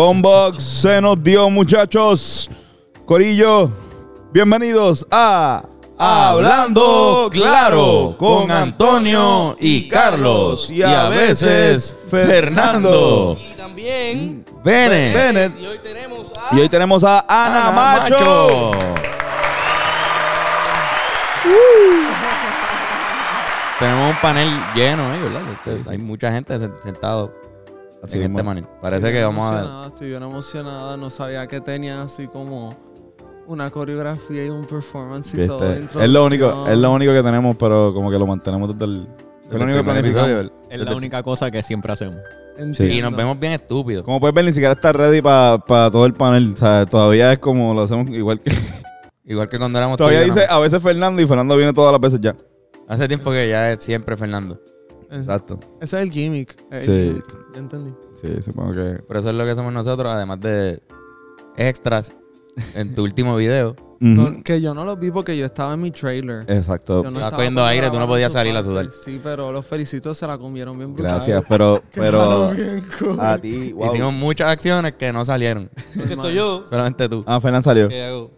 Combox 0.00 0.62
se 0.62 1.00
nos 1.00 1.22
dio, 1.24 1.48
muchachos. 1.48 2.50
Corillo, 3.06 3.70
bienvenidos 4.30 5.06
a 5.10 5.62
Hablando 5.96 7.30
Claro 7.32 8.14
con 8.18 8.50
Antonio 8.52 9.56
y 9.58 9.88
Carlos 9.88 10.68
y 10.68 10.82
a 10.82 11.08
veces 11.08 11.96
Fernando. 12.10 13.38
Y 13.40 13.54
también. 13.56 14.44
Bene. 14.62 15.14
Bennett. 15.14 15.58
Y 15.58 15.64
hoy 15.66 15.78
tenemos 15.78 16.30
a. 16.36 16.54
Y 16.54 16.60
hoy 16.60 16.68
tenemos 16.68 17.02
a 17.02 17.20
Ana, 17.26 17.68
Ana 17.68 17.72
Macho. 17.72 18.72
Tenemos 23.78 24.10
un 24.10 24.20
panel 24.20 24.50
lleno, 24.74 25.14
¿eh? 25.14 25.18
¿verdad? 25.22 25.86
Hay 25.88 25.96
mucha 25.96 26.30
gente 26.32 26.54
sen- 26.58 26.82
sentado 26.82 27.32
Así 28.02 28.22
en 28.22 28.38
este. 28.38 28.64
Parece 28.80 29.12
que 29.12 29.22
vamos 29.22 29.50
a 29.50 29.86
Estoy 29.88 30.08
bien 30.08 30.22
emocionada. 30.22 30.96
No 30.96 31.10
sabía 31.10 31.46
que 31.46 31.60
tenía 31.60 32.02
así 32.02 32.26
como 32.26 32.76
una 33.46 33.70
coreografía 33.70 34.44
y 34.44 34.48
un 34.50 34.66
performance 34.66 35.34
y 35.34 35.46
todo. 35.46 35.60
de 35.60 35.80
¿Viste? 35.80 36.04
Es 36.04 36.10
lo 36.10 36.24
único, 36.24 36.66
es 36.68 36.78
lo 36.78 36.92
único 36.92 37.12
que 37.12 37.22
tenemos, 37.22 37.56
pero 37.56 37.92
como 37.94 38.10
que 38.10 38.18
lo 38.18 38.26
mantenemos 38.26 38.72
desde 38.72 38.84
el, 38.84 39.08
es 39.44 39.58
lo 39.58 39.64
único 39.64 39.78
que 39.78 39.84
planificamos. 39.84 40.28
episodio. 40.30 40.52
Es 40.70 40.80
la 40.80 40.94
única 40.94 41.22
cosa 41.22 41.50
que 41.50 41.62
siempre 41.62 41.92
hacemos. 41.92 42.16
Entiendo. 42.58 42.94
Y 42.94 43.02
nos 43.02 43.14
vemos 43.14 43.38
bien 43.38 43.52
estúpidos. 43.52 44.04
Como 44.04 44.18
puedes 44.18 44.34
ver, 44.34 44.44
ni 44.44 44.52
siquiera 44.52 44.72
está 44.72 44.92
ready 44.92 45.20
para 45.20 45.90
todo 45.90 46.06
el 46.06 46.14
panel. 46.14 46.54
O 46.54 46.56
sea, 46.56 46.86
todavía 46.86 47.32
es 47.32 47.38
como 47.38 47.74
lo 47.74 47.82
hacemos 47.82 48.08
igual 48.10 48.40
que. 48.40 48.52
Igual 49.28 49.48
que 49.48 49.58
cuando 49.58 49.76
éramos 49.76 49.96
todavía 49.96 50.20
tú 50.20 50.26
y 50.26 50.28
yo, 50.28 50.34
dice 50.34 50.46
¿no? 50.46 50.54
a 50.54 50.60
veces 50.60 50.80
Fernando 50.80 51.20
y 51.20 51.26
Fernando 51.26 51.56
viene 51.56 51.72
todas 51.72 51.90
las 51.90 52.00
veces 52.00 52.20
ya. 52.20 52.36
Hace 52.86 53.08
tiempo 53.08 53.32
que 53.32 53.48
ya 53.48 53.72
es 53.72 53.82
siempre 53.82 54.16
Fernando. 54.16 54.60
Exacto. 55.10 55.58
Ese 55.80 55.96
es 55.96 56.02
el 56.02 56.10
gimmick. 56.10 56.56
el 56.70 56.84
Sí. 56.84 56.92
gimmick, 57.08 57.36
Ya 57.54 57.58
entendí. 57.60 57.94
Sí, 58.20 58.42
supongo 58.42 58.72
que. 58.74 59.00
Pero 59.06 59.20
eso 59.20 59.30
es 59.30 59.34
lo 59.34 59.44
que 59.44 59.54
somos 59.54 59.72
nosotros, 59.72 60.12
además 60.12 60.40
de 60.40 60.82
extras 61.56 62.12
en 62.74 62.94
tu 62.94 63.02
último 63.02 63.36
video. 63.36 63.76
No, 63.98 64.42
que 64.44 64.60
yo 64.60 64.74
no 64.74 64.84
lo 64.84 64.94
vi 64.98 65.10
porque 65.10 65.38
yo 65.38 65.46
estaba 65.46 65.72
en 65.72 65.80
mi 65.80 65.90
trailer. 65.90 66.44
Exacto. 66.50 67.02
Yo 67.02 67.10
no 67.10 67.18
estaba 67.18 67.36
cogiendo 67.36 67.64
aire, 67.64 67.88
tú 67.90 67.98
no 67.98 68.06
podías 68.06 68.30
salir 68.30 68.54
a 68.54 68.62
sudar. 68.62 68.90
Sí, 68.92 69.18
pero 69.22 69.50
los 69.52 69.66
felicito, 69.66 70.12
se 70.14 70.26
la 70.26 70.36
comieron 70.36 70.76
bien 70.76 70.92
brutal. 70.92 71.12
Gracias, 71.12 71.42
pero, 71.48 71.82
pero 71.94 72.50
cool. 72.98 73.18
a 73.18 73.38
ti, 73.38 73.72
wow. 73.72 73.88
Hicimos 73.94 74.12
muchas 74.12 74.48
acciones 74.52 74.94
que 74.98 75.10
no 75.14 75.24
salieron. 75.24 75.70
Excepto 75.94 76.28
yo. 76.28 76.64
Solamente 76.66 77.08
tú. 77.08 77.24
Ah, 77.26 77.40
Fernando 77.40 77.64
salió. 77.64 77.88
¿Qué 77.88 78.02
hago? 78.04 78.30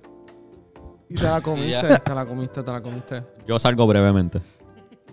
Y 1.10 1.14
te 1.16 1.24
la 1.24 1.40
comiste, 1.42 1.98
te 2.04 2.14
la 2.14 2.24
comiste, 2.26 2.62
te 2.62 2.70
la 2.70 2.80
comiste. 2.80 3.22
Yo 3.48 3.58
salgo 3.58 3.84
brevemente. 3.88 4.40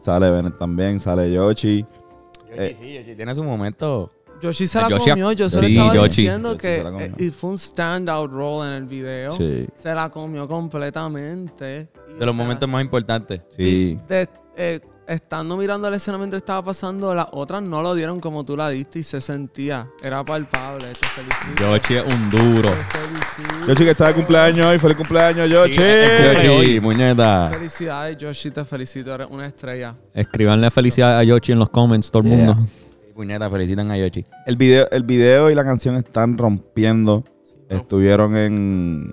Sale 0.06 0.30
Bennett 0.30 0.58
también, 0.60 1.00
sale 1.00 1.32
Yoshi. 1.34 1.84
Eh, 2.52 2.78
sí, 2.80 2.94
Yoshi 2.94 3.16
tiene 3.16 3.34
su 3.34 3.44
momento. 3.44 4.12
Yoshi 4.40 4.68
se 4.68 4.80
la 4.80 4.88
Yoshi- 4.90 5.10
comió, 5.10 5.32
yo 5.32 5.50
se 5.50 5.60
Sí, 5.60 5.66
estaba 5.78 5.96
Yoshi. 5.96 6.08
diciendo 6.10 6.50
Yoshi 6.52 6.58
que 6.62 6.78
eh, 7.06 7.12
y 7.18 7.30
fue 7.32 7.50
un 7.52 7.58
standout 7.58 8.32
role 8.32 8.68
en 8.68 8.74
el 8.76 8.86
video. 8.86 9.32
Sí, 9.32 9.66
Se 9.74 9.96
la 9.96 10.10
comió 10.12 10.48
completamente. 10.48 11.66
De 12.20 12.26
los 12.26 12.36
sea, 12.36 12.44
momentos 12.44 12.70
más 12.70 12.84
importantes. 12.84 13.42
sí. 13.58 13.98
de- 14.08 14.30
eh, 14.58 14.80
estando 15.08 15.58
mirando 15.58 15.90
la 15.90 15.98
escena 15.98 16.18
mientras 16.18 16.42
estaba 16.42 16.64
pasando, 16.64 17.14
las 17.14 17.28
otras 17.32 17.62
no 17.64 17.82
lo 17.82 17.94
dieron 17.96 18.20
como 18.20 18.44
tú 18.44 18.56
la 18.58 18.70
diste 18.70 19.00
y 19.00 19.04
se 19.04 19.22
sentía. 19.22 19.88
Era 20.02 20.24
palpable. 20.24 20.88
Te 20.94 21.08
felicito. 21.08 21.64
Yoshi 21.64 21.96
es 21.96 22.14
un 22.14 22.30
duro. 22.30 22.70
Te. 22.70 23.68
Yoshi 23.68 23.84
que 23.84 23.92
está 23.92 24.08
de 24.08 24.14
cumpleaños 24.16 24.66
hoy, 24.66 24.80
feliz 24.80 24.98
cumpleaños, 24.98 25.50
Yoshi. 25.50 25.80
hoy. 25.80 26.46
Yoshi, 26.46 26.80
muñeca. 26.80 27.50
Felicidades, 27.52 28.18
Yoshi, 28.18 28.52
te 28.52 28.66
felicito. 28.66 29.14
Eres 29.14 29.28
una 29.30 29.46
estrella. 29.48 29.96
Escribanle 30.14 30.70
felicidades 30.72 31.22
a 31.22 31.24
Yoshi 31.24 31.52
en 31.54 31.60
los 31.60 31.70
comments, 31.70 32.12
todo 32.12 32.24
el 32.24 32.30
Yeah. 32.30 32.54
mundo. 32.54 32.70
Puñeta, 33.14 33.50
felicitan 33.50 33.90
a 33.92 33.98
Yoshi. 33.98 34.26
El 34.46 34.58
video, 34.58 34.90
el 34.92 35.04
video 35.04 35.50
y 35.50 35.56
la 35.56 35.64
canción 35.64 35.96
están 35.96 36.38
rompiendo. 36.38 37.24
Estuvieron 37.70 38.36
en 38.36 39.12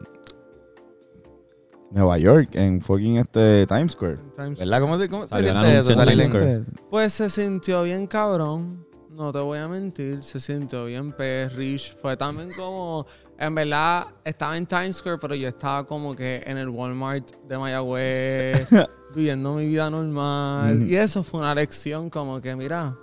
Nueva 1.93 2.19
York, 2.19 2.51
en 2.55 2.81
fucking 2.81 3.19
este 3.19 3.67
Times 3.67 3.93
Square. 3.93 4.19
Times- 4.37 4.59
¿Verdad? 4.59 4.81
¿Cómo 4.81 4.99
se, 4.99 5.09
cómo 5.09 5.27
Salió 5.27 5.51
eso? 5.51 5.91
en 5.91 6.07
Times 6.09 6.27
Square. 6.27 6.65
Pues 6.91 7.13
se 7.13 7.31
sintió 7.31 7.83
bien 7.83 8.07
cabrón. 8.07 8.87
No 9.11 9.31
te 9.31 9.39
voy 9.41 9.59
a 9.59 9.69
mentir. 9.69 10.23
Se 10.25 10.41
sintió 10.41 10.87
bien 10.87 11.13
perrish. 11.13 11.95
Fue 12.01 12.17
también 12.17 12.51
como. 12.57 13.07
En 13.39 13.55
verdad, 13.55 14.07
estaba 14.25 14.57
en 14.57 14.67
Times 14.67 14.97
Square, 14.97 15.19
pero 15.21 15.35
yo 15.35 15.49
estaba 15.49 15.85
como 15.85 16.15
que 16.15 16.43
en 16.47 16.59
el 16.59 16.69
Walmart 16.69 17.29
de 17.49 17.59
Mayagüez, 17.59 18.69
viviendo 19.15 19.55
mi 19.55 19.67
vida 19.67 19.91
normal. 19.91 20.89
Y 20.89 20.97
eso 20.97 21.23
fue 21.25 21.41
una 21.41 21.55
lección, 21.55 22.09
como 22.09 22.41
que, 22.41 22.55
mira, 22.55 22.97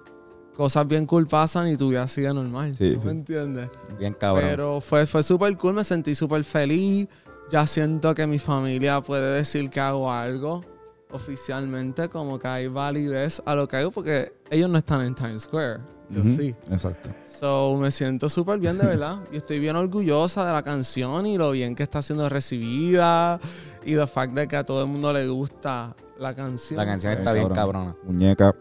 cosas 0.55 0.87
bien 0.87 1.05
cool 1.05 1.27
pasan 1.27 1.67
y 1.67 1.75
tu 1.77 1.89
vida 1.89 2.07
sigue 2.07 2.33
normal. 2.33 2.73
Sí, 2.73 2.93
¿Tú 2.93 3.01
sí. 3.01 3.05
¿Me 3.07 3.11
entiendes? 3.11 3.69
Bien 3.99 4.13
cabrón. 4.13 4.45
Pero 4.49 4.81
fue, 4.81 5.05
fue 5.05 5.23
súper 5.23 5.55
cool, 5.57 5.73
me 5.73 5.83
sentí 5.83 6.15
súper 6.15 6.43
feliz. 6.43 7.07
Ya 7.51 7.65
siento 7.65 8.13
que 8.13 8.27
mi 8.27 8.37
familia 8.37 9.01
puede 9.01 9.35
decir 9.35 9.69
que 9.69 9.79
hago 9.79 10.11
algo 10.11 10.63
oficialmente, 11.11 12.07
como 12.09 12.37
que 12.37 12.47
hay 12.47 12.67
validez 12.67 13.41
a 13.45 13.55
lo 13.55 13.67
que 13.67 13.77
hago, 13.77 13.91
porque 13.91 14.33
ellos 14.51 14.69
no 14.69 14.77
están 14.77 15.01
en 15.01 15.15
Times 15.15 15.43
Square. 15.43 15.79
Yo 16.09 16.23
sí. 16.23 16.55
Exacto. 16.71 17.09
So 17.25 17.75
me 17.75 17.91
siento 17.91 18.29
súper 18.29 18.59
bien, 18.59 18.77
de 18.77 18.85
verdad. 18.85 19.19
y 19.31 19.37
estoy 19.37 19.59
bien 19.59 19.75
orgullosa 19.75 20.45
de 20.45 20.53
la 20.53 20.63
canción 20.63 21.25
y 21.25 21.37
lo 21.37 21.51
bien 21.51 21.75
que 21.75 21.83
está 21.83 22.01
siendo 22.01 22.29
recibida. 22.29 23.39
Y 23.85 23.95
the 23.95 24.07
fact 24.07 24.33
de 24.33 24.47
que 24.47 24.55
a 24.55 24.63
todo 24.63 24.83
el 24.83 24.89
mundo 24.89 25.13
le 25.13 25.27
gusta 25.27 25.95
la 26.19 26.35
canción. 26.35 26.77
La 26.77 26.85
canción 26.85 27.13
está 27.13 27.31
bien 27.33 27.49
cabrona. 27.49 27.95
Muñeca 28.03 28.55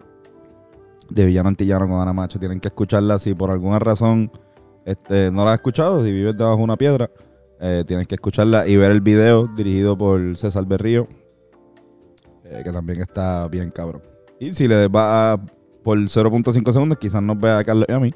de 1.10 1.24
Villano 1.26 1.48
Antillano 1.48 1.88
con 1.88 2.00
Ana 2.00 2.12
Macho. 2.12 2.38
Tienen 2.38 2.60
que 2.60 2.68
escucharla 2.68 3.18
si 3.18 3.34
por 3.34 3.50
alguna 3.50 3.78
razón 3.78 4.30
este, 4.84 5.30
no 5.30 5.44
la 5.44 5.52
has 5.52 5.58
escuchado, 5.58 6.02
si 6.02 6.10
vives 6.10 6.36
debajo 6.36 6.56
de 6.56 6.62
una 6.64 6.76
piedra, 6.76 7.10
eh, 7.60 7.84
tienes 7.86 8.06
que 8.06 8.14
escucharla 8.16 8.66
y 8.68 8.76
ver 8.76 8.90
el 8.92 9.00
video 9.00 9.46
dirigido 9.48 9.96
por 9.98 10.36
César 10.36 10.64
Berrío, 10.66 11.08
eh, 12.44 12.62
que 12.64 12.72
también 12.72 13.00
está 13.00 13.46
bien 13.48 13.70
cabrón. 13.70 14.02
Y 14.40 14.54
si 14.54 14.68
le 14.68 14.88
va 14.88 15.32
a- 15.32 15.40
por 15.82 15.98
0.5 16.08 16.72
segundos, 16.72 16.98
quizás 16.98 17.22
nos 17.22 17.38
vea 17.38 17.58
a 17.58 17.64
Carlos 17.64 17.86
y 17.88 17.92
a 17.92 17.98
mí. 17.98 18.12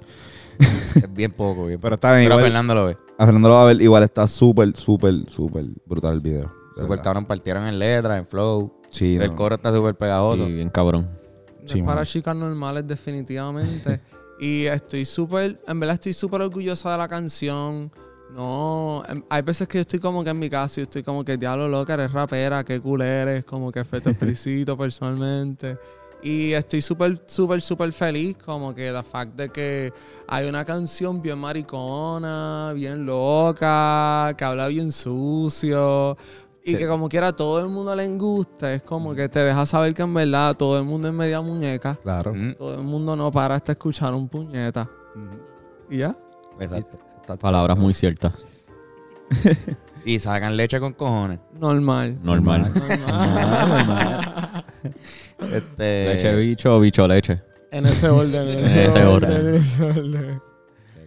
Es 0.94 1.12
bien 1.12 1.32
poco. 1.32 1.66
Bien 1.66 1.80
Pero 1.80 1.94
está 1.94 2.12
bien, 2.14 2.26
Pero 2.26 2.34
igual, 2.34 2.44
Fernando 2.44 2.74
lo 2.74 2.86
ve. 2.86 2.96
a 3.18 3.24
Fernando 3.24 3.48
lo 3.48 3.54
va 3.54 3.62
a 3.62 3.66
ver, 3.66 3.80
igual 3.82 4.02
está 4.02 4.26
súper, 4.28 4.76
súper, 4.76 5.14
súper 5.28 5.64
brutal 5.86 6.14
el 6.14 6.20
video. 6.20 6.52
verdad. 6.76 7.02
cabrón, 7.02 7.24
partieron 7.26 7.66
en 7.66 7.78
letra, 7.78 8.16
en 8.18 8.24
flow. 8.26 8.72
Sí, 8.90 9.16
El 9.16 9.30
no. 9.30 9.36
coro 9.36 9.54
está 9.54 9.72
súper 9.74 9.94
pegajoso. 9.94 10.46
Sí, 10.46 10.52
bien 10.52 10.68
cabrón. 10.68 11.08
Sí, 11.64 11.78
es 11.78 11.84
para 11.84 12.04
chicas 12.04 12.36
normales, 12.36 12.86
definitivamente. 12.86 14.00
y 14.40 14.66
estoy 14.66 15.04
súper, 15.04 15.60
en 15.66 15.80
verdad 15.80 15.94
estoy 15.94 16.12
súper 16.12 16.42
orgullosa 16.42 16.92
de 16.92 16.98
la 16.98 17.08
canción. 17.08 17.90
No, 18.34 19.02
em, 19.08 19.22
hay 19.28 19.42
veces 19.42 19.68
que 19.68 19.78
yo 19.78 19.82
estoy 19.82 19.98
como 19.98 20.24
que 20.24 20.30
en 20.30 20.38
mi 20.38 20.48
casa 20.48 20.80
y 20.80 20.84
estoy 20.84 21.02
como 21.02 21.24
que 21.24 21.36
diablo 21.36 21.68
loca, 21.68 21.94
eres 21.94 22.12
rapera, 22.12 22.64
qué 22.64 22.80
cool 22.80 23.02
eres, 23.02 23.44
como 23.44 23.70
que 23.70 23.84
te 23.84 24.14
felicito 24.14 24.76
personalmente. 24.76 25.76
Y 26.22 26.52
estoy 26.52 26.80
súper, 26.80 27.20
súper, 27.26 27.60
súper 27.60 27.92
feliz, 27.92 28.36
como 28.38 28.72
que 28.74 28.92
la 28.92 29.02
fact 29.02 29.34
de 29.34 29.48
que 29.48 29.92
hay 30.28 30.48
una 30.48 30.64
canción 30.64 31.20
bien 31.20 31.36
maricona, 31.38 32.72
bien 32.74 33.04
loca, 33.04 34.32
que 34.38 34.44
habla 34.44 34.68
bien 34.68 34.92
sucio. 34.92 36.16
Y 36.64 36.72
Sí. 36.74 36.78
que 36.78 36.86
como 36.86 37.08
quiera 37.08 37.26
a 37.28 37.32
todo 37.36 37.58
el 37.58 37.66
mundo 37.68 37.92
le 37.96 38.06
gusta, 38.16 38.72
es 38.72 38.84
como 38.84 39.16
que 39.16 39.28
te 39.28 39.40
deja 39.40 39.66
saber 39.66 39.94
que 39.94 40.02
en 40.02 40.14
verdad 40.14 40.56
todo 40.56 40.78
el 40.78 40.84
mundo 40.84 41.08
es 41.08 41.14
media 41.14 41.40
muñeca. 41.40 41.98
Claro. 42.00 42.32
Mm, 42.32 42.54
Todo 42.54 42.74
el 42.76 42.82
mundo 42.82 43.16
no 43.16 43.32
para 43.32 43.56
hasta 43.56 43.72
escuchar 43.72 44.14
un 44.14 44.28
puñeta. 44.28 44.88
¿Y 45.90 45.98
ya? 45.98 46.16
Exacto. 46.60 46.98
Palabras 47.40 47.78
muy 47.78 47.94
ciertas. 47.94 48.32
Y 50.04 50.18
sacan 50.18 50.56
leche 50.56 50.80
con 50.80 50.94
cojones. 50.94 51.38
Normal. 51.60 52.18
Normal. 52.24 52.68
Normal. 52.74 54.64
Este. 55.52 56.06
Leche 56.14 56.34
bicho, 56.36 56.80
bicho 56.80 57.06
leche. 57.06 57.40
en 57.70 57.86
ese 57.86 58.08
orden. 58.08 58.42
En 58.48 58.58
En 58.58 58.64
ese, 58.64 58.84
ese 58.86 59.04
orden. 59.04 59.30
orden. 59.30 59.46
en 59.48 59.54
ese 59.54 59.82
orden. 59.84 60.40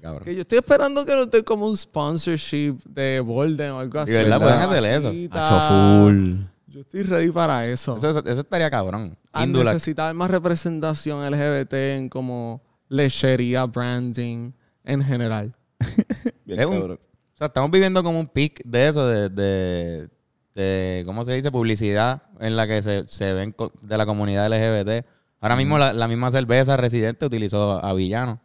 Cabrón. 0.01 0.23
Que 0.23 0.35
yo 0.35 0.41
estoy 0.41 0.59
esperando 0.59 1.05
que 1.05 1.13
no 1.13 1.23
esté 1.23 1.43
como 1.43 1.67
un 1.67 1.75
sponsorship 1.75 2.75
de 2.85 3.19
Bolden 3.19 3.71
o 3.71 3.79
algo 3.79 3.99
así. 3.99 4.11
Y 4.11 4.15
verdad, 4.15 4.39
pueden 4.39 4.59
hacer 4.59 4.85
eso. 4.85 5.09
Full. 5.11 6.35
Yo 6.67 6.81
estoy 6.81 7.01
ready 7.03 7.31
para 7.31 7.65
eso. 7.65 7.97
Eso, 7.97 8.09
eso 8.19 8.41
estaría 8.41 8.69
cabrón. 8.69 9.17
Indulac. 9.33 9.73
necesitar 9.73 10.13
más 10.13 10.29
representación 10.31 11.25
LGBT 11.29 11.73
en 11.73 12.09
como 12.09 12.61
lechería, 12.87 13.65
branding 13.65 14.51
en 14.83 15.03
general. 15.03 15.53
Bien 16.45 16.59
Es 16.59 16.65
un- 16.65 16.79
cabrón. 16.79 16.99
O 17.01 17.37
sea, 17.37 17.47
estamos 17.47 17.69
viviendo 17.69 18.01
como 18.01 18.19
un 18.19 18.27
pic 18.27 18.61
de 18.63 18.87
eso, 18.87 19.05
de, 19.07 19.27
de, 19.29 20.09
de, 20.55 21.03
¿cómo 21.05 21.25
se 21.25 21.33
dice? 21.33 21.51
Publicidad 21.51 22.23
en 22.39 22.55
la 22.55 22.65
que 22.65 22.81
se, 22.81 23.03
se 23.09 23.33
ven 23.33 23.53
de 23.81 23.97
la 23.97 24.05
comunidad 24.05 24.47
LGBT. 24.49 25.05
Ahora 25.41 25.57
mismo 25.57 25.77
la, 25.77 25.91
la 25.91 26.07
misma 26.07 26.31
cerveza 26.31 26.77
Residente 26.77 27.25
utilizó 27.25 27.83
a 27.83 27.93
Villano. 27.93 28.39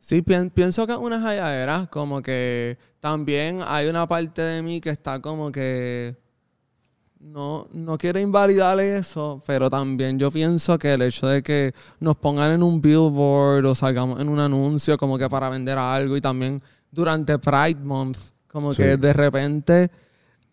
Sí, 0.00 0.22
pien- 0.22 0.50
pienso 0.50 0.86
que 0.86 0.92
es 0.94 0.98
una 0.98 1.20
halladera, 1.20 1.86
como 1.90 2.20
que 2.20 2.76
también 3.00 3.60
hay 3.66 3.86
una 3.86 4.06
parte 4.08 4.42
de 4.42 4.60
mí 4.60 4.80
que 4.80 4.90
está 4.90 5.20
como 5.20 5.50
que 5.52 6.16
no, 7.32 7.66
no 7.72 7.98
quiero 7.98 8.20
invalidar 8.20 8.78
eso, 8.80 9.42
pero 9.46 9.68
también 9.68 10.18
yo 10.18 10.30
pienso 10.30 10.78
que 10.78 10.92
el 10.94 11.02
hecho 11.02 11.26
de 11.26 11.42
que 11.42 11.74
nos 12.00 12.16
pongan 12.16 12.52
en 12.52 12.62
un 12.62 12.80
billboard 12.80 13.64
o 13.66 13.74
salgamos 13.74 14.20
en 14.20 14.28
un 14.28 14.38
anuncio 14.38 14.96
como 14.96 15.18
que 15.18 15.28
para 15.28 15.48
vender 15.48 15.76
algo 15.76 16.16
y 16.16 16.20
también 16.20 16.62
durante 16.90 17.38
Pride 17.38 17.80
Month, 17.82 18.18
como 18.46 18.72
Sí. 18.72 18.82
que 18.82 18.96
de 18.96 19.12
repente 19.12 19.90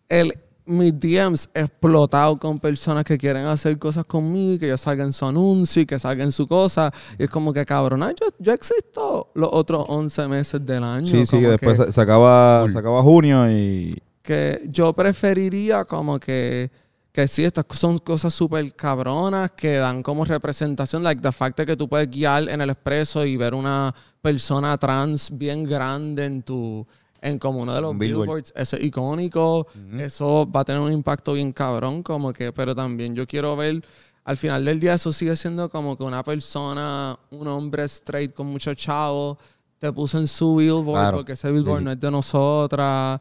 el, 0.08 0.32
mis 0.66 0.98
DMs 0.98 1.48
explotado 1.54 2.38
con 2.38 2.58
personas 2.58 3.04
que 3.04 3.16
quieren 3.18 3.46
hacer 3.46 3.78
cosas 3.78 4.04
conmigo, 4.04 4.58
que 4.60 4.68
yo 4.68 4.76
salga 4.76 5.04
en 5.04 5.12
su 5.12 5.24
anuncio 5.26 5.82
y 5.82 5.86
que 5.86 5.98
salga 5.98 6.24
en 6.24 6.32
su 6.32 6.46
cosa. 6.46 6.90
Y 7.18 7.24
es 7.24 7.30
como 7.30 7.52
que, 7.52 7.64
cabrona, 7.64 8.10
yo, 8.18 8.26
yo 8.38 8.52
existo 8.52 9.30
los 9.34 9.50
otros 9.52 9.84
11 9.88 10.26
meses 10.28 10.64
del 10.66 10.82
año. 10.82 11.06
Sí, 11.06 11.24
sí, 11.26 11.38
que 11.38 11.48
después 11.48 11.78
que- 11.78 11.86
se, 11.86 11.92
se 11.92 12.00
acaba, 12.00 12.66
se 12.70 12.78
acaba 12.78 13.02
junio 13.02 13.50
y... 13.50 13.96
que 14.24 14.62
yo 14.70 14.92
preferiría 14.94 15.84
como 15.84 16.18
que 16.18 16.70
que 17.12 17.28
sí, 17.28 17.44
estas 17.44 17.64
son 17.70 17.98
cosas 17.98 18.34
súper 18.34 18.74
cabronas 18.74 19.52
que 19.52 19.76
dan 19.76 20.02
como 20.02 20.24
representación, 20.24 21.04
like 21.04 21.22
the 21.22 21.30
fact 21.30 21.56
de 21.58 21.64
que 21.64 21.76
tú 21.76 21.88
puedes 21.88 22.10
guiar 22.10 22.48
en 22.48 22.60
el 22.60 22.70
expreso 22.70 23.24
y 23.24 23.36
ver 23.36 23.54
una 23.54 23.94
persona 24.20 24.76
trans 24.78 25.30
bien 25.30 25.62
grande 25.62 26.24
en 26.24 26.42
tu 26.42 26.84
en 27.22 27.38
como 27.38 27.60
uno 27.60 27.72
de 27.72 27.80
los 27.80 27.96
billboard. 27.96 28.26
billboards, 28.26 28.52
eso 28.56 28.76
es 28.76 28.84
icónico, 28.84 29.68
eso 29.96 30.50
va 30.50 30.60
a 30.60 30.64
tener 30.64 30.82
un 30.82 30.90
impacto 30.90 31.34
bien 31.34 31.52
cabrón, 31.52 32.02
como 32.02 32.32
que, 32.32 32.52
pero 32.52 32.74
también 32.74 33.14
yo 33.14 33.28
quiero 33.28 33.54
ver, 33.54 33.84
al 34.24 34.36
final 34.36 34.64
del 34.64 34.80
día 34.80 34.94
eso 34.94 35.12
sigue 35.12 35.36
siendo 35.36 35.68
como 35.68 35.96
que 35.96 36.02
una 36.02 36.24
persona, 36.24 37.16
un 37.30 37.46
hombre 37.46 37.84
straight 37.84 38.34
con 38.34 38.48
mucho 38.48 38.74
chavo, 38.74 39.38
te 39.84 39.92
puso 39.92 40.18
en 40.18 40.26
su 40.26 40.56
billboard 40.56 40.98
Claro. 41.00 41.16
porque 41.18 41.32
ese 41.32 41.50
billboard 41.52 41.78
Sí, 41.80 41.84
no 41.84 41.92
es 41.92 42.00
de 42.00 42.10
nosotras, 42.10 43.20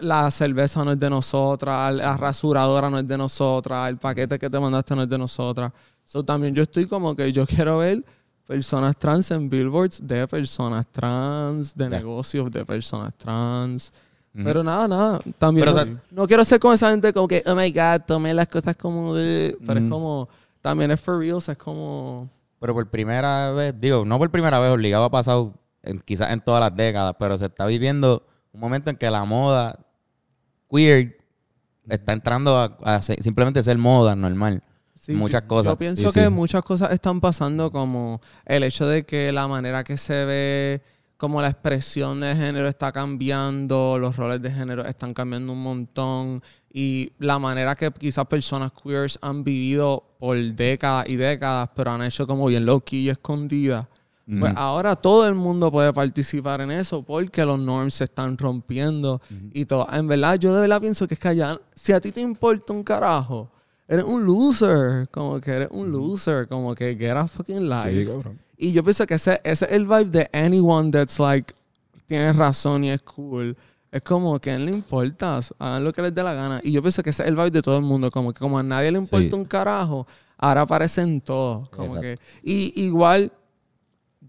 la 0.00 0.30
cerveza 0.30 0.84
no 0.84 0.92
es 0.92 0.98
de 0.98 1.10
nosotras, 1.10 1.94
la 1.94 2.16
rasuradora 2.16 2.88
no 2.88 2.98
es 2.98 3.06
de 3.06 3.18
nosotras, 3.18 3.88
el 3.90 3.98
paquete 3.98 4.38
que 4.38 4.48
te 4.48 4.58
mandaste 4.58 4.96
no 4.96 5.02
es 5.02 5.08
de 5.08 5.18
nosotras. 5.18 5.72
So, 6.04 6.24
también 6.24 6.54
yo 6.54 6.62
estoy 6.62 6.86
como 6.86 7.14
que 7.14 7.30
yo 7.32 7.44
quiero 7.64 7.78
ver 7.78 8.02
personas 8.46 8.96
trans 8.96 9.30
en 9.30 9.48
billboards 9.50 10.00
de 10.06 10.26
personas 10.26 10.86
trans, 10.90 11.74
de 11.76 11.84
Ya. 11.84 11.90
negocios 11.90 12.50
de 12.50 12.64
personas 12.64 13.14
trans. 13.16 13.92
Ujú. 14.34 14.44
Pero 14.44 14.64
nada, 14.64 14.88
nada. 14.88 15.18
También 15.38 15.66
Pero, 15.66 15.76
no, 15.76 15.82
o 15.82 15.84
sea- 15.84 16.02
no 16.12 16.26
quiero 16.26 16.44
ser 16.44 16.58
como 16.60 16.72
esa 16.74 16.90
gente 16.90 17.12
como 17.12 17.28
que, 17.28 17.42
oh 17.46 17.54
my 17.54 17.70
God, 17.70 18.02
tomé 18.06 18.32
las 18.32 18.48
cosas 18.48 18.76
como 18.76 19.14
de... 19.14 19.56
Pero 19.66 19.80
es 19.80 19.84
Mm. 19.86 19.90
como, 19.90 20.28
también 20.62 20.90
es 20.92 21.00
for 21.00 21.18
reals, 21.18 21.48
es 21.48 21.58
como... 21.58 22.28
Pero 22.58 22.74
por 22.74 22.86
primera 22.88 23.52
vez, 23.52 23.74
digo, 23.78 24.04
no 24.04 24.18
por 24.18 24.30
primera 24.30 24.58
vez, 24.58 24.70
obligado 24.70 25.04
ha 25.04 25.10
pasado 25.10 25.52
en- 25.82 26.00
quizás 26.00 26.30
en 26.30 26.40
todas 26.40 26.60
las 26.60 26.74
décadas, 26.76 27.14
pero 27.18 27.36
se 27.38 27.46
está 27.46 27.66
viviendo 27.66 28.26
un 28.52 28.60
momento 28.60 28.90
en 28.90 28.96
que 28.96 29.10
la 29.10 29.24
moda 29.24 29.78
queer 30.70 31.18
está 31.88 32.12
entrando 32.12 32.56
a, 32.56 32.76
a 32.84 33.02
ser- 33.02 33.22
simplemente 33.22 33.62
ser 33.62 33.78
moda 33.78 34.14
normal. 34.14 34.62
Sí, 34.94 35.12
Muchas 35.12 35.42
yo- 35.42 35.48
cosas. 35.48 35.72
Yo 35.72 35.78
pienso 35.78 36.08
Sí, 36.12 36.18
que 36.20 36.24
sí. 36.26 36.30
muchas 36.30 36.62
cosas 36.62 36.92
están 36.92 37.20
pasando 37.20 37.70
como 37.70 38.20
el 38.44 38.62
hecho 38.64 38.86
de 38.86 39.04
que 39.04 39.32
la 39.32 39.48
manera 39.48 39.82
que 39.82 39.96
se 39.96 40.24
ve, 40.26 40.82
como 41.16 41.40
la 41.40 41.48
expresión 41.48 42.20
de 42.20 42.34
género 42.36 42.68
está 42.68 42.92
cambiando, 42.92 43.98
los 43.98 44.16
roles 44.16 44.40
de 44.42 44.50
género 44.50 44.84
están 44.84 45.14
cambiando 45.14 45.52
un 45.52 45.62
montón 45.62 46.42
y 46.72 47.12
la 47.18 47.38
manera 47.38 47.74
que 47.76 47.90
quizás 47.90 48.26
personas 48.26 48.72
queers 48.72 49.18
han 49.22 49.42
vivido 49.42 50.04
por 50.18 50.36
décadas 50.36 51.08
y 51.08 51.16
décadas, 51.16 51.70
pero 51.74 51.90
han 51.92 52.02
hecho 52.02 52.26
como 52.26 52.46
bien 52.46 52.64
low 52.66 52.80
key 52.82 53.10
escondida. 54.34 54.40
Pues 54.54 54.54
ahora 54.56 54.96
todo 54.96 55.26
el 55.28 55.34
mundo 55.34 55.70
puede 55.70 55.92
participar 55.92 56.60
en 56.60 56.70
eso 56.70 57.02
porque 57.02 57.44
los 57.44 57.58
norms 57.58 57.94
se 57.94 58.04
están 58.04 58.36
rompiendo 58.38 59.20
y 59.52 59.64
todo. 59.64 59.86
En 59.92 60.06
verdad, 60.08 60.36
yo 60.38 60.54
de 60.54 60.62
verdad 60.62 60.80
pienso 60.80 61.06
que 61.08 61.14
es 61.14 61.20
que 61.20 61.28
allá, 61.28 61.58
si 61.74 61.92
a 61.92 62.00
ti 62.00 62.12
te 62.12 62.20
importa 62.20 62.72
un 62.72 62.82
carajo, 62.84 63.48
eres 63.88 64.04
un 64.04 64.24
loser. 64.24 65.08
Como 65.10 65.40
que 65.40 65.50
eres 65.50 65.68
un 65.72 65.90
loser. 65.90 66.46
Como 66.48 66.74
que 66.74 66.94
get 66.96 67.16
a 67.16 67.26
fucking 67.26 67.68
life. 67.68 68.04
Sí. 68.06 68.12
Y 68.58 68.72
yo 68.72 68.84
pienso 68.84 69.06
que 69.06 69.14
ese, 69.14 69.40
ese 69.42 69.64
es 69.64 69.72
el 69.72 69.86
vibe 69.86 70.04
de 70.10 70.28
anyone 70.32 70.90
that's 70.90 71.18
like, 71.18 71.52
tiene 72.06 72.32
razón 72.32 72.84
y 72.84 72.90
es 72.90 73.00
cool. 73.02 73.56
Es 73.90 74.02
como 74.02 74.38
que 74.38 74.50
a 74.52 74.56
él 74.56 74.66
le 74.66 74.72
importa, 74.72 75.40
hagan 75.58 75.82
lo 75.82 75.92
que 75.92 76.02
les 76.02 76.14
dé 76.14 76.22
la 76.22 76.34
gana. 76.34 76.60
Y 76.62 76.70
yo 76.70 76.80
pienso 76.82 77.02
que 77.02 77.10
ese 77.10 77.22
es 77.22 77.28
el 77.28 77.34
vibe 77.34 77.50
de 77.50 77.62
todo 77.62 77.76
el 77.78 77.82
mundo. 77.82 78.10
Como 78.10 78.32
que 78.32 78.38
como 78.38 78.58
a 78.58 78.62
nadie 78.62 78.92
le 78.92 78.98
importa 78.98 79.26
Sí. 79.28 79.34
un 79.34 79.44
carajo, 79.46 80.06
ahora 80.38 80.60
aparecen 80.60 81.20
todos. 81.20 81.68
Como 81.70 81.96
Exacto. 81.96 82.00
que, 82.02 82.18
y 82.44 82.84
igual, 82.84 83.32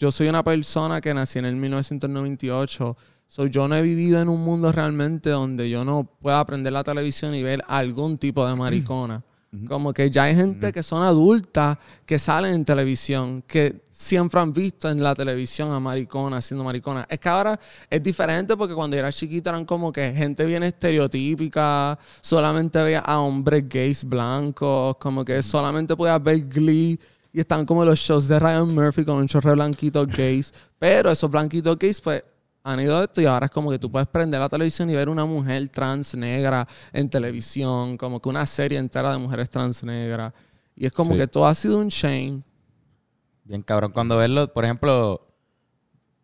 yo 0.01 0.11
soy 0.11 0.29
una 0.29 0.43
persona 0.43 0.99
que 0.99 1.13
nací 1.13 1.37
en 1.37 1.45
el 1.45 1.55
1998. 1.55 2.97
So, 3.27 3.45
yo 3.45 3.67
no 3.67 3.75
he 3.75 3.83
vivido 3.83 4.19
en 4.19 4.29
un 4.29 4.43
mundo 4.43 4.71
realmente 4.71 5.29
donde 5.29 5.69
yo 5.69 5.85
no 5.85 6.05
pueda 6.19 6.39
aprender 6.39 6.73
la 6.73 6.83
televisión 6.83 7.35
y 7.35 7.43
ver 7.43 7.63
algún 7.67 8.17
tipo 8.17 8.47
de 8.47 8.55
maricona. 8.55 9.23
Como 9.67 9.93
que 9.93 10.09
ya 10.09 10.23
hay 10.23 10.35
gente 10.35 10.71
que 10.71 10.81
son 10.81 11.03
adultas 11.03 11.77
que 12.03 12.17
salen 12.17 12.55
en 12.55 12.65
televisión, 12.65 13.43
que 13.45 13.83
siempre 13.91 14.39
han 14.39 14.51
visto 14.51 14.89
en 14.89 15.03
la 15.03 15.13
televisión 15.13 15.69
a 15.69 15.79
mariconas 15.79 16.45
siendo 16.45 16.63
mariconas. 16.63 17.05
Es 17.07 17.19
que 17.19 17.29
ahora 17.29 17.59
es 17.87 18.01
diferente 18.01 18.57
porque 18.57 18.73
cuando 18.73 18.95
yo 18.95 19.01
era 19.01 19.11
chiquita 19.11 19.51
eran 19.51 19.65
como 19.65 19.91
que 19.91 20.13
gente 20.15 20.45
bien 20.47 20.63
estereotípica, 20.63 21.99
solamente 22.21 22.81
veía 22.81 23.01
a 23.01 23.19
hombres 23.19 23.69
gays 23.69 24.03
blancos, 24.03 24.95
como 24.97 25.23
que 25.23 25.43
solamente 25.43 25.95
podías 25.95 26.23
ver 26.23 26.47
Glee 26.47 26.99
y 27.33 27.39
están 27.39 27.65
como 27.65 27.85
los 27.85 27.99
shows 27.99 28.27
de 28.27 28.39
Ryan 28.39 28.73
Murphy 28.73 29.05
con 29.05 29.17
un 29.17 29.27
chorro 29.27 29.51
de 29.51 29.55
blanquitos 29.55 30.07
gays. 30.07 30.53
Pero 30.77 31.11
esos 31.11 31.29
blanquitos 31.29 31.77
gays, 31.77 32.01
pues 32.01 32.23
han 32.63 32.79
ido 32.79 32.97
de 32.99 33.05
esto 33.05 33.21
y 33.21 33.25
ahora 33.25 33.45
es 33.47 33.51
como 33.51 33.71
que 33.71 33.79
tú 33.79 33.91
puedes 33.91 34.07
prender 34.07 34.39
la 34.39 34.49
televisión 34.49 34.89
y 34.89 34.95
ver 34.95 35.09
una 35.09 35.25
mujer 35.25 35.67
trans 35.69 36.13
negra 36.15 36.67
en 36.93 37.09
televisión, 37.09 37.97
como 37.97 38.21
que 38.21 38.29
una 38.29 38.45
serie 38.45 38.77
entera 38.77 39.11
de 39.11 39.17
mujeres 39.17 39.49
trans 39.49 39.83
negras. 39.83 40.33
Y 40.75 40.85
es 40.85 40.91
como 40.91 41.13
Sí. 41.13 41.17
que 41.19 41.27
todo 41.27 41.45
ha 41.47 41.55
sido 41.55 41.79
un 41.79 41.89
chain. 41.89 42.43
Bien 43.43 43.61
cabrón. 43.63 43.91
Cuando 43.91 44.17
verlo, 44.17 44.51
por 44.53 44.63
ejemplo, 44.63 45.27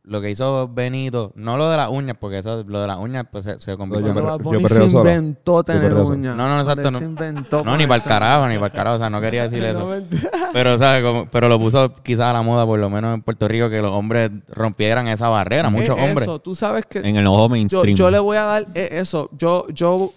lo 0.08 0.22
que 0.22 0.32
hizo 0.32 0.70
Benito, 0.70 1.34
no 1.36 1.58
lo 1.58 1.70
de 1.70 1.76
las 1.76 1.90
uñas, 1.90 2.16
porque 2.18 2.38
eso, 2.38 2.64
lo 2.66 2.80
de 2.82 2.88
las 2.88 2.98
uñas, 2.98 3.26
pues 3.30 3.44
se, 3.44 3.60
se 3.60 3.72
Yo 3.72 3.78
convirtió 3.78 4.10
en... 4.12 4.16
Yo 4.16 4.38
Bunny 4.40 4.64
perreo 4.64 4.90
se 4.90 4.96
inventó 4.98 5.64
tener 5.64 5.94
uñas. 5.94 6.34
No, 6.36 6.48
no, 6.48 6.62
exacto, 6.62 6.90
no. 6.92 6.98
Se 7.00 7.04
inventó 7.04 7.64
No, 7.66 7.76
ni 7.76 7.86
para 7.86 8.02
el 8.02 8.04
carajo, 8.08 8.48
ni 8.48 8.56
para 8.56 8.68
el 8.68 8.72
carajo. 8.72 8.96
O 8.96 9.00
sea, 9.00 9.10
no 9.10 9.20
quería 9.20 9.44
decir 9.50 9.64
eso. 9.66 9.92
Pero, 10.54 10.78
¿sabes? 10.78 11.04
Como- 11.04 11.30
pero 11.30 11.50
lo 11.50 11.60
puso 11.60 11.94
quizás 12.04 12.28
a 12.28 12.34
la 12.34 12.42
moda, 12.42 12.66
por 12.66 12.80
lo 12.80 12.90
menos 12.90 13.14
en 13.16 13.22
Puerto 13.22 13.48
Rico, 13.50 13.70
que 13.70 13.82
los 13.82 13.92
hombres 13.92 14.32
rompieran 14.48 15.10
esa 15.10 15.28
barrera. 15.28 15.70
Muchos 15.70 15.98
Es 15.98 16.04
hombres. 16.04 16.22
Eso, 16.28 16.40
tú 16.40 16.56
sabes 16.56 16.86
que 16.86 17.00
En 17.00 17.18
el 17.18 17.28
ojo 17.28 17.44
yo, 17.44 17.50
mainstream. 17.50 17.96
yo 17.98 18.10
le 18.10 18.20
voy 18.20 18.38
a 18.38 18.44
dar 18.44 18.66
eh, 18.76 18.88
eso. 18.94 19.30
Yo, 19.38 19.68
yo, 19.70 20.14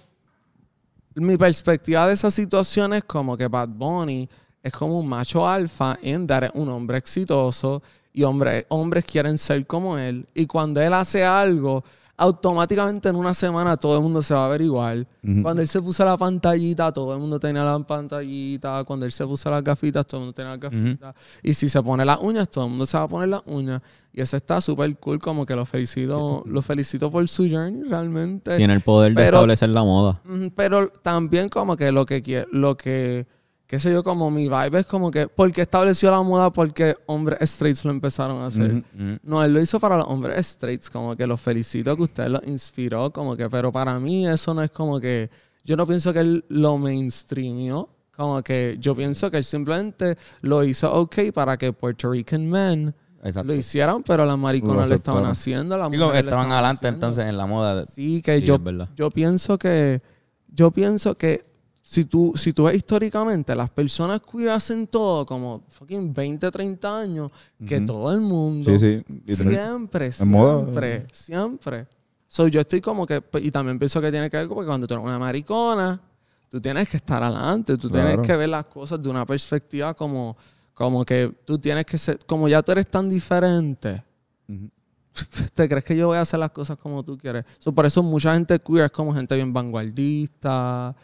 mi 1.17 1.37
perspectiva 1.37 2.07
de 2.07 2.15
esa 2.15 2.31
situación 2.31 2.95
es 2.95 3.05
como 3.05 3.37
que 3.37 3.49
Bad 3.49 3.69
Bunny 3.71 4.29
es 4.63 4.73
como 4.73 5.01
un 5.01 5.09
macho 5.09 5.49
alfa 5.49 5.99
en 6.03 6.27
dar 6.27 6.51
un 6.55 6.69
hombre 6.69 6.99
exitoso 6.99 7.83
y 8.13 8.23
hombre, 8.25 8.67
hombres 8.69 9.05
quieren 9.05 9.39
ser 9.39 9.67
como 9.67 9.99
él. 9.99 10.27
Y 10.35 10.47
cuando 10.47 10.81
él 10.81 10.93
hace 10.93 11.25
algo, 11.25 11.85
automáticamente 12.21 13.09
en 13.09 13.17
una 13.17 13.33
semana 13.33 13.79
todo 13.79 13.97
el 13.97 14.03
mundo 14.03 14.23
se 14.23 14.35
va 14.35 14.45
a 14.45 14.49
ver 14.49 14.61
igual. 14.61 15.07
Cuando 15.43 15.63
él 15.63 15.69
se 15.69 15.81
puso 15.81 16.05
la 16.05 16.19
pantallita, 16.19 16.93
todo 16.93 17.15
el 17.15 17.19
mundo 17.19 17.41
tenía 17.41 17.65
la 17.65 17.79
pantallita. 17.79 18.85
Cuando 18.85 19.07
él 19.07 19.13
se 19.13 19.27
puso 19.27 19.51
las 19.51 19.65
gafitas, 19.65 20.07
todo 20.07 20.21
el 20.21 20.27
mundo 20.27 20.35
tenía 20.35 20.51
las 20.51 20.61
gafitas. 20.61 21.15
Y 21.43 21.55
si 21.55 21.71
se 21.71 21.83
pone 21.83 22.05
las 22.05 22.19
uñas, 22.21 22.51
todo 22.51 22.65
el 22.65 22.71
mundo 22.71 22.85
se 22.85 22.99
va 22.99 23.05
a 23.05 23.09
poner 23.09 23.31
las 23.31 23.43
uñas. 23.47 23.81
Y 24.13 24.21
eso 24.21 24.37
está 24.37 24.61
súper 24.61 24.95
cool, 24.99 25.19
como 25.19 25.47
que 25.47 25.57
lo 25.57 25.65
felicito, 25.65 26.43
lo 26.45 26.61
felicito 26.61 27.11
por 27.11 27.27
su 27.27 27.49
journey 27.49 27.89
realmente. 27.89 28.55
Tiene 28.57 28.75
el 28.75 28.83
poder 28.83 29.15
de 29.15 29.25
establecer 29.25 29.71
la 29.71 29.83
moda. 29.83 30.21
Pero 30.55 30.89
también 30.91 31.49
como 31.49 31.75
que 31.77 31.91
lo 31.91 32.05
que 32.05 32.47
lo 32.53 32.77
que, 32.77 33.27
qué 33.71 33.79
sé 33.79 33.93
yo, 33.93 34.03
como 34.03 34.33
mi 34.33 34.49
vibe 34.49 34.81
es 34.81 34.87
como 34.87 35.13
que, 35.13 35.29
porque 35.29 35.63
estableció 35.63 36.11
la 36.11 36.21
moda 36.23 36.53
porque 36.53 36.97
hombres 37.07 37.39
straights 37.49 37.85
lo 37.85 37.93
empezaron 37.93 38.39
a 38.43 38.47
hacer. 38.47 38.83
Mm. 38.93 39.19
No, 39.23 39.45
él 39.45 39.55
lo 39.55 39.61
hizo 39.63 39.79
para 39.79 39.97
los 39.97 40.09
hombres 40.09 40.45
straights, 40.45 40.91
como 40.91 41.15
que 41.15 41.25
los 41.25 41.41
felicito 41.41 41.97
que 41.97 42.03
usted 42.03 42.27
los 42.27 42.45
inspiró, 42.49 43.13
como 43.13 43.37
que, 43.37 43.49
pero 43.49 43.71
para 43.71 44.01
mí 44.01 44.27
eso 44.27 44.53
no 44.55 44.65
es 44.65 44.73
como 44.73 44.99
que, 44.99 45.31
yo 45.63 45.77
no 45.77 45.87
pienso 45.87 46.13
que 46.13 46.19
él 46.19 46.45
lo 46.49 46.79
mainstreamió, 46.79 47.89
como 48.11 48.43
que 48.43 48.77
yo 48.81 48.97
pienso 48.97 49.31
que 49.31 49.37
él 49.37 49.45
simplemente 49.45 50.19
lo 50.41 50.65
hizo 50.65 50.93
ok 50.93 51.31
para 51.33 51.57
que 51.57 51.73
Puerto 51.73 52.11
Rican 52.11 52.51
men 52.51 52.93
Exacto. 53.23 53.53
lo 53.53 53.55
hicieran, 53.57 54.03
pero 54.03 54.27
las 54.27 54.37
mariconas 54.37 54.89
Lo 54.89 54.97
estaban 54.97 55.27
haciendo, 55.27 55.79
las 55.79 55.93
Digo, 55.93 56.07
estaban 56.07 56.25
estaban 56.25 56.51
adelante 56.53 56.89
haciendo. 56.89 57.07
entonces 57.07 57.25
en 57.29 57.37
la 57.37 57.47
moda. 57.47 57.87
Sí, 57.87 58.21
que 58.21 58.41
Sí, 58.41 58.47
yo, 58.47 58.59
yo 58.97 59.11
pienso 59.11 59.57
que 59.59 60.03
yo 60.49 60.73
pienso 60.73 61.17
que 61.17 61.50
si 61.91 62.05
tú, 62.05 62.33
si 62.37 62.53
tú 62.53 62.63
ves 62.65 62.77
históricamente, 62.77 63.53
las 63.53 63.69
personas 63.69 64.21
que 64.23 64.49
hacen 64.49 64.87
todo 64.87 65.27
como 65.27 65.65
fucking 65.71 66.15
20, 66.15 66.49
30 66.49 66.97
años, 66.97 67.33
que 67.67 67.79
Ujú. 67.79 67.87
todo 67.87 68.13
el 68.13 68.21
mundo 68.21 68.71
Sí, 68.79 69.03
sí. 69.05 69.15
Y 69.27 69.35
siempre, 69.35 70.13
moda. 70.25 70.63
siempre, 70.63 71.07
siempre. 71.13 71.87
So, 72.29 72.47
yo 72.47 72.61
estoy 72.61 72.81
como 72.81 73.05
que, 73.05 73.21
pues, 73.21 73.43
y 73.45 73.51
también 73.51 73.77
pienso 73.77 74.01
que 74.01 74.13
tiene 74.13 74.31
que 74.31 74.37
ver 74.37 74.47
porque 74.47 74.67
cuando 74.69 74.87
tú 74.87 74.95
eres 74.95 75.05
una 75.05 75.19
maricona, 75.19 76.01
tú 76.49 76.61
tienes 76.61 76.89
que 76.89 76.99
estar 76.99 77.25
adelante, 77.25 77.77
tú 77.77 77.91
tienes 77.91 78.15
Claro. 78.15 78.23
que 78.23 78.37
ver 78.37 78.49
las 78.51 78.67
cosas 78.67 79.03
de 79.03 79.09
una 79.09 79.27
perspectiva 79.27 79.93
como, 79.93 80.37
como 80.73 81.05
que 81.05 81.35
tú 81.45 81.59
tienes 81.59 81.85
que 81.87 81.99
ser, 81.99 82.21
como 82.25 82.49
ya 82.49 82.63
tú 82.63 82.71
eres 82.71 82.87
tan 82.89 83.11
diferente, 83.11 84.01
Ujú. 84.49 84.71
¿Te 85.55 85.69
crees 85.69 85.85
que 85.85 85.97
yo 85.97 86.07
voy 86.07 86.19
a 86.19 86.21
hacer 86.21 86.39
las 86.39 86.53
cosas 86.53 86.79
como 86.79 87.03
tú 87.03 87.19
quieres? 87.19 87.45
So, 87.59 87.73
por 87.73 87.85
eso 87.85 88.01
mucha 88.01 88.33
gente 88.35 88.61
queer 88.61 88.85
es 88.85 88.91
como 88.93 89.13
gente 89.13 89.35
bien 89.35 89.53
vanguardista. 89.53 90.95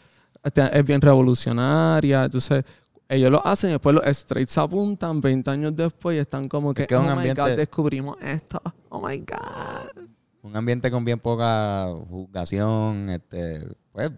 Este, 0.46 0.78
es 0.78 0.84
bien 0.84 1.00
revolucionaria. 1.00 2.24
Entonces, 2.24 2.64
ellos 3.08 3.30
lo 3.30 3.46
hacen 3.46 3.70
y 3.70 3.72
después 3.74 3.94
los 3.94 4.04
straights 4.06 4.58
apuntan 4.58 5.20
20 5.20 5.50
años 5.50 5.76
después 5.76 6.16
y 6.16 6.20
están 6.20 6.48
como 6.48 6.72
que, 6.74 6.82
Es 6.82 6.88
que 6.88 6.94
es 6.94 7.00
oh 7.00 7.02
un 7.02 7.06
my 7.08 7.12
ambiente- 7.12 7.40
God, 7.42 7.50
descubrimos 7.56 8.16
esto. 8.22 8.60
Oh 8.88 9.06
my 9.06 9.18
God. 9.18 10.04
Un 10.42 10.56
ambiente 10.56 10.90
con 10.90 11.04
bien 11.04 11.18
poca 11.20 11.88
juzgación, 12.08 13.10
este, 13.10 13.66
pues, 13.92 14.10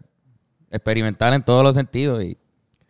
experimental 0.70 1.34
en 1.34 1.42
todos 1.42 1.64
los 1.64 1.74
sentidos 1.74 2.22
y, 2.22 2.36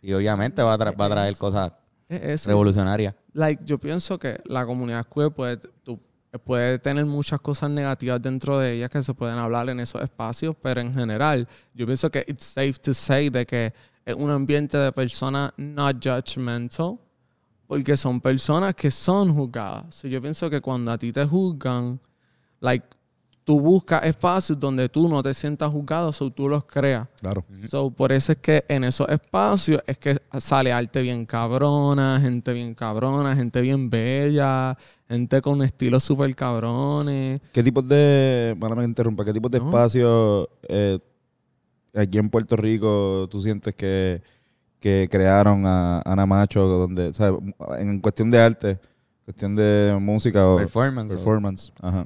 y 0.01 0.13
obviamente 0.13 0.61
va 0.61 0.73
a, 0.73 0.77
va 0.77 1.05
a 1.05 1.09
traer 1.09 1.37
cosas 1.37 1.71
Es 2.09 2.45
revolucionarias. 2.45 3.15
like, 3.33 3.63
yo 3.65 3.77
pienso 3.77 4.17
que 4.19 4.41
la 4.45 4.65
comunidad 4.65 5.05
queer 5.13 5.31
puede, 5.31 5.57
tú- 5.57 5.99
puede 6.37 6.77
tener 6.77 7.05
muchas 7.05 7.41
cosas 7.41 7.71
negativas 7.71 8.21
dentro 8.21 8.59
de 8.59 8.73
ellas 8.73 8.89
que 8.91 9.01
se 9.01 9.13
pueden 9.15 9.39
hablar 9.39 9.67
en 9.69 9.79
esos 9.79 10.01
espacios, 10.01 10.55
pero 10.61 10.81
en 10.81 10.93
general, 10.93 11.47
yo 11.73 11.87
pienso 11.87 12.11
que 12.11 12.23
it's 12.27 12.43
safe 12.43 12.73
to 12.73 12.93
say 12.93 13.29
de 13.29 13.45
que 13.45 13.73
es 14.05 14.13
un 14.13 14.29
ambiente 14.29 14.77
de 14.77 14.91
personas 14.91 15.51
not 15.57 15.97
judgmental, 16.03 16.99
porque 17.65 17.97
son 17.97 18.21
personas 18.21 18.75
que 18.75 18.91
son 18.91 19.33
juzgadas. 19.33 19.95
So, 19.95 20.07
yo 20.07 20.21
pienso 20.21 20.49
que 20.49 20.61
cuando 20.61 20.91
a 20.91 20.97
ti 20.97 21.11
te 21.11 21.25
juzgan, 21.25 21.99
like, 22.59 22.85
tú 23.49 23.59
buscas 23.59 24.05
espacios 24.05 24.59
donde 24.59 24.87
tú 24.89 25.09
no 25.09 25.23
te 25.23 25.33
sientas 25.33 25.71
juzgado, 25.71 26.11
o 26.19 26.29
tú 26.29 26.47
los 26.47 26.65
creas. 26.65 27.07
Claro. 27.19 27.43
So, 27.67 27.89
por 27.89 28.11
eso 28.11 28.33
es 28.33 28.37
que 28.37 28.63
en 28.67 28.83
esos 28.83 29.09
espacios 29.09 29.81
es 29.87 29.97
que 29.97 30.19
sale 30.39 30.71
arte 30.71 31.01
bien 31.01 31.25
cabrona, 31.25 32.19
gente 32.21 32.53
bien 32.53 32.75
cabrona, 32.75 33.35
gente 33.35 33.59
bien 33.61 33.89
bella, 33.89 34.77
gente 35.07 35.41
con 35.41 35.63
estilos 35.63 36.03
súper 36.03 36.35
cabrones. 36.35 37.41
¿Qué 37.51 37.63
tipos 37.63 37.87
de, 37.87 38.55
para 38.59 38.75
me 38.75 38.83
interrumpa, 38.83 39.25
qué 39.25 39.33
tipos 39.33 39.49
de 39.49 39.57
No. 39.59 39.65
espacios 39.65 40.47
eh, 40.67 40.99
aquí 41.95 42.19
en 42.19 42.29
Puerto 42.29 42.55
Rico 42.55 43.27
tú 43.31 43.41
sientes 43.41 43.73
que, 43.73 44.21
que 44.79 45.07
crearon 45.09 45.65
a 45.65 46.03
Ana 46.05 46.27
Macho, 46.27 46.67
donde, 46.67 47.07
o 47.07 47.13
sea, 47.15 47.33
en 47.79 47.99
cuestión 47.99 48.29
de 48.29 48.39
arte, 48.39 48.79
cuestión 49.25 49.55
de 49.55 49.97
música 49.99 50.47
o 50.47 50.57
Performance. 50.57 51.11
o- 51.13 51.15
performance? 51.15 51.73
Ajá. 51.81 52.05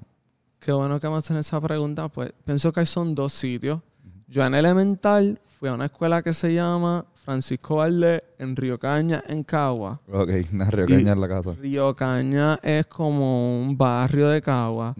Qué 0.63 0.71
bueno 0.71 0.97
que 0.97 1.09
me 1.09 1.17
hacen 1.17 1.35
esa 1.35 1.59
pregunta. 1.59 2.07
Pues 2.07 2.31
pienso 2.45 2.71
que 2.71 2.85
son 2.85 3.13
dos 3.13 3.33
sitios. 3.33 3.81
Yo 4.29 4.45
en 4.45 4.55
elemental 4.55 5.37
fui 5.59 5.67
a 5.67 5.73
una 5.73 5.85
escuela 5.85 6.21
que 6.21 6.31
se 6.31 6.53
llama 6.53 7.05
Francisco 7.25 7.75
Valdés 7.77 8.23
en 8.39 8.55
Río 8.55 8.79
Caña, 8.79 9.21
en 9.27 9.43
Cagua. 9.43 9.99
Ok, 10.09 10.29
río 10.69 10.85
caña 10.87 11.11
en 11.11 11.19
la 11.19 11.27
casa. 11.27 11.53
Río 11.59 11.93
Caña 11.93 12.57
es 12.63 12.87
como 12.87 13.61
un 13.61 13.77
barrio 13.77 14.29
de 14.29 14.41
Cagua. 14.41 14.95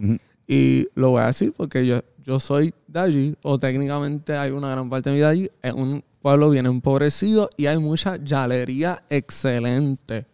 Y 0.46 0.86
lo 0.94 1.12
voy 1.12 1.22
a 1.22 1.26
decir 1.28 1.54
porque 1.56 1.86
yo, 1.86 2.02
yo 2.22 2.38
soy 2.38 2.74
de 2.86 3.00
allí, 3.00 3.36
o 3.42 3.58
técnicamente 3.58 4.36
hay 4.36 4.50
una 4.50 4.68
gran 4.70 4.90
parte 4.90 5.08
de 5.08 5.14
mi 5.14 5.20
vida 5.20 5.30
allí. 5.30 5.50
Es 5.62 5.72
un 5.72 6.04
pueblo 6.20 6.50
bien 6.50 6.66
empobrecido 6.66 7.48
y 7.56 7.66
hay 7.66 7.78
mucha 7.78 8.16
llalería 8.16 9.02
excelente. 9.08 10.26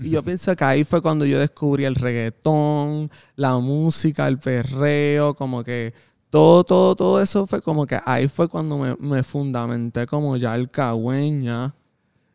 Y 0.00 0.10
yo 0.10 0.22
pienso 0.22 0.54
que 0.56 0.64
ahí 0.64 0.84
fue 0.84 1.00
cuando 1.00 1.24
yo 1.24 1.38
descubrí 1.38 1.84
el 1.84 1.94
reggaetón, 1.94 3.10
la 3.36 3.58
música, 3.58 4.26
el 4.28 4.38
perreo, 4.38 5.34
como 5.34 5.62
que 5.62 5.94
todo, 6.30 6.64
todo, 6.64 6.96
todo 6.96 7.22
eso 7.22 7.46
fue 7.46 7.60
como 7.62 7.86
que 7.86 7.98
ahí 8.04 8.26
fue 8.28 8.48
cuando 8.48 8.78
me, 8.78 8.96
me 8.98 9.22
fundamenté 9.22 10.06
como 10.06 10.36
ya 10.36 10.54
el 10.56 10.68
cagüeña 10.68 11.74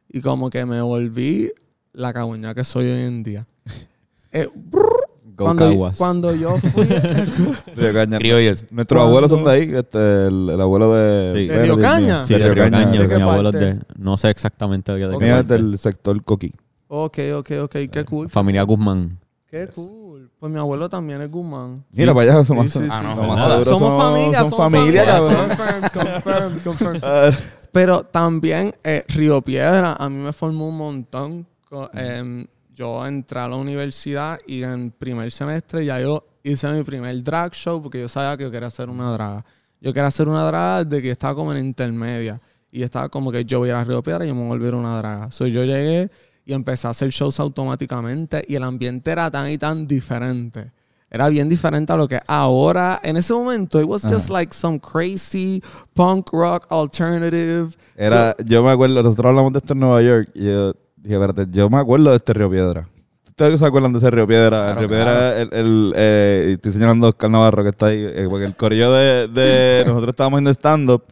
y 0.07 0.21
como 0.21 0.49
que 0.49 0.65
me 0.65 0.81
volví 0.81 1.51
la 1.93 2.13
cagüeña 2.13 2.55
que 2.55 2.63
soy 2.63 2.85
hoy 2.85 3.01
en 3.01 3.23
día. 3.23 3.47
Eh, 4.31 4.47
Go 4.53 5.45
cuando, 5.45 5.69
Caguas. 5.69 5.97
cuando 5.97 6.35
yo 6.35 6.55
fui 6.57 6.83
Río 7.75 7.93
Caña. 7.93 8.19
Criollos. 8.19 8.65
Nuestros 8.69 9.01
abuelos 9.01 9.31
son 9.31 9.43
de 9.43 9.51
ahí, 9.51 9.71
este, 9.73 10.27
el, 10.27 10.49
el 10.51 10.61
abuelo 10.61 10.93
de... 10.93 11.33
Sí. 11.35 11.47
¿De 11.47 11.63
Río. 11.63 11.77
Caña? 11.79 12.25
Sí, 12.27 12.33
de 12.35 12.53
Río 12.53 12.69
Caña. 12.69 12.91
¿De 12.91 13.07
qué 13.07 13.15
Mi 13.15 13.21
abuelo 13.23 13.49
es 13.49 13.55
de... 13.55 13.79
No 13.97 14.17
sé 14.17 14.29
exactamente 14.29 14.91
de 14.91 14.99
qué 14.99 15.05
Ok. 15.15 15.21
Mío 15.23 15.39
es 15.39 15.47
del 15.47 15.79
sector 15.79 16.23
Coqui. 16.23 16.53
Ok, 16.91 17.19
ok, 17.35 17.51
ok. 17.63 17.75
Qué 17.91 18.03
cool. 18.03 18.29
Familia 18.29 18.63
Guzmán. 18.63 19.17
Qué 19.49 19.67
cool. 19.67 20.29
Pues 20.39 20.51
mi 20.51 20.57
abuelo 20.57 20.89
también 20.89 21.21
es 21.21 21.29
Guzmán. 21.29 21.85
Mira, 21.91 22.13
para 22.13 22.31
allá 22.33 22.45
somos, 22.45 22.69
Sí, 22.71 22.79
sí, 22.79 22.87
Ah, 22.89 23.01
no, 23.03 23.15
Somos 23.63 23.79
son- 23.89 23.97
familia, 24.01 24.39
somos 24.49 24.57
familia, 24.57 25.03
familia. 25.05 25.05
cabrón. 25.05 25.49
Confirm, 25.93 26.59
confirm, 26.59 26.59
confirm. 26.99 27.35
Pero 27.71 28.03
también 28.03 28.73
eh, 28.83 29.03
Río 29.09 29.41
Piedra 29.41 29.93
a 29.93 30.09
mí 30.09 30.15
me 30.17 30.33
formó 30.33 30.69
un 30.69 30.77
montón. 30.77 31.45
Co- 31.69 31.89
em, 31.93 32.47
yo 32.73 33.05
entré 33.05 33.39
a 33.39 33.47
la 33.47 33.55
universidad 33.57 34.39
y 34.47 34.63
en 34.63 34.89
primer 34.91 35.31
semestre 35.31 35.85
ya 35.85 35.99
yo 35.99 36.25
hice 36.43 36.67
mi 36.69 36.83
primer 36.83 37.21
drag 37.23 37.53
show 37.53 37.81
porque 37.81 37.99
yo 38.01 38.07
sabía 38.09 38.35
que 38.37 38.43
yo 38.45 38.51
quería 38.51 38.69
hacer 38.69 38.89
una 38.89 39.11
draga. 39.11 39.45
Yo 39.81 39.93
quería 39.93 40.07
hacer 40.07 40.27
una 40.27 40.43
draga 40.45 40.83
desde 40.83 41.03
que 41.03 41.11
estaba 41.11 41.35
como 41.35 41.53
en 41.53 41.63
intermedia. 41.65 42.39
Y 42.71 42.83
estaba 42.83 43.09
como 43.09 43.31
que 43.31 43.45
yo 43.45 43.59
voy 43.59 43.71
a 43.71 43.83
Río 43.83 44.01
Piedra 44.03 44.25
y 44.25 44.27
yo 44.29 44.35
me 44.35 44.41
voy 44.41 44.47
a 44.47 44.53
volver 44.53 44.75
una 44.75 44.97
draga. 44.97 45.31
So 45.31 45.47
yo 45.47 45.63
llegué 45.63 46.09
y 46.49 46.53
empecé 46.53 46.87
a 46.87 46.89
hacer 46.89 47.11
shows 47.11 47.39
automáticamente 47.39 48.43
y 48.47 48.55
el 48.55 48.63
ambiente 48.63 49.11
era 49.11 49.29
tan 49.29 49.51
y 49.51 49.57
tan 49.59 49.87
diferente. 49.87 50.71
Era 51.11 51.29
bien 51.29 51.47
diferente 51.47 51.93
a 51.93 51.95
lo 51.95 52.07
que 52.07 52.19
ahora, 52.27 52.99
en 53.03 53.17
ese 53.17 53.33
momento, 53.33 53.79
it 53.79 53.87
was 53.87 54.01
just 54.01 54.29
like 54.29 54.53
some 54.53 54.79
crazy 54.79 55.61
punk 55.93 56.29
rock 56.33 56.65
alternative. 56.71 57.75
Era, 57.95 58.35
yo 58.43 58.63
me 58.63 58.71
acuerdo, 58.71 59.03
nosotros 59.03 59.27
hablamos 59.27 59.53
de 59.53 59.59
esto 59.59 59.73
en 59.73 59.79
Nueva 59.79 60.01
York 60.01 60.29
y 60.33 60.45
yo 60.45 60.73
dije, 60.97 61.15
espérate, 61.15 61.45
yo 61.51 61.69
me 61.69 61.77
acuerdo 61.77 62.09
de 62.09 62.17
este 62.17 62.33
Río 62.33 62.49
Piedra. 62.49 62.87
¿Ustedes 63.27 63.59
se 63.59 63.65
acuerdan 63.65 63.93
de 63.93 63.99
ese 63.99 64.09
Río 64.09 64.27
Piedra? 64.27 64.69
el 64.69 64.73
Claro, 64.73 64.79
Río 64.79 64.89
Piedra, 64.89 65.39
el, 65.39 65.49
el, 65.51 65.93
eh, 65.95 66.51
estoy 66.53 66.71
señalando 66.71 67.05
a 67.05 67.09
Oscar 67.11 67.29
Navarro 67.29 67.63
que 67.63 67.69
está 67.69 67.87
ahí, 67.87 68.03
eh, 68.03 68.27
porque 68.27 68.45
el 68.45 68.55
de, 68.57 69.27
de 69.27 69.83
nosotros 69.87 70.09
estábamos 70.09 70.39
en 70.39 70.47
stand-up 70.47 71.03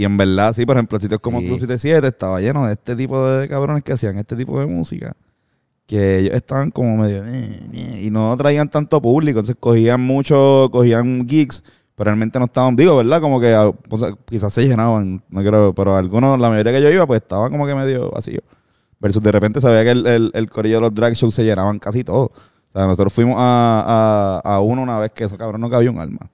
y 0.00 0.04
en 0.04 0.16
verdad, 0.16 0.54
sí, 0.54 0.64
por 0.64 0.76
ejemplo, 0.76 0.98
sitios 0.98 1.20
como 1.20 1.40
Sí. 1.40 1.46
Club 1.46 1.60
77 1.60 2.06
estaba 2.08 2.40
lleno 2.40 2.66
de 2.66 2.72
este 2.72 2.96
tipo 2.96 3.22
de 3.26 3.46
cabrones 3.48 3.84
que 3.84 3.92
hacían 3.92 4.16
este 4.16 4.34
tipo 4.34 4.58
de 4.58 4.64
música. 4.66 5.14
Que 5.86 6.20
ellos 6.20 6.34
estaban 6.34 6.70
como 6.70 6.96
medio... 6.96 7.22
eh, 7.26 7.60
eh, 7.74 8.00
y 8.04 8.10
no 8.10 8.34
traían 8.38 8.68
tanto 8.68 9.02
público, 9.02 9.40
entonces 9.40 9.56
cogían 9.60 10.00
mucho, 10.00 10.68
cogían 10.72 11.26
gigs, 11.28 11.62
pero 11.96 12.06
realmente 12.06 12.38
no 12.38 12.46
estaban, 12.46 12.76
digo, 12.76 12.96
¿verdad? 12.96 13.20
Como 13.20 13.40
que 13.40 13.52
ah, 13.52 13.68
o 13.68 13.98
sea, 13.98 14.12
quizás 14.24 14.54
se 14.54 14.66
llenaban, 14.66 15.22
no 15.28 15.40
creo, 15.42 15.74
pero 15.74 15.94
algunos, 15.96 16.38
la 16.40 16.48
mayoría 16.48 16.72
que 16.72 16.80
yo 16.82 16.90
iba, 16.90 17.06
pues 17.06 17.20
estaban 17.20 17.50
como 17.52 17.66
que 17.66 17.74
medio 17.74 18.10
vacío. 18.10 18.40
Versus 19.00 19.20
de 19.22 19.32
repente 19.32 19.60
sabía 19.60 19.82
que 19.84 19.90
el, 19.90 20.06
el, 20.06 20.30
el 20.32 20.48
corillo 20.48 20.76
de 20.76 20.80
los 20.82 20.94
drag 20.94 21.12
shows 21.14 21.34
se 21.34 21.44
llenaban 21.44 21.78
casi 21.78 22.04
todos. 22.04 22.30
O 22.30 22.72
sea, 22.72 22.84
nosotros 22.86 23.12
fuimos 23.12 23.36
a, 23.38 24.40
a, 24.44 24.54
a 24.54 24.60
uno 24.60 24.80
una 24.82 24.98
vez 24.98 25.12
que 25.12 25.24
eso, 25.24 25.36
cabrón, 25.36 25.60
no 25.60 25.68
cabía 25.68 25.90
un 25.90 25.98
alma. 25.98 26.30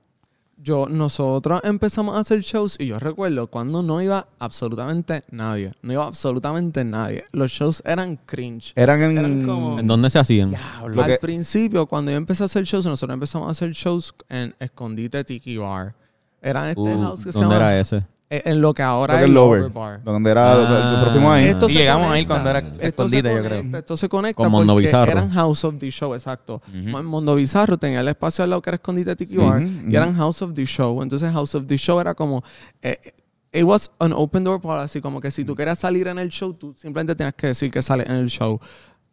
Yo, 0.67 0.89
nosotros 0.89 1.61
empezamos 1.63 2.17
a 2.17 2.19
hacer 2.19 2.41
shows 2.41 2.75
y 2.81 2.87
yo 2.89 2.99
recuerdo 2.99 3.47
cuando 3.47 3.85
no 3.85 4.03
iba 4.03 4.27
absolutamente 4.41 5.23
nadie. 5.31 5.73
No 5.81 5.93
iba 5.93 6.05
absolutamente 6.05 6.85
nadie. 6.85 7.25
Los 7.31 7.53
shows 7.53 7.85
eran 7.87 8.17
cringe. 8.27 8.73
Eran 8.75 9.01
en... 9.01 9.17
Eran 9.19 9.47
como- 9.47 9.79
¿En 9.79 9.87
dónde 9.87 10.11
se 10.11 10.19
hacían? 10.19 10.57
Al 10.57 11.07
que- 11.07 11.19
principio, 11.19 11.87
cuando 11.87 12.11
yo 12.11 12.17
empecé 12.17 12.43
a 12.43 12.47
hacer 12.47 12.65
shows, 12.65 12.85
nosotros 12.85 13.15
empezamos 13.15 13.47
a 13.47 13.53
hacer 13.53 13.71
shows 13.71 14.13
en 14.29 14.57
Escondite 14.59 15.23
Tiki 15.23 15.57
Bar. 15.57 15.95
Era 16.43 16.69
este 16.69 16.81
Uh, 16.81 17.01
house 17.01 17.25
que 17.25 17.31
se 17.31 17.39
¿Dónde 17.39 17.55
llama... 17.55 17.69
era 17.71 17.81
ese? 17.81 18.05
Eh, 18.31 18.43
En 18.45 18.61
lo 18.61 18.75
que 18.75 18.83
ahora 18.83 19.15
Creo 19.15 19.19
que 19.19 19.25
es 19.25 19.29
el 19.29 19.35
Lower 19.35 19.61
Lower. 19.61 19.73
Bar. 19.73 20.05
Donde 20.05 20.31
era... 20.31 20.53
Ah. 20.53 20.91
nosotros 20.93 21.13
fuimos 21.13 21.33
ahí. 21.33 21.45
Esto 21.47 21.69
Y 21.69 21.73
llegamos 21.75 22.11
ahí 22.11 22.27
cuando 22.27 22.51
era 22.51 22.59
escondite, 22.81 23.35
yo 23.35 23.43
creo. 23.43 23.79
Esto 23.79 23.97
se 23.97 24.09
conecta 24.09 24.43
Con 24.43 24.51
Mondo 24.53 24.77
Bizarro. 24.77 25.13
eran 25.13 25.31
House 25.31 25.65
of 25.65 25.77
the 25.79 25.91
Show, 25.91 26.15
exacto. 26.15 26.63
Ujú. 26.69 26.99
En 26.99 27.05
Mondo 27.05 27.35
Bizarro 27.35 27.79
tenía 27.79 28.01
el 28.01 28.09
espacio 28.09 28.45
al 28.45 28.51
lado 28.51 28.63
que 28.63 28.71
era 28.71 28.77
Escondite 28.77 29.15
Tiki 29.17 29.37
Bar 29.37 29.63
y 29.63 29.95
eran 29.95 30.15
House 30.17 30.43
of 30.43 30.55
the 30.55 30.65
Show. 30.67 31.03
Entonces 31.03 31.33
House 31.33 31.55
of 31.55 31.67
the 31.67 31.77
Show 31.79 32.01
era 32.01 32.15
como... 32.15 32.43
eh, 32.83 32.99
it 33.53 33.65
was 33.65 33.91
an 34.01 34.13
open 34.13 34.45
door 34.45 34.61
policy, 34.61 35.01
como 35.01 35.21
que 35.21 35.31
si 35.31 35.45
tú 35.45 35.55
querías 35.55 35.79
salir 35.79 36.07
en 36.09 36.19
el 36.19 36.29
show, 36.29 36.53
tú 36.53 36.75
simplemente 36.77 37.15
tenías 37.15 37.35
que 37.35 37.47
decir 37.49 37.71
que 37.71 37.81
sales 37.81 38.07
en 38.09 38.17
el 38.17 38.29
show. 38.29 38.61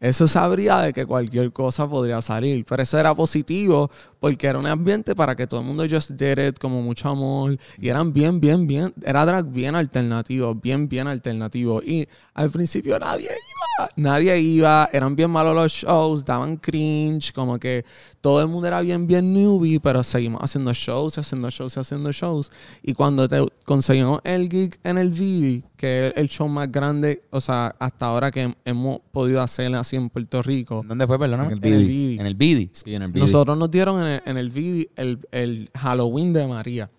Eso 0.03 0.27
sabría 0.27 0.79
de 0.79 0.91
que 0.91 1.05
cualquier 1.05 1.53
cosa 1.53 1.89
podría 1.89 2.22
salir, 2.22 2.65
pero 2.65 2.83
eso 2.83 3.00
era 3.00 3.15
positivo 3.15 3.89
porque 4.19 4.48
era 4.48 4.60
un 4.60 4.65
ambiente 4.65 5.15
para 5.15 5.33
que 5.33 5.48
todo 5.48 5.62
el 5.62 5.65
mundo 5.65 5.86
just 5.89 6.12
did 6.12 6.38
it, 6.45 6.60
como 6.60 6.81
mucho 6.81 7.07
amor, 7.07 7.57
y 7.77 7.88
eran 7.88 8.12
bien, 8.12 8.41
bien, 8.41 8.67
bien, 8.67 8.93
era 9.01 9.25
drag 9.25 9.45
bien 9.45 9.75
alternativo, 9.75 10.55
bien, 10.55 10.89
bien 10.89 11.07
alternativo. 11.07 11.81
Y 11.81 12.05
al 12.33 12.50
principio 12.50 13.00
nadie 13.00 13.29
iba, 13.29 13.89
nadie 13.95 14.38
iba, 14.39 14.89
eran 14.91 15.15
bien 15.15 15.31
malos 15.31 15.55
los 15.55 15.72
shows, 15.72 16.25
daban 16.25 16.57
cringe, 16.57 17.31
como 17.31 17.57
que 17.57 17.86
todo 18.19 18.41
el 18.41 18.50
mundo 18.50 18.67
era 18.67 18.81
bien, 18.81 19.07
bien 19.07 19.33
newbie, 19.33 19.79
pero 19.79 20.03
seguimos 20.03 20.41
haciendo 20.41 20.74
shows, 20.74 21.17
haciendo 21.17 21.50
shows, 21.50 21.77
haciendo 21.77 22.12
shows. 22.12 22.51
Y 22.81 22.93
cuando 22.93 23.29
te 23.29 23.45
conseguimos 23.63 24.19
el 24.25 24.50
gig 24.50 24.77
en 24.83 24.98
el 24.98 25.10
VD, 25.12 25.63
que 25.77 26.07
es 26.07 26.13
el 26.15 26.29
show 26.29 26.48
más 26.48 26.72
grande, 26.72 27.24
o 27.29 27.41
sea, 27.41 27.75
hasta 27.77 28.05
ahora 28.05 28.31
que 28.31 28.55
hemos 28.63 29.00
podido 29.12 29.41
hacer 29.41 29.75
así 29.75 29.92
en 29.95 30.09
Puerto 30.09 30.41
Rico, 30.41 30.83
¿Dónde 30.88 31.07
fue, 31.07 31.17
perdóname? 31.19 31.53
En 31.53 31.63
el 31.63 31.65
en 31.65 31.73
el. 31.73 32.19
En 32.19 32.25
el 32.25 32.35
Bidi. 32.35 32.69
Sí, 32.73 32.93
en 32.95 33.03
el 33.03 33.12
video. 33.12 33.25
Nosotros 33.25 33.57
nos 33.57 33.71
dieron 33.71 34.01
en 34.01 34.07
el, 34.07 34.21
en 34.25 34.38
el 34.38 34.50
VD 34.50 34.89
el, 34.95 35.19
el 35.31 35.69
Halloween 35.75 36.33
de 36.33 36.47
María. 36.47 36.89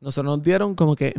Nosotros 0.00 0.36
nos 0.36 0.44
dieron 0.44 0.76
como 0.76 0.94
que 0.94 1.12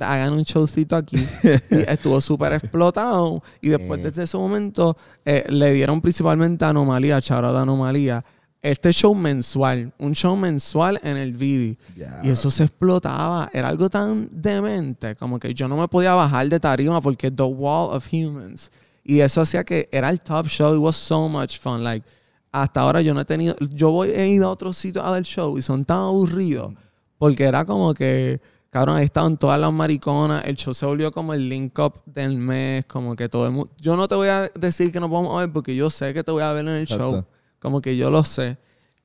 hagan 0.00 0.32
un 0.32 0.44
showcito 0.44 0.94
aquí. 0.94 1.16
y 1.70 1.90
estuvo 1.90 2.20
súper 2.20 2.52
explotado. 2.52 3.42
Y 3.60 3.70
después 3.70 4.00
Eh. 4.00 4.04
desde 4.04 4.22
ese 4.24 4.36
momento 4.36 4.96
eh, 5.24 5.44
le 5.48 5.72
dieron 5.72 6.00
principalmente 6.00 6.64
a 6.64 6.68
Anomalía, 6.68 7.20
Charo 7.20 7.52
de 7.52 7.58
Anomalía, 7.58 8.24
este 8.60 8.92
show 8.92 9.12
mensual, 9.12 9.92
un 9.98 10.12
show 10.12 10.36
mensual 10.36 11.00
en 11.02 11.16
el 11.16 11.32
video. 11.32 11.74
Ya. 11.96 12.20
Y 12.22 12.28
eso 12.30 12.48
se 12.48 12.62
explotaba. 12.62 13.50
Era 13.52 13.66
algo 13.66 13.90
tan 13.90 14.28
demente, 14.30 15.16
como 15.16 15.40
que 15.40 15.52
yo 15.52 15.66
no 15.66 15.76
me 15.76 15.88
podía 15.88 16.14
bajar 16.14 16.48
de 16.48 16.60
tarima 16.60 17.00
porque 17.00 17.28
The 17.28 17.42
Wall 17.42 17.96
of 17.96 18.06
Humans. 18.12 18.70
Y 19.04 19.20
eso 19.20 19.40
hacía 19.40 19.64
que 19.64 19.88
era 19.92 20.10
el 20.10 20.20
top 20.20 20.46
show. 20.46 20.74
It 20.74 20.80
was 20.80 20.96
so 20.96 21.28
much 21.28 21.58
fun. 21.58 21.82
Like, 21.82 22.06
hasta 22.52 22.80
ahora 22.80 23.00
yo 23.02 23.14
no 23.14 23.20
he 23.20 23.24
tenido. 23.24 23.56
Yo 23.70 23.90
voy, 23.90 24.10
he 24.10 24.28
ido 24.28 24.48
a 24.48 24.50
otros 24.52 24.76
sitios 24.76 25.04
a 25.04 25.10
dar 25.10 25.22
show 25.22 25.58
y 25.58 25.62
son 25.62 25.84
tan 25.84 25.98
aburridos. 25.98 26.72
Porque 27.18 27.44
era 27.44 27.64
como 27.64 27.92
que. 27.94 28.40
Cabrón, 28.70 28.96
ahí 28.96 29.04
estaban 29.04 29.36
todas 29.36 29.60
las 29.60 29.70
mariconas. 29.72 30.44
El 30.46 30.56
show 30.56 30.72
se 30.72 30.86
volvió 30.86 31.12
como 31.12 31.34
el 31.34 31.46
link 31.48 31.78
up 31.78 32.00
del 32.06 32.38
mes. 32.38 32.86
Como 32.86 33.14
que 33.16 33.28
todo 33.28 33.44
el 33.46 33.52
mundo. 33.52 33.70
Yo 33.78 33.96
no 33.96 34.08
te 34.08 34.14
voy 34.14 34.28
a 34.28 34.50
decir 34.54 34.90
que 34.90 34.98
nos 35.00 35.10
vamos 35.10 35.36
a 35.36 35.40
ver 35.40 35.52
porque 35.52 35.74
yo 35.76 35.90
sé 35.90 36.14
que 36.14 36.22
te 36.24 36.30
voy 36.30 36.42
a 36.42 36.52
ver 36.52 36.64
en 36.66 36.74
el 36.74 36.82
Exacto. 36.82 37.10
show. 37.10 37.24
Como 37.58 37.80
que 37.82 37.96
yo 37.96 38.10
lo 38.10 38.24
sé. 38.24 38.56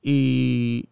Y. 0.01 0.89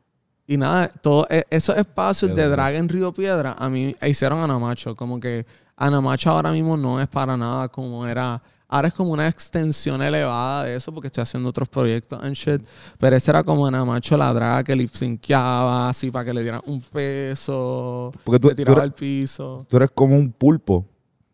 Y 0.48 0.58
nada, 0.58 0.88
todo 0.90 1.26
e- 1.30 1.44
esos 1.50 1.76
espacios 1.76 2.36
de 2.36 2.48
drag 2.48 2.76
en 2.76 2.88
Río 2.88 3.12
Piedra 3.12 3.56
a 3.58 3.68
mí 3.68 3.96
hicieron 4.04 4.40
a 4.42 4.48
Namacho. 4.48 4.96
Como 4.96 5.20
que 5.20 5.44
Anamacho 5.76 6.30
ahora 6.30 6.52
mismo 6.52 6.78
no 6.78 7.02
es 7.02 7.08
para 7.08 7.36
nada 7.36 7.68
como 7.70 8.06
era. 8.06 8.42
Ahora 8.68 8.88
es 8.88 8.94
como 8.96 9.12
una 9.12 9.28
extensión 9.28 10.02
elevada 10.02 10.64
de 10.64 10.76
eso 10.76 10.92
porque 10.92 11.08
estoy 11.08 11.22
haciendo 11.22 11.48
otros 11.50 11.70
proyectos 11.70 12.22
and 12.24 12.34
shit. 12.34 12.62
Pero 12.98 13.16
ese 13.16 13.30
era 13.32 13.44
como 13.44 13.68
Anamacho 13.68 14.18
la 14.18 14.34
drag 14.34 14.66
que 14.66 14.76
lip 14.76 14.90
synceaba 14.92 15.88
así 15.90 16.10
para 16.10 16.26
que 16.26 16.34
le 16.34 16.42
dieran 16.42 16.62
un 16.66 16.82
peso. 16.82 18.12
Porque 18.24 18.40
tú- 18.40 18.50
se 18.50 18.56
tiraba 18.56 18.78
tú 18.78 18.82
al 18.82 18.94
piso. 18.94 19.66
Tú 19.70 19.78
eres 19.78 19.92
como 19.94 20.16
un 20.18 20.32
pulpo. 20.32 20.86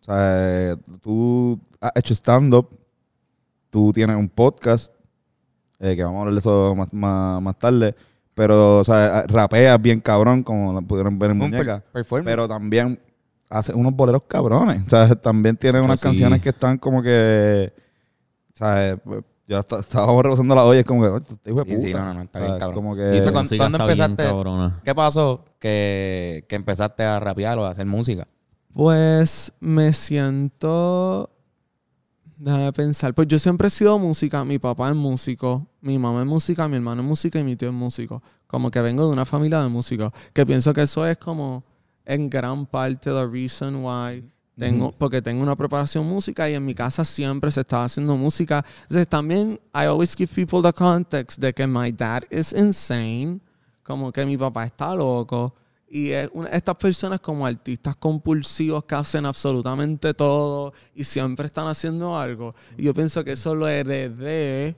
O 0.01 0.03
sea, 0.03 0.75
tú 1.01 1.59
has 1.79 1.91
hecho 1.95 2.13
stand-up, 2.13 2.67
tú 3.69 3.91
tienes 3.93 4.15
un 4.17 4.27
podcast, 4.27 4.91
eh, 5.79 5.95
que 5.95 6.03
vamos 6.03 6.17
a 6.17 6.21
hablar 6.21 6.33
de 6.33 6.39
eso 6.39 6.75
más, 6.75 6.91
más, 6.93 7.41
más 7.41 7.57
tarde, 7.59 7.95
pero, 8.35 8.79
o 8.79 8.83
sea, 8.83 9.23
rapeas 9.27 9.79
bien 9.81 9.99
cabrón, 9.99 10.43
como 10.43 10.73
lo 10.73 10.81
pudieron 10.81 11.17
ver 11.19 11.31
en 11.31 11.41
Un 11.41 11.49
per- 11.51 11.59
Muñeca, 11.59 11.83
performance. 11.93 12.25
pero 12.31 12.47
también 12.47 12.99
hace 13.51 13.73
unos 13.73 13.93
boleros 13.93 14.23
cabrones. 14.27 14.83
O 14.85 14.89
sea, 14.89 15.13
también 15.15 15.55
tiene 15.57 15.79
Yo 15.79 15.85
unas 15.85 15.99
sí. 15.99 16.05
canciones 16.07 16.41
que 16.41 16.49
están 16.49 16.77
como 16.77 17.03
que, 17.03 17.71
o 18.53 18.57
sea, 18.57 18.97
pues, 19.03 19.23
ya 19.47 19.59
está- 19.59 19.79
estábamos 19.79 20.23
repasando 20.23 20.55
la 20.55 20.63
olla, 20.65 20.79
es 20.79 20.85
como 20.85 21.01
que, 21.03 21.09
"Oye, 21.09 21.25
este 21.29 21.49
hijo 21.51 21.63
de 21.63 21.69
Sí, 21.69 21.75
puta". 21.75 21.87
sí, 21.87 21.93
no, 21.93 21.99
no, 22.05 22.13
no, 22.13 22.21
está 22.21 22.39
O 22.39 22.41
sea, 22.41 22.47
bien 22.49 22.59
cabrón. 22.59 22.75
Como 22.75 22.95
¿Y 22.95 22.97
que, 22.97 23.21
tú 23.21 23.31
cuándo 23.33 23.53
está 23.77 23.85
bien 23.85 24.01
empezaste? 24.11 24.81
¿Qué 24.85 24.95
pasó 24.95 25.45
que, 25.59 26.45
que 26.47 26.55
empezaste 26.55 27.03
a 27.03 27.19
rapear 27.19 27.59
o 27.59 27.65
a 27.65 27.69
hacer 27.71 27.85
música? 27.85 28.27
Pues 28.73 29.51
me 29.59 29.91
siento. 29.93 31.29
Déjame 32.37 32.71
pensar. 32.73 33.13
Pues 33.13 33.27
yo 33.27 33.37
siempre 33.37 33.67
he 33.67 33.69
sido 33.71 33.99
música. 33.99 34.43
Mi 34.45 34.57
papá 34.57 34.89
es 34.89 34.95
músico. 34.95 35.67
Mi 35.81 35.99
mamá 35.99 36.21
es 36.21 36.27
música. 36.27 36.67
Mi 36.67 36.77
hermano 36.77 37.01
es 37.01 37.07
música. 37.07 37.37
Y 37.39 37.43
mi 37.43 37.55
tío 37.55 37.67
es 37.69 37.75
músico. 37.75 38.23
Como 38.47 38.71
que 38.71 38.81
vengo 38.81 39.05
de 39.05 39.11
una 39.13 39.25
familia 39.25 39.61
de 39.61 39.67
músicos. 39.69 40.11
Que 40.33 40.45
pienso 40.45 40.73
que 40.73 40.83
eso 40.83 41.05
es 41.05 41.17
como 41.17 41.63
en 42.05 42.29
gran 42.29 42.65
parte 42.65 43.09
the 43.11 43.27
reason 43.27 43.83
why. 43.83 44.23
Tengo, 44.57 44.87
Ujú. 44.89 44.95
Porque 44.97 45.21
tengo 45.21 45.41
una 45.41 45.55
preparación 45.55 46.05
música 46.05 46.47
y 46.49 46.53
en 46.53 46.63
mi 46.65 46.75
casa 46.75 47.03
siempre 47.05 47.51
se 47.51 47.61
estaba 47.61 47.85
haciendo 47.85 48.15
música. 48.17 48.63
Entonces 48.83 49.07
también, 49.07 49.53
I 49.73 49.85
always 49.85 50.13
give 50.15 50.31
people 50.35 50.61
the 50.61 50.73
context 50.73 51.39
de 51.39 51.53
que 51.53 51.65
my 51.65 51.91
dad 51.91 52.23
is 52.29 52.53
insane. 52.53 53.39
Como 53.81 54.11
que 54.11 54.25
mi 54.25 54.37
papá 54.37 54.65
está 54.65 54.93
loco. 54.93 55.55
Y 55.89 56.11
es 56.11 56.29
una- 56.33 56.49
estas 56.49 56.75
personas 56.75 57.19
como 57.21 57.45
artistas 57.45 57.95
compulsivos 57.95 58.83
que 58.85 58.95
hacen 58.95 59.25
absolutamente 59.25 60.13
todo 60.13 60.73
y 60.93 61.03
siempre 61.03 61.47
están 61.47 61.67
haciendo 61.67 62.15
algo. 62.17 62.53
Y 62.77 62.83
yo 62.83 62.93
pienso 62.93 63.23
que 63.23 63.31
eso 63.31 63.55
lo 63.55 63.67
heredé 63.67 64.75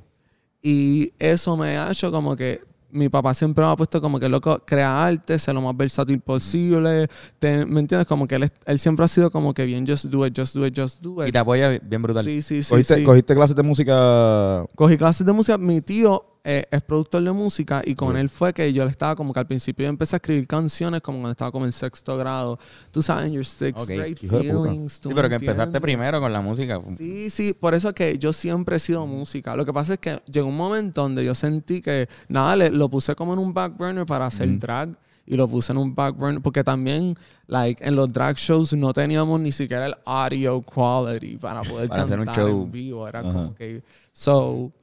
y 0.61 1.11
eso 1.19 1.57
me 1.57 1.77
ha 1.77 1.91
hecho 1.91 2.11
como 2.11 2.35
que 2.35 2.61
mi 2.93 3.09
papá 3.09 3.33
siempre 3.33 3.65
me 3.65 3.71
ha 3.71 3.75
puesto 3.75 3.99
como 4.01 4.19
que 4.19 4.29
loco, 4.29 4.59
crea 4.65 5.05
arte, 5.05 5.37
sea 5.39 5.53
lo 5.53 5.61
más 5.61 5.75
versátil 5.75 6.19
posible. 6.19 7.07
Te- 7.39 7.65
¿Me 7.65 7.79
entiendes? 7.79 8.07
Como 8.07 8.27
que 8.27 8.35
él, 8.35 8.49
él 8.65 8.79
siempre 8.79 9.03
ha 9.05 9.07
sido 9.07 9.31
como 9.31 9.53
que 9.53 9.65
bien, 9.65 9.85
just 9.87 10.05
do 10.05 10.25
it, 10.25 10.37
just 10.37 10.55
do 10.55 10.65
it, 10.65 10.77
just 10.79 11.01
do 11.01 11.23
it. 11.23 11.29
Y 11.29 11.31
te 11.31 11.37
apoya 11.39 11.69
bien 11.81 12.01
brutal. 12.01 12.23
Sí, 12.23 12.41
sí, 12.41 12.63
sí. 12.63 12.69
¿Cogiste, 12.69 12.95
sí. 12.97 13.03
cogiste 13.03 13.35
clases 13.35 13.55
de 13.55 13.63
música 13.63 14.65
Cogí 14.75 14.97
clases 14.97 15.25
de 15.25 15.33
música. 15.33 15.57
Mi 15.57 15.81
tío 15.81 16.23
eh, 16.45 16.65
es 16.71 16.81
productor 16.81 17.23
de 17.23 17.31
música 17.31 17.81
y 17.85 17.95
con 17.95 18.17
él 18.17 18.29
fue 18.29 18.53
que 18.53 18.73
yo 18.73 18.83
le 18.83 18.91
estaba 18.91 19.15
como 19.15 19.31
que 19.31 19.39
al 19.39 19.47
principio 19.47 19.83
yo 19.85 19.89
empecé 19.89 20.15
a 20.15 20.17
escribir 20.17 20.45
canciones 20.45 20.99
como 21.01 21.19
cuando 21.19 21.31
estaba 21.31 21.51
como 21.51 21.65
en 21.65 21.71
sexto 21.71 22.17
grado. 22.17 22.59
Tú 22.91 23.01
sabes, 23.01 23.27
en 23.27 23.33
your 23.33 23.45
sixth 23.45 23.83
Ok. 23.83 23.87
grade 23.89 24.15
feelings. 24.17 24.99
Sí, 25.01 25.09
pero 25.15 25.29
que 25.29 25.35
empezaste 25.35 25.79
primero 25.79 26.19
con 26.19 26.33
la 26.33 26.41
música. 26.41 26.81
Sí, 26.97 27.29
sí, 27.29 27.53
por 27.53 27.73
eso 27.73 27.93
que 27.93 28.17
yo 28.17 28.33
siempre 28.33 28.75
he 28.75 28.79
sido 28.79 29.07
música. 29.07 29.55
Lo 29.55 29.65
que 29.65 29.71
pasa 29.71 29.93
es 29.93 29.99
que 29.99 30.19
llegó 30.29 30.49
un 30.49 30.57
momento 30.57 31.01
donde 31.03 31.23
yo 31.23 31.33
sentí 31.33 31.81
que, 31.81 32.09
nada, 32.27 32.55
le- 32.57 32.71
lo 32.71 32.89
puse 32.89 33.15
como 33.15 33.31
en 33.33 33.39
un 33.39 33.53
back 33.53 33.77
burner 33.77 34.05
para 34.05 34.25
hacer 34.25 34.49
Ujú. 34.49 34.59
drag 34.59 34.89
y 35.25 35.37
lo 35.37 35.47
puse 35.47 35.71
en 35.71 35.77
un 35.77 35.95
back 35.95 36.17
burner 36.17 36.41
porque 36.41 36.65
también, 36.65 37.15
like, 37.47 37.81
en 37.87 37.95
los 37.95 38.11
drag 38.11 38.35
shows 38.35 38.73
no 38.73 38.91
teníamos 38.91 39.39
ni 39.39 39.53
siquiera 39.53 39.85
el 39.85 39.95
audio 40.03 40.61
quality 40.61 41.37
para 41.37 41.61
poder 41.61 41.87
Para 41.87 42.03
hacer 42.03 42.19
un 42.19 42.25
cantar 42.25 42.43
show. 42.47 42.63
en 42.63 42.71
vivo. 42.73 43.07
Era 43.07 43.21
como 43.23 43.55
que, 43.55 43.81
so, 44.11 44.73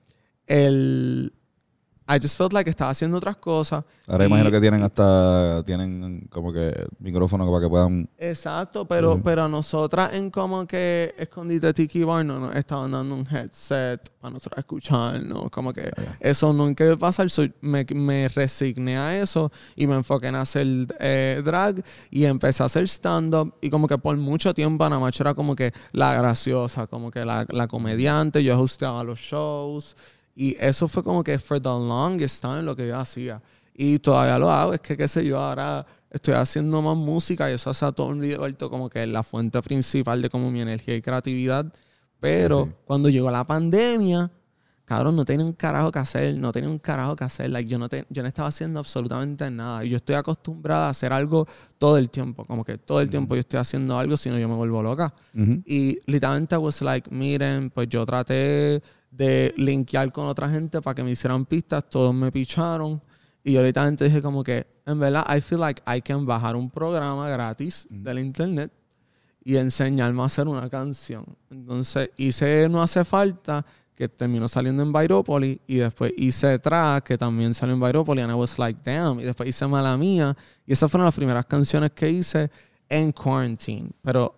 el, 0.46 1.32
I 2.12 2.18
just 2.20 2.36
felt 2.36 2.52
like 2.52 2.68
estaba 2.68 2.90
haciendo 2.90 3.18
otras 3.18 3.36
cosas. 3.36 3.84
Ahora 4.08 4.24
Y- 4.24 4.26
imagino 4.26 4.50
que 4.50 4.60
tienen 4.60 4.82
hasta, 4.82 5.62
tienen 5.64 6.26
como 6.30 6.52
que 6.52 6.74
micrófono 6.98 7.46
para 7.48 7.62
que 7.64 7.68
puedan... 7.68 8.08
Exacto, 8.18 8.84
pero, 8.84 9.12
Ujú. 9.12 9.22
pero 9.22 9.48
nosotras 9.48 10.12
en 10.14 10.30
como 10.30 10.66
que 10.66 11.14
Escondite 11.16 11.72
Tiki 11.72 12.02
Bar 12.02 12.24
no 12.26 12.40
nos 12.40 12.56
estaban 12.56 12.90
dando 12.90 13.14
un 13.14 13.26
headset 13.30 14.00
para 14.20 14.32
nosotros 14.34 14.58
escucharnos. 14.58 15.48
Como 15.50 15.72
que 15.72 15.88
eso 16.18 16.52
nunca 16.52 16.84
iba 16.84 16.94
a 16.94 16.98
pasar. 16.98 17.30
So, 17.30 17.44
me, 17.60 17.86
me 17.94 18.28
resigné 18.28 18.98
a 18.98 19.16
eso 19.20 19.52
y 19.76 19.86
me 19.86 19.94
enfoqué 19.94 20.26
en 20.28 20.34
hacer 20.34 20.66
eh, 20.98 21.40
drag 21.44 21.82
y 22.10 22.24
empecé 22.24 22.62
a 22.64 22.66
hacer 22.66 22.88
stand-up. 22.88 23.54
Y 23.60 23.70
como 23.70 23.86
que 23.86 23.98
por 23.98 24.16
mucho 24.16 24.52
tiempo 24.54 24.84
Ana 24.84 24.98
Macho 24.98 25.22
era 25.22 25.34
como 25.34 25.54
que 25.54 25.72
la 25.92 26.14
graciosa, 26.14 26.88
como 26.88 27.10
que 27.12 27.24
la, 27.24 27.46
la 27.50 27.68
comediante. 27.68 28.42
Yo 28.42 28.58
hosteaba 28.60 29.04
los 29.04 29.20
shows. 29.20 29.96
Y 30.34 30.56
eso 30.58 30.88
fue 30.88 31.02
como 31.02 31.22
que 31.22 31.38
for 31.38 31.60
the 31.60 31.68
longest 31.68 32.40
time 32.40 32.62
lo 32.62 32.74
que 32.76 32.86
yo 32.88 32.98
hacía. 32.98 33.42
Y 33.74 33.98
todavía 33.98 34.38
lo 34.38 34.50
hago. 34.50 34.74
Es 34.74 34.80
que, 34.80 34.96
qué 34.96 35.08
sé 35.08 35.24
yo, 35.24 35.38
ahora 35.38 35.86
estoy 36.10 36.34
haciendo 36.34 36.80
más 36.82 36.96
música 36.96 37.50
y 37.50 37.54
eso 37.54 37.72
se 37.72 37.84
ha 37.84 37.92
todo 37.92 38.08
un 38.08 38.20
vuelto 38.38 38.68
como 38.70 38.88
que 38.90 39.06
la 39.06 39.22
fuente 39.22 39.60
principal 39.62 40.20
de 40.22 40.28
como 40.30 40.50
mi 40.50 40.60
energía 40.60 40.96
y 40.96 41.02
creatividad. 41.02 41.72
Pero 42.18 42.66
Sí. 42.66 42.72
cuando 42.84 43.08
llegó 43.08 43.30
la 43.30 43.44
pandemia, 43.44 44.30
cabrón, 44.84 45.14
no 45.16 45.24
tenía 45.24 45.46
un 45.46 45.52
carajo 45.52 45.90
que 45.92 46.00
hacer, 46.00 46.34
no 46.36 46.52
tenía 46.52 46.68
un 46.68 46.78
carajo 46.78 47.14
que 47.16 47.24
hacer. 47.24 47.48
Like, 47.50 47.70
yo, 47.70 47.78
no 47.78 47.88
te- 47.88 48.04
yo 48.10 48.22
no 48.22 48.28
estaba 48.28 48.48
haciendo 48.48 48.80
absolutamente 48.80 49.50
nada. 49.50 49.84
Y 49.84 49.88
yo 49.90 49.96
estoy 49.98 50.16
acostumbrada 50.16 50.88
a 50.88 50.90
hacer 50.90 51.12
algo 51.12 51.46
todo 51.78 51.96
el 51.96 52.10
tiempo. 52.10 52.44
Como 52.44 52.64
que 52.64 52.76
todo 52.76 53.00
el 53.00 53.08
tiempo 53.08 53.34
yo 53.36 53.40
estoy 53.40 53.60
haciendo 53.60 53.98
algo, 53.98 54.16
si 54.16 54.28
no 54.30 54.38
yo 54.38 54.48
me 54.48 54.54
vuelvo 54.56 54.82
loca. 54.82 55.14
Ujú. 55.34 55.62
Y 55.64 55.98
literalmente 56.06 56.54
I 56.56 56.58
was 56.58 56.82
like, 56.82 57.08
miren, 57.14 57.70
pues 57.70 57.88
yo 57.88 58.04
traté 58.04 58.82
de 59.10 59.52
linkear 59.56 60.12
con 60.12 60.26
otra 60.26 60.48
gente 60.48 60.80
para 60.80 60.94
que 60.94 61.02
me 61.02 61.10
hicieran 61.10 61.44
pistas, 61.44 61.88
todos 61.88 62.14
me 62.14 62.30
picharon. 62.30 63.02
Y 63.42 63.52
yo 63.52 63.62
literalmente 63.62 64.04
dije 64.04 64.22
como 64.22 64.44
que, 64.44 64.66
en 64.86 64.98
verdad, 64.98 65.24
I 65.34 65.40
feel 65.40 65.60
like 65.60 65.82
I 65.86 66.00
can 66.00 66.26
bajar 66.26 66.56
un 66.56 66.70
programa 66.70 67.28
gratis 67.28 67.86
del 67.90 68.18
internet 68.18 68.70
y 69.42 69.56
enseñarme 69.56 70.22
a 70.22 70.26
hacer 70.26 70.46
una 70.46 70.68
canción. 70.68 71.24
Entonces 71.50 72.10
hice 72.16 72.68
No 72.68 72.82
Hace 72.82 73.04
Falta, 73.04 73.64
que 73.94 74.08
terminó 74.08 74.48
saliendo 74.48 74.82
en 74.82 74.92
Vairópolis, 74.92 75.58
y 75.66 75.76
después 75.76 76.12
hice 76.16 76.58
Track, 76.58 77.04
que 77.04 77.18
también 77.18 77.52
salió 77.52 77.74
en 77.74 77.80
Vairópolis, 77.80 78.24
and 78.24 78.32
I 78.32 78.34
was 78.34 78.58
like, 78.58 78.80
damn. 78.82 79.20
Y 79.20 79.24
después 79.24 79.48
hice 79.48 79.66
Mala 79.66 79.96
Mía, 79.96 80.36
y 80.66 80.72
esas 80.72 80.90
fueron 80.90 81.04
las 81.04 81.14
primeras 81.14 81.44
canciones 81.46 81.92
que 81.92 82.08
hice 82.08 82.50
en 82.88 83.12
Quarantine. 83.12 83.90
Pero 84.02 84.34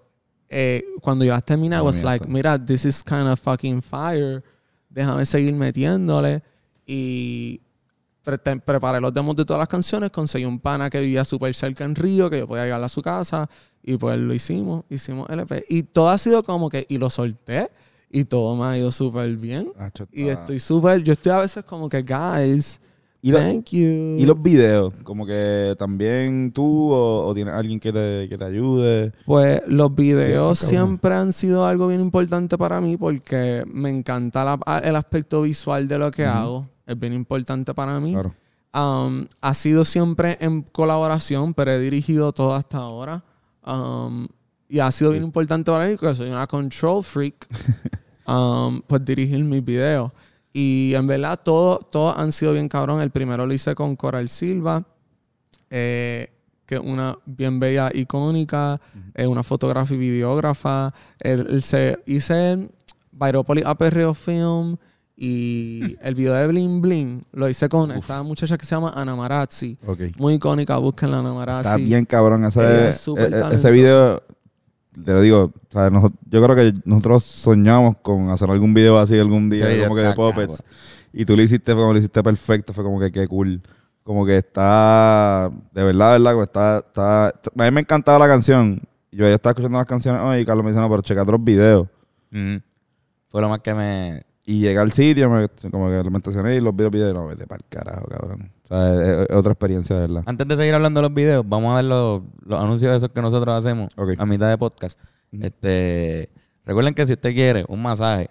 eh, 0.48 0.85
cuando 1.00 1.24
yo 1.24 1.32
las 1.32 1.44
terminé, 1.44 1.76
I 1.76 1.80
was 1.80 2.02
like, 2.02 2.26
mira, 2.28 2.58
this 2.58 2.85
is 2.85 3.02
kind 3.04 3.28
of 3.28 3.38
fucking 3.40 3.80
fire. 3.82 4.42
Déjame 4.92 5.24
seguir 5.26 5.52
metiéndole. 5.55 6.42
Y 6.87 7.61
pre- 8.22 8.38
preparé 8.38 9.00
los 9.00 9.12
demos 9.14 9.35
de 9.37 9.44
todas 9.44 9.59
las 9.61 9.68
canciones. 9.68 10.11
Conseguí 10.11 10.44
un 10.44 10.59
pana 10.59 10.90
que 10.90 11.00
vivía 11.00 11.24
súper 11.24 11.55
cerca 11.55 11.85
en 11.85 11.94
Río, 11.94 12.28
que 12.31 12.38
yo 12.38 12.46
podía 12.48 12.64
llegar 12.64 12.83
a 12.83 12.88
su 12.88 13.02
casa. 13.02 13.48
Y 13.83 13.96
pues 13.96 14.16
lo 14.18 14.33
hicimos, 14.35 14.85
hicimos 14.90 15.28
LP. 15.31 15.64
Y 15.68 15.83
todo 15.85 16.11
ha 16.11 16.18
sido 16.18 16.42
como 16.42 16.68
que, 16.68 16.87
y 16.88 16.98
lo 16.98 17.11
solté. 17.11 17.70
Y 18.11 18.24
todo 18.24 18.55
me 18.57 18.64
ha 18.66 18.76
ido 18.78 18.92
súper 18.92 19.35
bien. 19.37 19.72
Acho, 19.78 20.07
Y 20.12 20.28
estoy 20.28 20.61
súper, 20.61 21.02
yo 21.02 21.14
estoy 21.14 21.33
a 21.33 21.38
veces 21.38 21.64
como 21.64 21.88
que, 21.88 22.02
guys, 22.02 22.78
¿Y, 23.24 23.30
la- 23.30 23.38
thank 23.38 23.66
you. 23.70 24.16
y 24.18 24.26
los 24.26 24.42
videos, 24.42 24.92
como 25.04 25.24
que 25.24 25.76
también 25.78 26.50
tú 26.52 26.90
o, 26.92 27.24
o 27.28 27.35
tienes 27.35 27.54
alguien 27.54 27.78
que 27.78 27.92
te, 27.92 28.28
que 28.28 28.37
te 28.37 28.44
ayude. 28.44 29.12
Pues 29.24 29.62
los 29.68 29.94
videos 29.94 30.58
Sí, 30.58 30.66
siempre 30.66 31.14
han 31.14 31.32
sido 31.32 31.64
algo 31.64 31.87
bien 31.87 32.00
importante 32.00 32.58
para 32.58 32.80
mí 32.80 32.96
porque 32.96 33.62
me 33.72 33.90
encanta 33.90 34.44
la- 34.44 34.78
el 34.82 34.96
aspecto 34.96 35.42
visual 35.42 35.87
de 35.87 35.98
lo 35.98 36.11
que 36.11 36.24
hago. 36.26 36.66
Es 36.85 36.98
bien 36.98 37.12
importante 37.12 37.72
para 37.74 38.00
mí. 38.00 38.12
Claro. 38.12 38.35
Um, 38.74 39.26
ha 39.40 39.54
sido 39.54 39.85
siempre 39.85 40.37
en 40.40 40.62
colaboración, 40.62 41.54
pero 41.54 41.70
he 41.72 41.78
dirigido 41.78 42.32
todo 42.32 42.54
hasta 42.54 42.78
ahora. 42.78 43.22
Um, 43.64 44.26
y 44.68 44.80
ha 44.80 44.90
sido 44.90 45.12
bien 45.12 45.22
importante 45.22 45.70
para 45.70 45.87
mí 45.87 45.96
porque 45.96 46.16
soy 46.16 46.30
una 46.30 46.46
control 46.48 47.04
freak. 47.04 47.46
um, 48.26 48.82
pues 48.87 49.04
dirigir 49.04 49.44
mis 49.44 49.64
videos. 49.64 50.11
Y 50.53 50.93
en 50.95 51.07
verdad, 51.07 51.41
todos 51.43 51.91
todo 51.91 52.17
han 52.17 52.33
sido 52.33 52.53
bien 52.53 52.69
cabrón. 52.69 53.01
El 53.01 53.11
primero 53.11 53.47
lo 53.47 53.55
hice 53.55 53.75
con 53.75 53.97
Coral 53.97 54.29
Silva, 54.29 54.85
eh, 55.71 56.31
que 56.67 56.75
es 56.77 56.81
una 56.81 57.19
bien 57.25 57.59
bella, 57.59 57.91
icónica, 57.93 58.81
una 59.17 59.43
fotógrafa 59.43 59.95
y 59.95 59.99
videógrafa. 59.99 60.93
Él 61.19 61.62
se 61.62 61.99
hice 62.07 62.69
Viropolis 63.12 63.65
Aperreo 63.65 64.15
Film 64.15 64.77
y 65.17 65.97
el 66.03 66.15
video 66.15 66.35
de 66.35 66.47
Bling 66.47 66.81
Bling 66.81 67.23
lo 67.33 67.49
hice 67.49 67.69
con 67.69 67.93
esta 67.93 68.23
muchacha 68.23 68.57
que 68.59 68.67
se 68.67 68.75
llama 68.75 68.93
Ana 68.95 69.15
Marazzi. 69.15 69.79
Ok. 69.87 70.01
Muy 70.19 70.35
icónica, 70.35 70.77
busquen 70.79 71.11
la 71.11 71.19
Ana 71.19 71.33
Marazzi. 71.33 71.69
Está 71.69 71.77
bien 71.77 72.05
cabrón. 72.05 72.45
Ese, 72.45 72.88
es 72.88 73.09
e- 73.09 73.12
e- 73.21 73.55
ese 73.55 73.71
video, 73.71 74.23
te 74.92 75.12
lo 75.12 75.20
digo, 75.20 75.44
o 75.44 75.72
sea, 75.72 75.90
yo 75.90 76.42
creo 76.42 76.55
que 76.55 76.74
nosotros 76.85 77.24
soñamos 77.24 77.96
con 78.02 78.28
hacer 78.31 78.50
algún 78.50 78.74
video 78.74 78.98
así 78.98 79.18
algún 79.18 79.48
día, 79.48 79.66
como 79.83 79.94
que 79.94 80.02
de 80.02 80.12
puppets. 80.14 80.62
Y 81.12 81.24
tú 81.24 81.37
lo 81.37 81.42
hiciste, 81.42 81.72
fue 81.72 81.83
como 81.83 81.92
lo 81.92 81.98
hiciste 81.98 82.22
perfecto, 82.22 82.72
fue 82.72 82.85
como 82.85 83.00
que 83.00 83.11
qué 83.11 83.26
cool. 83.26 83.62
Como 84.02 84.26
que 84.26 84.38
está, 84.38 85.50
de 85.72 85.85
verdad, 85.85 86.14
de 86.14 86.20
verdad, 86.20 86.42
está, 86.42 86.78
está, 86.78 87.28
a 87.28 87.64
mí 87.64 87.70
me 87.70 87.81
encantaba 87.83 88.18
la 88.18 88.28
canción. 88.28 88.83
Yo 89.12 89.26
ya 89.26 89.35
estaba 89.35 89.52
escuchando 89.52 89.78
las 89.78 89.87
canciones 89.87 90.20
hoy 90.22 90.40
y 90.40 90.44
Carlos 90.44 90.64
me 90.64 90.70
dice, 90.70 90.81
no, 90.81 90.88
pero 90.88 91.02
checa 91.02 91.22
otros 91.22 91.42
videos. 91.42 91.87
Fue 92.31 93.40
lo 93.40 93.48
más 93.48 93.61
que 93.61 93.74
me... 93.74 94.24
Y 94.44 94.61
llegué 94.61 94.78
al 94.78 94.90
sitio, 94.92 95.31
me, 95.31 95.48
como 95.70 95.88
que 95.88 96.11
me 96.11 96.18
estacioné 96.18 96.57
y 96.57 96.61
los 96.61 96.74
vi 96.74 96.83
los 96.83 96.92
videos 96.92 97.12
y 97.12 97.14
no, 97.14 97.26
vete 97.28 97.46
para 97.46 97.59
el 97.59 97.68
carajo, 97.68 98.07
cabrón. 98.09 98.50
O 98.64 98.66
sea, 98.68 98.94
es, 99.22 99.31
es 99.31 99.37
otra 99.37 99.52
experiencia, 99.52 99.94
de 99.96 100.02
verdad. 100.09 100.22
Antes 100.26 100.48
de 100.48 100.57
seguir 100.57 100.74
hablando 100.74 101.00
de 101.00 101.09
los 101.09 101.14
videos, 101.14 101.44
vamos 101.48 101.72
a 101.72 101.76
ver 101.76 101.85
los, 101.85 102.22
los 102.44 102.59
anuncios 102.61 102.90
de 102.90 102.96
esos 102.96 103.11
que 103.11 103.22
nosotros 103.22 103.55
hacemos 103.57 103.90
a 104.18 104.26
mitad 104.26 104.48
de 104.50 104.59
podcast. 104.59 104.98
Este, 105.40 106.28
recuerden 106.66 106.92
que 106.94 107.07
si 107.07 107.12
usted 107.12 107.33
quiere 107.35 107.64
un 107.68 107.81
masaje 107.83 108.28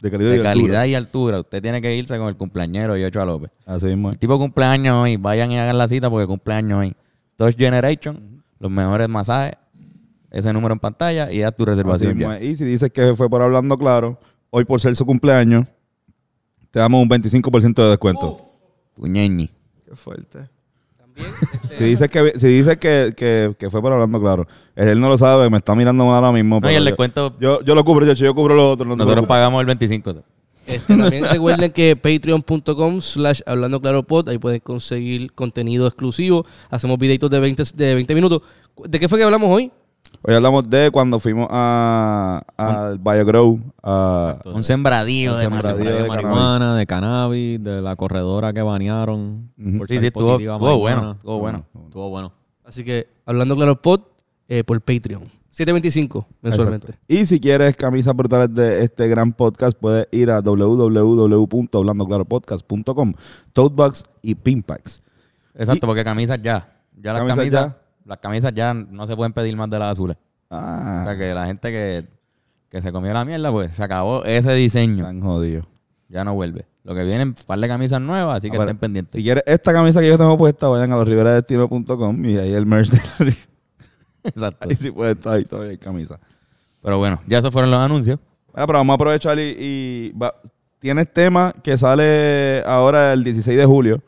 De 0.00 0.10
calidad 0.10 0.30
de 0.30 0.36
y 0.36 0.46
altura. 0.46 0.86
y 0.86 0.94
altura, 0.94 1.40
usted 1.40 1.60
tiene 1.60 1.82
que 1.82 1.94
irse 1.96 2.16
con 2.16 2.28
el 2.28 2.36
cumpleañero 2.36 2.96
Yocho 2.96 3.24
López. 3.24 3.50
Así 3.66 3.86
mismo. 3.86 4.10
El 4.12 4.18
tipo 4.18 4.38
cumpleaños 4.38 4.94
hoy, 5.02 5.16
vayan 5.16 5.50
y 5.50 5.58
hagan 5.58 5.76
la 5.76 5.88
cita 5.88 6.08
porque 6.08 6.26
cumpleaños 6.26 6.78
hoy. 6.80 6.94
Touch 7.36 7.56
Generation, 7.56 8.42
los 8.60 8.70
mejores 8.70 9.08
masajes, 9.08 9.56
ese 10.30 10.52
número 10.52 10.74
en 10.74 10.78
pantalla 10.78 11.32
y 11.32 11.42
haz 11.42 11.56
tu 11.56 11.64
Así 11.64 11.70
reservación 11.72 12.16
mismo 12.16 12.30
ya. 12.32 12.38
es. 12.38 12.44
Y 12.44 12.56
si 12.56 12.64
dices 12.64 12.90
que 12.92 13.16
fue 13.16 13.28
por 13.28 13.42
hablando 13.42 13.76
claro, 13.76 14.18
hoy 14.50 14.64
por 14.64 14.80
ser 14.80 14.94
su 14.96 15.06
cumpleaños, 15.06 15.66
te 16.70 16.78
damos 16.78 17.02
un 17.02 17.08
25% 17.08 17.74
de 17.82 17.88
descuento. 17.90 18.40
Puñeñi. 18.94 19.50
Qué 19.88 19.96
fuerte. 19.96 20.48
También, 20.96 21.26
este, 21.64 21.78
Si 21.78 21.84
dices 21.84 22.08
que 22.10 22.38
si 22.38 22.46
dices 22.46 22.76
que, 22.76 23.12
que, 23.16 23.54
que 23.58 23.70
fue 23.70 23.80
por 23.80 23.92
hablando 23.92 24.20
claro, 24.20 24.46
él 24.76 25.00
no 25.00 25.08
lo 25.08 25.18
sabe, 25.18 25.50
me 25.50 25.58
está 25.58 25.74
mirando 25.74 26.04
mal 26.06 26.16
ahora 26.16 26.32
mismo. 26.32 26.56
No, 26.56 26.58
y 26.58 26.62
pero 26.68 26.76
el 26.78 26.84
yo- 26.84 26.86
descuento, 26.86 27.36
Yo, 27.40 27.62
yo 27.62 27.74
lo 27.74 27.84
cubro, 27.84 28.06
yo, 28.06 28.12
yo 28.12 28.34
cubro 28.34 28.54
lo 28.54 28.70
otro. 28.72 28.84
no 28.84 28.92
te 28.94 28.98
nosotros 28.98 29.14
preocupes. 29.14 29.28
pagamos 29.28 29.60
el 29.60 29.66
25. 29.66 30.14
este, 30.66 30.96
también 30.96 31.24
recuerden 31.24 31.72
que 31.72 31.96
patreon.com 31.96 33.00
slash 33.00 33.40
hablando 33.46 33.80
claro 33.80 34.02
pod, 34.04 34.28
ahí 34.28 34.38
pueden 34.38 34.60
conseguir 34.60 35.32
contenido 35.32 35.86
exclusivo. 35.88 36.44
Hacemos 36.70 36.98
videitos 36.98 37.28
de 37.30 37.40
20, 37.40 37.62
de 37.74 37.94
20 37.94 38.14
minutos. 38.14 38.42
¿De 38.84 39.00
qué 39.00 39.08
fue 39.08 39.18
que 39.18 39.24
hablamos 39.24 39.50
hoy? 39.50 39.72
Hoy 40.22 40.34
hablamos 40.34 40.68
de 40.68 40.90
cuando 40.90 41.18
fuimos 41.18 41.46
a, 41.50 42.42
al 42.58 42.98
BioGrow. 42.98 43.58
A, 43.82 44.38
Un 44.44 44.62
sembradío 44.64 45.32
Un 45.32 45.38
de 45.38 45.44
sembradío 45.44 45.90
de 45.90 46.02
de 46.02 46.08
marihuana, 46.08 46.76
de 46.76 46.86
cannabis, 46.86 47.62
de 47.62 47.80
la 47.80 47.96
corredora 47.96 48.52
que 48.52 48.60
banearon. 48.60 49.50
Ujú. 49.58 49.78
por 49.78 49.86
Sí, 49.86 49.98
sí, 49.98 50.06
estuvo, 50.08 50.38
estuvo 50.38 50.78
bueno. 50.78 51.12
Estuvo 51.12 51.38
bueno. 51.38 51.64
Estuvo 51.86 52.10
bueno. 52.10 52.32
Así 52.64 52.84
que 52.84 53.08
hablando 53.24 53.56
claro 53.56 53.80
pod 53.80 54.00
eh, 54.48 54.62
por 54.62 54.78
Patreon. 54.80 55.22
725 55.50 56.26
mensualmente. 56.42 56.86
Exacto. 56.88 57.04
Y 57.08 57.24
si 57.26 57.40
quieres 57.40 57.74
camisas 57.76 58.14
brutales 58.14 58.54
de 58.54 58.84
este 58.84 59.08
gran 59.08 59.32
podcast, 59.32 59.76
puedes 59.76 60.06
ir 60.12 60.30
a 60.30 60.40
www.hablandoclaropodcast.com, 60.40 63.14
tote 63.52 63.74
bags 63.74 64.04
y 64.22 64.34
pin 64.36 64.62
packs. 64.62 65.02
Exacto, 65.54 65.86
porque 65.86 66.04
camisas 66.04 66.40
ya. 66.42 66.68
Ya 66.96 67.12
las 67.14 67.20
Camisas 67.22 67.38
camisas, 67.38 67.66
ya. 67.66 67.76
Las 68.10 68.18
camisas 68.18 68.52
ya 68.52 68.74
no 68.74 69.06
se 69.06 69.14
pueden 69.16 69.32
pedir 69.32 69.56
más 69.56 69.70
de 69.70 69.78
las 69.78 69.92
azules. 69.92 70.16
O 70.48 70.56
Ah, 70.56 71.04
sea 71.06 71.16
que 71.16 71.32
la 71.32 71.46
gente 71.46 71.70
que, 71.70 72.06
que 72.68 72.82
se 72.82 72.90
comió 72.92 73.12
la 73.14 73.24
mierda, 73.24 73.50
pues 73.52 73.74
se 73.74 73.82
acabó 73.84 74.24
ese 74.24 74.52
diseño. 74.52 75.04
tan 75.04 75.20
jodido. 75.20 75.64
Ya 76.08 76.24
no 76.24 76.34
vuelve. 76.34 76.66
Lo 76.82 76.94
que 76.94 77.04
vienen, 77.04 77.28
un 77.28 77.34
par 77.46 77.58
de 77.60 77.68
camisas 77.68 78.00
nuevas, 78.00 78.38
así 78.38 78.50
que 78.50 78.56
estén 78.56 78.76
pendientes. 78.78 79.12
Si 79.14 79.22
quieres 79.22 79.44
esta 79.46 79.72
camisa 79.72 80.00
que 80.00 80.08
yo 80.08 80.18
tengo 80.18 80.36
puesta, 80.36 80.66
vayan 80.66 80.90
a 80.92 80.96
los 80.96 81.06
riveradestino.com 81.06 82.24
y 82.24 82.36
ahí 82.38 82.52
el 82.52 82.66
merch 82.66 82.90
de 82.90 83.26
la 83.26 83.32
Exacto. 84.24 84.68
Ahí 84.68 84.74
sí 84.76 84.90
puede 84.90 85.12
estar, 85.12 85.34
ahí 85.34 85.44
todavía 85.44 85.70
hay 85.70 85.78
camisa. 85.78 86.18
Pero 86.82 86.98
bueno, 86.98 87.20
ya 87.28 87.38
esos 87.38 87.52
fueron 87.52 87.70
los 87.70 87.78
anuncios. 87.80 88.18
Ah, 88.54 88.66
pero 88.66 88.78
vamos 88.78 88.92
a 88.92 88.96
aprovechar 88.96 89.38
y, 89.38 89.54
y 89.58 90.12
va- 90.20 90.34
tienes 90.80 91.12
tema 91.12 91.54
que 91.62 91.78
sale 91.78 92.62
ahora 92.66 93.12
el 93.12 93.22
16 93.22 93.56
de 93.56 93.64
julio. 93.64 94.02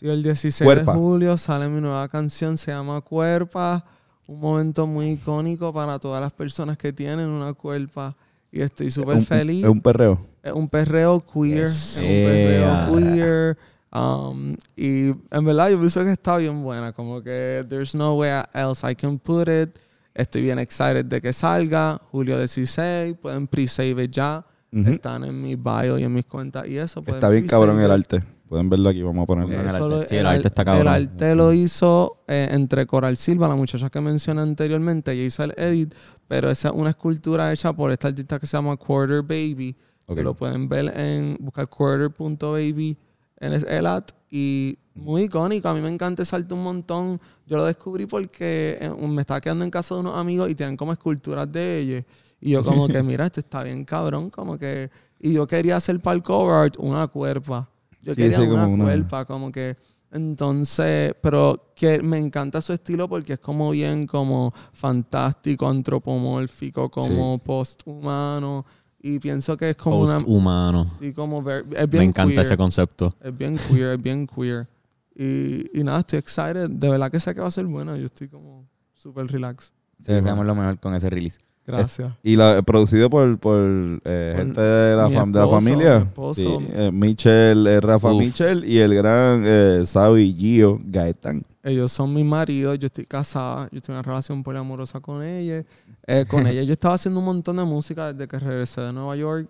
Sí, 0.00 0.08
el 0.08 0.22
16 0.22 0.64
Cuerpa. 0.66 0.92
de 0.94 0.98
julio 0.98 1.36
sale 1.36 1.68
mi 1.68 1.78
nueva 1.80 2.08
canción, 2.08 2.56
se 2.56 2.70
llama 2.70 3.00
Cuerpa. 3.02 3.84
Un 4.26 4.40
momento 4.40 4.86
muy 4.86 5.10
icónico 5.10 5.72
para 5.74 5.98
todas 5.98 6.20
las 6.22 6.32
personas 6.32 6.78
que 6.78 6.90
tienen 6.92 7.28
una 7.28 7.52
cuerpa. 7.52 8.16
Y 8.50 8.62
estoy 8.62 8.86
Es 8.86 8.94
súper 8.94 9.16
un- 9.16 9.26
feliz. 9.26 9.62
Es 9.62 9.68
un 9.68 9.80
perreo. 9.80 10.26
Es 10.42 10.52
un 10.52 10.68
perreo 10.68 11.20
queer. 11.20 11.66
Yes. 11.68 11.96
Es 11.98 12.02
un 12.02 12.08
perreo 12.30 12.96
queer. 12.96 13.58
Um, 13.92 14.56
y 14.76 15.08
en 15.08 15.44
verdad 15.44 15.68
yo 15.70 15.78
pienso 15.78 16.02
que 16.04 16.12
está 16.12 16.36
bien 16.38 16.62
buena. 16.62 16.92
Como 16.92 17.22
que 17.22 17.66
there's 17.68 17.94
no 17.94 18.14
way 18.14 18.30
else 18.54 18.88
I 18.90 18.94
can 18.94 19.18
put 19.18 19.48
it. 19.48 19.76
Estoy 20.14 20.42
bien 20.42 20.58
excited 20.58 21.04
de 21.04 21.20
que 21.20 21.32
salga. 21.34 22.00
Julio 22.10 22.38
16. 22.38 23.16
Pueden 23.20 23.46
pre-save 23.48 24.04
it 24.04 24.12
ya. 24.12 24.46
Ujú. 24.72 24.92
Están 24.92 25.24
en 25.24 25.42
mi 25.42 25.56
bio 25.56 25.98
y 25.98 26.04
en 26.04 26.14
mis 26.14 26.24
cuentas 26.24 26.66
y 26.68 26.78
eso. 26.78 27.02
Está 27.06 27.28
bien 27.28 27.46
cabrón 27.46 27.78
el 27.80 27.86
it. 27.86 27.90
arte. 27.90 28.24
Pueden 28.50 28.68
verlo 28.68 28.88
aquí, 28.88 29.00
vamos 29.00 29.22
a 29.22 29.26
ponerlo. 29.26 29.54
en 29.54 29.60
el 29.60 29.66
arte. 29.68 30.08
Sí, 30.08 30.16
el 30.16 30.26
arte 30.26 30.40
ar- 30.40 30.46
está 30.46 30.64
cabrón. 30.64 30.82
El 30.82 30.88
arte 31.08 31.34
lo 31.36 31.52
hizo 31.52 32.24
eh, 32.26 32.48
entre 32.50 32.84
Coral 32.84 33.16
Silva, 33.16 33.46
la 33.46 33.54
muchacha 33.54 33.88
que 33.90 34.00
mencioné 34.00 34.42
anteriormente. 34.42 35.12
Ella 35.12 35.22
hizo 35.22 35.44
el 35.44 35.54
edit, 35.56 35.94
pero 36.26 36.50
esa 36.50 36.68
es 36.70 36.74
una 36.74 36.90
escultura 36.90 37.52
hecha 37.52 37.72
por 37.72 37.92
esta 37.92 38.08
artista 38.08 38.40
que 38.40 38.46
se 38.48 38.56
llama 38.56 38.76
Quarter 38.76 39.22
Baby. 39.22 39.76
Que 40.12 40.24
lo 40.24 40.34
pueden 40.34 40.68
ver 40.68 40.92
en 40.98 41.36
buscar 41.38 41.68
quarter.baby 41.68 42.98
en 43.38 43.52
el 43.52 43.86
at. 43.86 44.08
Y 44.32 44.76
muy 44.94 45.22
icónico. 45.22 45.68
A 45.68 45.74
mí 45.74 45.80
me 45.80 45.88
encanta 45.88 46.22
ese 46.24 46.34
arte 46.34 46.52
un 46.52 46.64
montón. 46.64 47.20
Yo 47.46 47.56
lo 47.56 47.64
descubrí 47.64 48.06
porque 48.06 48.78
eh, 48.80 48.90
me 49.06 49.20
estaba 49.20 49.40
quedando 49.40 49.64
en 49.64 49.70
casa 49.70 49.94
de 49.94 50.00
unos 50.00 50.16
amigos 50.16 50.50
y 50.50 50.56
tienen 50.56 50.76
como 50.76 50.92
esculturas 50.92 51.50
de 51.52 51.78
ella. 51.78 52.04
Y 52.40 52.50
yo 52.50 52.64
como 52.64 52.88
que, 52.88 53.00
mira, 53.04 53.26
esto 53.26 53.38
está 53.38 53.62
bien 53.62 53.84
cabrón. 53.84 54.30
Como 54.30 54.58
que... 54.58 54.90
Y 55.20 55.34
yo 55.34 55.46
quería 55.46 55.76
hacer 55.76 56.00
para 56.00 56.16
el 56.16 56.22
cover 56.24 56.54
art 56.64 56.74
una 56.78 57.06
cuerpa. 57.06 57.68
Yo 58.02 58.14
Sí, 58.14 58.22
quería 58.22 58.38
sí, 58.38 58.46
una 58.46 58.62
como 58.62 58.74
una- 58.74 58.84
cuerpa, 58.84 59.24
como 59.24 59.52
que... 59.52 59.76
Entonces, 60.12 61.14
pero 61.22 61.72
que 61.76 62.02
me 62.02 62.18
encanta 62.18 62.60
su 62.60 62.72
estilo 62.72 63.08
porque 63.08 63.34
es 63.34 63.38
como 63.38 63.70
bien 63.70 64.06
como 64.08 64.52
fantástico, 64.72 65.68
antropomórfico, 65.68 66.90
como 66.90 67.38
posthumano. 67.38 68.64
Y 69.02 69.18
pienso 69.18 69.56
que 69.56 69.70
es 69.70 69.76
como 69.76 70.00
Post 70.04 70.16
una... 70.26 70.26
humano. 70.36 70.84
Sí, 70.84 71.12
como 71.12 71.42
ver, 71.42 71.64
es 71.76 71.88
bien 71.88 72.02
Me 72.02 72.04
encanta 72.08 72.34
queer. 72.34 72.44
ese 72.46 72.56
concepto. 72.56 73.10
Es 73.22 73.36
bien 73.36 73.56
queer, 73.68 73.90
es 73.96 74.02
bien 74.02 74.26
queer. 74.26 74.68
Y, 75.14 75.78
y 75.78 75.84
nada, 75.84 76.00
estoy 76.00 76.18
excited. 76.18 76.68
De 76.68 76.88
verdad 76.90 77.10
que 77.10 77.20
sé 77.20 77.34
que 77.34 77.40
va 77.40 77.46
a 77.46 77.50
ser 77.52 77.66
buena. 77.66 77.96
Yo 77.96 78.06
estoy 78.06 78.28
como 78.28 78.66
súper 78.94 79.26
relax. 79.26 79.72
Te 80.04 80.14
deseamos 80.14 80.44
lo 80.44 80.54
mejor 80.54 80.78
con 80.80 80.94
ese 80.94 81.08
release. 81.08 81.38
Gracias. 81.66 82.12
Y 82.22 82.34
la, 82.36 82.62
producido 82.62 83.08
por, 83.08 83.38
por 83.38 83.60
eh, 84.04 84.32
Por 84.34 84.44
gente 84.44 84.60
de 84.60 84.96
la, 84.96 85.08
mi 85.08 85.14
fam- 85.14 85.30
de 85.30 85.38
la 85.38 85.44
esposo, 85.44 85.60
familia. 85.66 85.98
mi 85.98 86.04
esposo. 86.06 86.40
Sí, 86.60 86.68
eh, 86.72 86.90
Michel, 86.92 87.66
eh, 87.66 87.80
Rafa 87.80 88.12
Uf. 88.12 88.18
Michel 88.20 88.64
y 88.64 88.78
el 88.78 88.94
gran 88.94 89.42
eh, 89.46 89.82
Sabi 89.86 90.34
Gio 90.34 90.80
Gaetán. 90.84 91.44
Ellos 91.62 91.92
son 91.92 92.12
mis 92.14 92.24
maridos, 92.24 92.78
yo 92.78 92.86
estoy 92.86 93.04
casada, 93.04 93.68
yo 93.70 93.78
estoy 93.78 93.92
en 93.92 93.98
una 93.98 94.02
relación 94.02 94.42
poliamorosa 94.42 94.98
con 95.00 95.22
ella. 95.22 95.62
Eh, 96.06 96.24
con 96.26 96.46
ella 96.46 96.62
yo 96.62 96.72
estaba 96.72 96.94
haciendo 96.94 97.20
un 97.20 97.26
montón 97.26 97.56
de 97.58 97.64
música 97.64 98.12
desde 98.12 98.26
que 98.26 98.38
regresé 98.38 98.80
de 98.80 98.92
Nueva 98.92 99.14
York. 99.14 99.48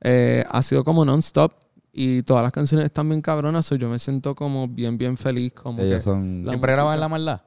Eh, 0.00 0.44
ha 0.48 0.62
sido 0.62 0.84
como 0.84 1.04
non-stop 1.04 1.52
y 1.92 2.22
todas 2.22 2.44
las 2.44 2.52
canciones 2.52 2.86
están 2.86 3.08
bien 3.08 3.20
cabronas, 3.20 3.66
so 3.66 3.74
yo 3.74 3.88
me 3.90 3.98
siento 3.98 4.34
como 4.36 4.68
bien, 4.68 4.96
bien 4.96 5.16
feliz. 5.16 5.52
Como 5.52 5.82
Ellos 5.82 5.96
que, 5.96 6.00
son... 6.02 6.22
¿Siempre 6.46 6.52
música. 6.54 6.72
graban 6.72 6.94
en 6.94 7.00
la 7.00 7.08
maldad? 7.08 7.40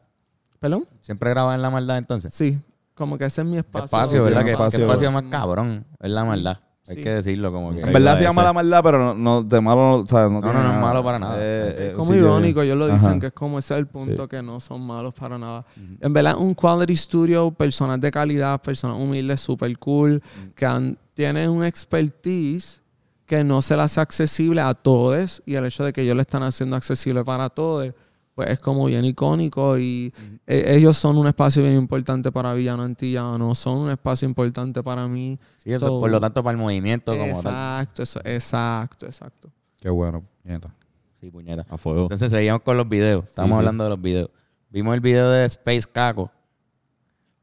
¿Perdón? 0.59 0.85
¿Siempre 0.99 1.29
graban 1.29 1.55
en 1.55 1.61
la 1.61 1.69
maldad 1.69 1.97
entonces? 1.97 2.33
Sí, 2.33 2.59
como 2.95 3.17
que 3.17 3.25
ese 3.25 3.41
es 3.41 3.47
mi 3.47 3.57
espacio. 3.57 3.85
Espacio, 3.85 4.23
¿verdad? 4.23 4.43
Que 4.45 4.51
espacio- 4.51 4.79
espacio, 4.81 5.11
más 5.11 5.23
cabrón. 5.29 5.85
Es 5.99 6.11
la 6.11 6.23
maldad. 6.25 6.59
Hay 6.87 6.95
Sí. 6.97 7.03
que 7.03 7.09
decirlo 7.11 7.51
como 7.51 7.73
que... 7.73 7.81
En 7.81 7.93
verdad 7.93 8.17
se 8.17 8.23
llama 8.23 8.43
la 8.43 8.53
maldad, 8.53 8.81
pero 8.83 8.97
no, 8.97 9.13
no- 9.13 9.43
de 9.43 9.61
malo, 9.61 9.97
o 10.01 10.05
sea, 10.05 10.23
no, 10.23 10.31
No, 10.31 10.41
tiene 10.41 10.55
no, 10.57 10.63
no 10.67 10.73
es 10.73 10.81
malo 10.81 11.03
para 11.03 11.19
nada. 11.19 11.37
Eh, 11.39 11.75
Es 11.77 11.89
eh, 11.91 11.93
como 11.93 12.11
sí, 12.11 12.17
irónico, 12.17 12.61
ellos 12.63 12.75
lo 12.75 12.87
dicen 12.87 13.05
Ajá. 13.11 13.19
que 13.19 13.27
es 13.27 13.33
como 13.33 13.59
ese 13.59 13.75
es 13.75 13.79
el 13.81 13.87
punto 13.87 14.23
Sí. 14.23 14.29
que 14.29 14.41
no 14.41 14.59
son 14.59 14.81
malos 14.85 15.13
para 15.13 15.37
nada. 15.37 15.63
En 16.01 16.11
verdad, 16.11 16.35
un 16.37 16.55
quality 16.55 16.95
studio, 16.95 17.51
personas 17.51 18.01
de 18.01 18.09
calidad, 18.11 18.59
personas 18.61 18.97
humildes, 18.97 19.39
super 19.41 19.77
cool, 19.77 20.21
que 20.55 20.65
han- 20.65 20.97
tienen 21.13 21.51
un 21.51 21.63
expertise 21.63 22.81
que 23.27 23.43
no 23.43 23.61
se 23.61 23.75
le 23.77 23.83
hace 23.83 24.01
accesible 24.01 24.59
a 24.61 24.73
todos 24.73 25.41
y 25.45 25.53
el 25.55 25.65
hecho 25.65 25.85
de 25.85 25.93
que 25.93 26.01
ellos 26.01 26.15
le 26.15 26.21
están 26.23 26.43
haciendo 26.43 26.75
accesible 26.75 27.23
para 27.23 27.49
todos, 27.49 27.93
pues 28.41 28.53
es 28.53 28.59
como 28.59 28.85
bien 28.85 29.05
icónico 29.05 29.77
y 29.77 30.13
eh, 30.47 30.75
ellos 30.75 30.97
son 30.97 31.17
un 31.17 31.27
espacio 31.27 31.61
bien 31.63 31.75
importante 31.75 32.31
para 32.31 32.53
Villano 32.53 32.83
Antillano, 32.83 33.53
son 33.55 33.77
un 33.79 33.89
espacio 33.91 34.27
importante 34.27 34.81
para 34.83 35.07
mí. 35.07 35.39
Sí, 35.57 35.71
eso 35.71 35.87
So- 35.87 35.99
por 35.99 36.09
lo 36.09 36.19
tanto 36.19 36.43
para 36.43 36.51
el 36.53 36.57
movimiento 36.61 37.11
como 37.11 37.25
tal. 37.25 37.35
Exacto, 37.37 38.03
eso, 38.03 38.19
exacto, 38.23 39.05
exacto. 39.05 39.51
Qué 39.79 39.89
bueno, 39.89 40.23
nieta. 40.43 40.73
Sí, 41.19 41.29
puñeta. 41.29 41.65
A 41.69 41.77
fuego. 41.77 42.03
Entonces 42.03 42.31
seguimos 42.31 42.61
con 42.61 42.77
los 42.77 42.89
videos. 42.89 43.25
Estamos 43.25 43.51
sí. 43.51 43.55
hablando 43.57 43.83
de 43.83 43.89
los 43.91 44.01
videos. 44.01 44.29
Vimos 44.69 44.95
el 44.95 45.01
video 45.01 45.29
de 45.29 45.45
Space 45.45 45.83
Caco. 45.91 46.31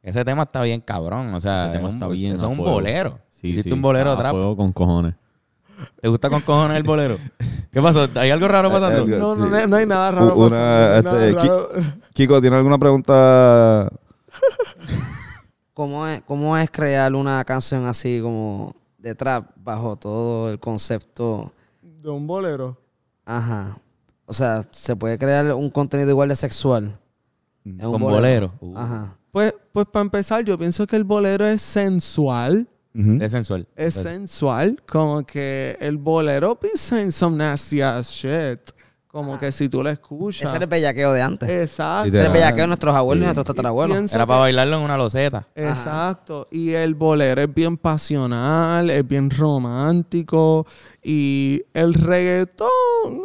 Ese 0.02 0.24
tema 0.24 0.44
está 0.44 0.62
bien 0.62 0.80
cabrón. 0.80 1.32
O 1.34 1.40
sea, 1.40 1.64
Ese 1.66 1.76
tema 1.76 1.88
es 1.88 1.94
un- 1.94 2.00
está 2.02 2.08
bien 2.12 2.34
Eso 2.34 2.50
es 2.50 2.58
un 2.58 2.64
bolero. 2.64 3.20
Sí, 3.28 3.48
Hiciste 3.48 3.70
sí. 3.70 3.72
un 3.74 3.82
bolero 3.82 4.10
a 4.12 4.18
trap. 4.18 4.32
fuego 4.32 4.56
con 4.56 4.72
cojones. 4.72 5.14
¿Te 6.00 6.08
gusta 6.08 6.28
con 6.30 6.40
cojones 6.42 6.76
el 6.76 6.82
bolero? 6.82 7.16
¿Qué 7.70 7.80
pasó? 7.82 8.08
¿Hay 8.16 8.30
algo 8.30 8.48
raro 8.48 8.70
pasando? 8.70 9.06
No, 9.18 9.34
no, 9.36 9.44
sí. 9.44 9.50
no, 9.50 9.56
hay- 9.56 9.66
no 9.68 9.76
hay 9.76 9.86
nada 9.86 10.10
raro. 10.12 10.34
Una, 10.34 10.48
pasando, 10.56 11.10
no 11.12 11.18
este, 11.20 11.32
nada 11.32 11.42
raro. 11.44 11.70
Kiko, 12.12 12.40
¿tiene 12.40 12.56
alguna 12.56 12.78
pregunta? 12.78 13.90
¿Cómo 15.74 16.06
es, 16.08 16.22
¿Cómo 16.22 16.56
es 16.58 16.70
crear 16.70 17.14
una 17.14 17.44
canción 17.44 17.86
así 17.86 18.20
como 18.20 18.74
de 18.98 19.14
trap 19.14 19.50
bajo 19.56 19.96
todo 19.96 20.50
el 20.50 20.58
concepto? 20.58 21.52
De 21.80 22.10
un 22.10 22.26
bolero. 22.26 22.76
Ajá. 23.24 23.78
O 24.26 24.34
sea, 24.34 24.62
¿se 24.72 24.96
puede 24.96 25.16
crear 25.18 25.52
un 25.54 25.70
contenido 25.70 26.10
igual 26.10 26.28
de 26.30 26.36
sexual? 26.36 26.98
un 27.64 27.78
Con 27.78 28.00
bolero. 28.00 28.52
Uh, 28.60 28.76
Ajá. 28.76 29.16
Pues, 29.30 29.54
pues 29.72 29.86
para 29.86 30.02
empezar, 30.02 30.42
yo 30.44 30.58
pienso 30.58 30.86
que 30.86 30.96
el 30.96 31.04
bolero 31.04 31.46
es 31.46 31.62
sensual. 31.62 32.66
Ujú. 32.98 33.18
Es 33.22 33.30
sensual. 33.32 33.66
Es 33.76 33.94
sensual. 33.94 34.82
Como 34.86 35.24
que 35.24 35.76
el 35.80 35.96
bolero 35.98 36.58
be 36.60 36.70
saying 36.74 37.12
some 37.12 37.36
nasty 37.36 37.80
ass 37.80 38.10
shit. 38.10 38.60
Como 39.10 39.38
que 39.38 39.50
si 39.52 39.70
tú 39.70 39.82
lo 39.82 39.88
escuchas. 39.88 40.42
Ese 40.46 40.56
era 40.56 40.64
el 40.64 40.70
bellaqueo 40.70 41.12
de 41.14 41.22
antes. 41.22 41.48
Exacto. 41.48 42.08
Ese 42.08 42.18
era 42.18 42.26
el 42.26 42.32
bellaqueo 42.32 42.60
de 42.64 42.66
nuestros 42.66 42.94
abuelos 42.94 43.22
y 43.22 43.24
nuestros 43.24 43.46
tatarabuelos. 43.46 44.12
Era 44.12 44.26
para 44.26 44.40
bailarlo 44.40 44.76
en 44.76 44.82
una 44.82 44.98
loseta. 44.98 45.46
Exacto. 45.54 46.46
Y 46.50 46.72
el 46.72 46.94
bolero 46.94 47.40
es 47.40 47.52
bien 47.52 47.78
pasional, 47.78 48.90
es 48.90 49.08
bien 49.08 49.30
romántico. 49.30 50.66
Y 51.02 51.62
el 51.72 51.94
reggaetón 51.94 52.68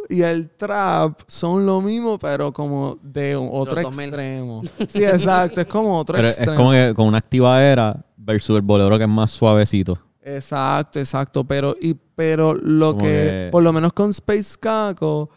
y 0.09 0.21
el 0.21 0.49
trap 0.51 1.19
son 1.27 1.65
lo 1.65 1.81
mismo, 1.81 2.17
pero 2.17 2.53
como 2.53 2.97
de 3.03 3.35
otro 3.35 3.75
Los 3.81 3.83
2000. 3.95 4.05
extremo. 4.05 4.61
Sí, 4.89 5.03
exacto. 5.03 5.61
Es 5.61 5.67
como 5.67 5.97
otro 5.97 6.15
Pero 6.15 6.29
es 6.29 6.39
como 6.55 6.71
que 6.71 6.93
con 6.95 7.07
una 7.07 7.17
activadera 7.17 8.05
versus 8.25 8.55
el 8.55 8.61
bolero 8.61 8.97
que 8.97 9.03
es 9.03 9.09
más 9.09 9.31
suavecito. 9.31 9.97
Exacto, 10.21 10.99
exacto. 10.99 11.43
Pero, 11.43 11.75
y, 11.81 11.93
pero 12.15 12.53
lo 12.53 12.97
que, 12.97 13.03
que- 13.03 13.49
por 13.51 13.63
lo 13.63 13.73
menos 13.73 13.93
con 13.93 14.11
Space 14.11 14.55
Caco, 14.59 15.29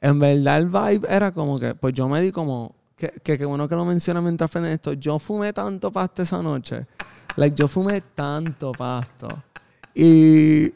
en 0.00 0.18
verdad 0.18 0.58
el 0.58 0.68
vibe 0.68 1.06
era 1.08 1.32
como 1.32 1.58
que, 1.58 1.74
pues 1.74 1.94
yo 1.94 2.08
me 2.08 2.20
di 2.20 2.30
como, 2.30 2.74
que, 2.96 3.08
que, 3.22 3.38
que 3.38 3.44
bueno 3.44 3.68
que 3.68 3.74
lo 3.74 3.84
menciona 3.84 4.20
mientras 4.20 4.50
fue 4.50 4.70
esto, 4.72 4.92
yo 4.92 5.18
fumé 5.18 5.52
tanto 5.52 5.90
pasto 5.90 6.22
esa 6.22 6.42
noche. 6.42 6.86
Like, 7.36 7.56
yo 7.56 7.66
fumé 7.68 8.00
tanto 8.14 8.72
pasto. 8.72 9.28
Y 9.94 10.72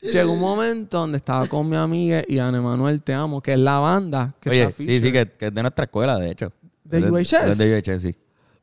llegó 0.00 0.32
un 0.32 0.40
momento 0.40 0.98
donde 0.98 1.18
estaba 1.18 1.46
con 1.46 1.68
mi 1.68 1.76
amiga 1.76 2.22
y 2.26 2.38
Ana 2.38 2.60
Manuel 2.62 3.02
Te 3.02 3.12
Amo, 3.14 3.40
que 3.42 3.52
es 3.52 3.60
la 3.60 3.78
banda 3.80 4.34
que 4.40 4.50
Oye, 4.50 4.62
está 4.64 4.76
sí, 4.82 5.00
sí, 5.00 5.12
que, 5.12 5.30
que 5.32 5.46
es 5.48 5.54
de 5.54 5.60
nuestra 5.62 5.84
escuela, 5.84 6.16
de 6.18 6.30
hecho. 6.30 6.52
¿De 6.84 6.98
Es 6.98 7.32
UHS? 7.32 7.58
de 7.58 7.82
UHS, 7.84 8.00
sí. 8.02 8.16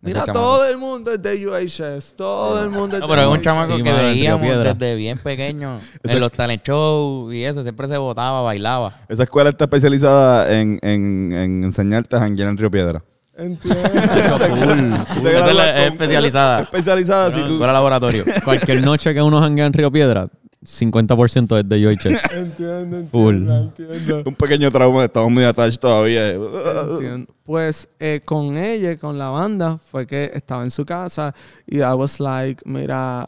Mira, 0.06 0.24
todo 0.26 0.66
el 0.68 0.78
mundo 0.78 1.12
es 1.12 1.22
de 1.22 1.48
UHS. 1.48 2.14
Todo 2.16 2.64
el 2.64 2.70
mundo 2.70 2.96
es 2.96 3.02
No, 3.02 3.08
de 3.08 3.14
pero 3.14 3.22
es 3.24 3.38
un 3.38 3.42
chamaco 3.42 3.76
Sí, 3.78 3.84
que 3.84 3.92
Río 3.92 4.02
veíamos 4.02 4.48
desde 4.64 4.96
bien 4.96 5.18
pequeño 5.18 5.80
en 6.04 6.20
los 6.20 6.32
talent 6.32 6.64
shows 6.66 7.34
y 7.34 7.44
eso. 7.44 7.64
Siempre 7.64 7.88
se 7.88 7.98
votaba, 7.98 8.42
bailaba. 8.42 8.94
Esa 9.10 9.24
escuela 9.24 9.50
está 9.50 9.66
especializada 9.66 10.52
en, 10.60 10.80
en, 10.82 11.32
en 11.34 11.64
enseñarte 11.64 12.16
a 12.16 12.20
janguear 12.20 12.50
en 12.50 12.58
Río 12.58 12.70
Piedra. 12.72 13.04
Entiendo. 13.38 13.82
Esa 15.26 15.50
es 15.50 15.56
la- 15.56 15.84
es 15.86 15.92
especializada. 15.92 16.62
Especializada, 16.62 17.32
si 17.32 17.42
tú... 17.42 17.54
Escuela 17.54 17.74
laboratorio. 17.74 18.24
Cualquier 18.46 18.82
noche 18.84 19.14
que 19.14 19.22
uno 19.22 19.42
janguea 19.42 19.66
en 19.66 19.74
Río 19.74 19.92
Piedra, 19.92 20.28
50% 20.66 21.60
es 21.60 21.70
de 21.70 21.88
UHS. 21.88 22.06
Entiendo, 22.34 22.78
entiendo, 22.80 23.10
Full. 23.12 23.50
entiendo. 23.50 24.24
Un 24.26 24.36
pequeño 24.36 24.72
trauma, 24.72 25.06
estamos 25.06 25.32
muy 25.32 25.44
attached 25.44 25.80
todavía. 25.80 26.32
Entiendo. 26.32 27.34
Pues 27.44 27.88
eh, 28.00 28.22
con 28.26 28.58
ella, 28.58 28.98
con 28.98 29.18
la 29.18 29.30
banda, 29.30 29.78
fue 29.78 30.06
que 30.06 30.32
estaba 30.34 30.64
en 30.64 30.72
su 30.72 30.86
casa 30.86 31.34
y 31.68 31.78
I 31.78 31.94
was 31.94 32.20
like, 32.20 32.62
mira, 32.66 33.26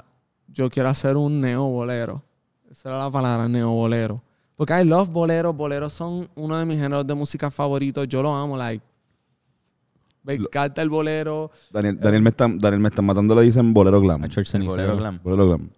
yo 0.48 0.70
quiero 0.70 0.90
hacer 0.90 1.16
un 1.16 1.40
neo 1.40 1.68
bolero. 1.68 2.24
Esa 2.70 2.90
era 2.90 2.98
la 2.98 3.12
palabra, 3.12 3.48
neo 3.48 3.72
bolero. 3.72 4.22
Porque 4.56 4.74
I 4.80 4.84
love 4.84 5.10
boleros. 5.10 5.56
Boleros 5.56 5.94
son 5.94 6.28
uno 6.36 6.58
de 6.58 6.66
mis 6.66 6.78
géneros 6.78 7.06
de 7.06 7.14
música 7.14 7.52
favoritos. 7.52 8.08
Yo 8.08 8.24
lo 8.24 8.36
amo, 8.36 8.58
like. 8.58 8.84
Me 10.24 10.34
encanta 10.34 10.82
el 10.82 10.90
bolero. 10.90 11.52
Daniel, 11.72 11.98
Daniel, 12.00 12.22
me 12.22 12.32
está, 12.32 12.48
Daniel 12.50 12.82
me 12.82 12.90
está 12.90 13.02
matando, 13.02 13.34
le 13.34 13.44
dicen 13.44 13.74
bolero 13.74 14.02
glam. 14.02 14.22
Bolero 14.66 14.98
glam. 14.98 15.20
Bolero 15.24 15.48
glam. 15.48 15.70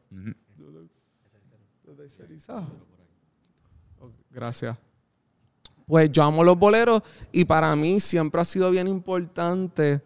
Oh, 2.49 2.63
Gracias. 4.31 4.77
Pues 5.85 6.11
yo 6.11 6.23
amo 6.23 6.43
los 6.43 6.57
boleros 6.57 7.01
y 7.31 7.45
para 7.45 7.75
mí 7.75 7.99
siempre 7.99 8.41
ha 8.41 8.45
sido 8.45 8.69
bien 8.69 8.87
importante 8.87 10.01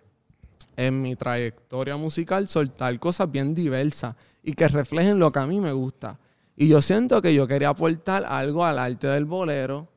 en 0.77 1.01
mi 1.01 1.15
trayectoria 1.15 1.97
musical 1.97 2.47
soltar 2.47 2.97
cosas 2.99 3.29
bien 3.29 3.53
diversas 3.53 4.15
y 4.41 4.53
que 4.53 4.67
reflejen 4.67 5.19
lo 5.19 5.32
que 5.32 5.39
a 5.39 5.45
mí 5.45 5.60
me 5.60 5.71
gusta. 5.71 6.17
Y 6.56 6.67
yo 6.67 6.82
siento 6.82 7.21
que 7.21 7.34
yo 7.34 7.47
quería 7.47 7.69
aportar 7.69 8.23
algo 8.25 8.65
al 8.65 8.79
arte 8.79 9.08
del 9.08 9.25
bolero. 9.25 9.89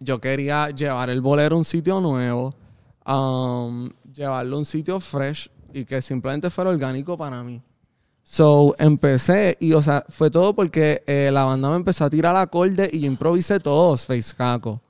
Yo 0.00 0.20
quería 0.20 0.70
llevar 0.70 1.10
el 1.10 1.20
bolero 1.20 1.54
a 1.54 1.58
un 1.58 1.64
sitio 1.64 2.00
nuevo, 2.00 2.54
um, 3.06 3.90
llevarlo 4.12 4.56
a 4.56 4.58
un 4.58 4.64
sitio 4.64 4.98
fresh 4.98 5.48
y 5.72 5.84
que 5.84 6.02
simplemente 6.02 6.50
fuera 6.50 6.70
orgánico 6.70 7.16
para 7.16 7.42
mí. 7.42 7.62
So, 8.26 8.74
empecé 8.78 9.56
y, 9.60 9.74
o 9.74 9.82
sea, 9.82 10.04
fue 10.08 10.30
todo 10.30 10.54
porque 10.54 11.04
eh, 11.06 11.30
la 11.30 11.44
banda 11.44 11.68
me 11.68 11.76
empezó 11.76 12.06
a 12.06 12.10
tirar 12.10 12.34
acorde 12.34 12.88
y 12.90 13.00
yo 13.00 13.06
improvisé 13.06 13.60
todo, 13.60 13.94
Space 13.94 14.34
Caco. 14.34 14.80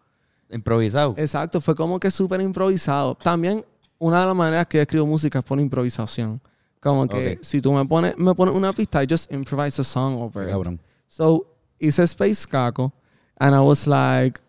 Improvisado. 0.51 1.15
Exacto, 1.19 1.61
fue 1.61 1.75
como 1.75 1.99
que 1.99 2.13
súper 2.13 2.41
improvisado. 2.41 3.17
También, 3.17 3.65
una 3.99 4.21
de 4.21 4.27
las 4.27 4.37
maneras 4.37 4.67
que 4.67 4.79
yo 4.79 4.83
escribo 4.83 5.05
música 5.05 5.41
es 5.41 5.45
por 5.45 5.59
improvisación. 5.59 6.41
Como 6.81 7.09
que 7.09 7.41
si 7.43 7.61
tú 7.61 7.73
me 7.73 7.85
pones, 7.87 8.17
me 8.19 8.35
pones 8.35 8.55
una 8.55 8.73
pista, 8.73 9.03
I 9.03 9.07
just 9.11 9.33
improvise 9.33 9.81
a 9.81 9.85
song 9.85 10.23
over 10.23 10.47
it. 10.47 10.53
Cabrón. 10.53 10.79
So, 11.09 11.47
hice 11.79 12.05
Space 12.05 12.47
Caco 12.47 12.93
and 13.39 13.55
I 13.55 13.59
was 13.59 13.87
like, 13.87 14.41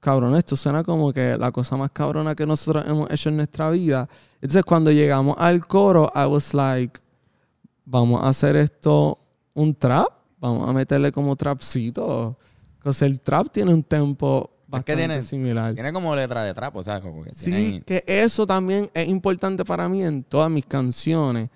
cabrón, 0.00 0.36
esto 0.36 0.54
suena 0.54 0.84
como 0.84 1.12
que 1.12 1.36
la 1.36 1.50
cosa 1.50 1.76
más 1.76 1.90
cabrona 1.90 2.34
que 2.34 2.46
nosotros 2.46 2.84
hemos 2.86 3.10
hecho 3.10 3.30
en 3.30 3.36
nuestra 3.38 3.70
vida. 3.70 4.08
Entonces, 4.40 4.64
cuando 4.64 4.92
llegamos 4.92 5.36
al 5.38 5.66
coro, 5.66 6.12
I 6.14 6.26
was 6.26 6.54
like, 6.54 7.00
vamos 7.90 8.22
a 8.22 8.28
hacer 8.28 8.56
esto 8.56 9.18
un 9.54 9.74
trap, 9.74 10.08
vamos 10.38 10.68
a 10.68 10.72
meterle 10.72 11.10
como 11.10 11.34
trapcito. 11.36 12.36
Porque 12.82 13.04
el 13.04 13.20
trap 13.20 13.48
tiene 13.50 13.72
un 13.74 13.82
tempo 13.82 14.50
Es 14.50 14.50
que 14.50 14.70
bastante 14.70 14.96
tiene- 14.96 15.22
similar. 15.22 15.74
Tiene 15.74 15.92
como 15.92 16.14
letra 16.14 16.42
de 16.44 16.54
trapo, 16.54 16.78
o 16.80 16.82
sea, 16.82 17.00
como 17.00 17.24
que 17.24 17.30
Sí, 17.30 17.50
tiene- 17.50 17.82
que 17.82 18.04
eso 18.06 18.46
también 18.46 18.90
es 18.94 19.08
importante 19.08 19.64
para 19.64 19.88
mí 19.88 20.02
en 20.04 20.22
todas 20.22 20.50
mis 20.50 20.64
canciones. 20.66 21.48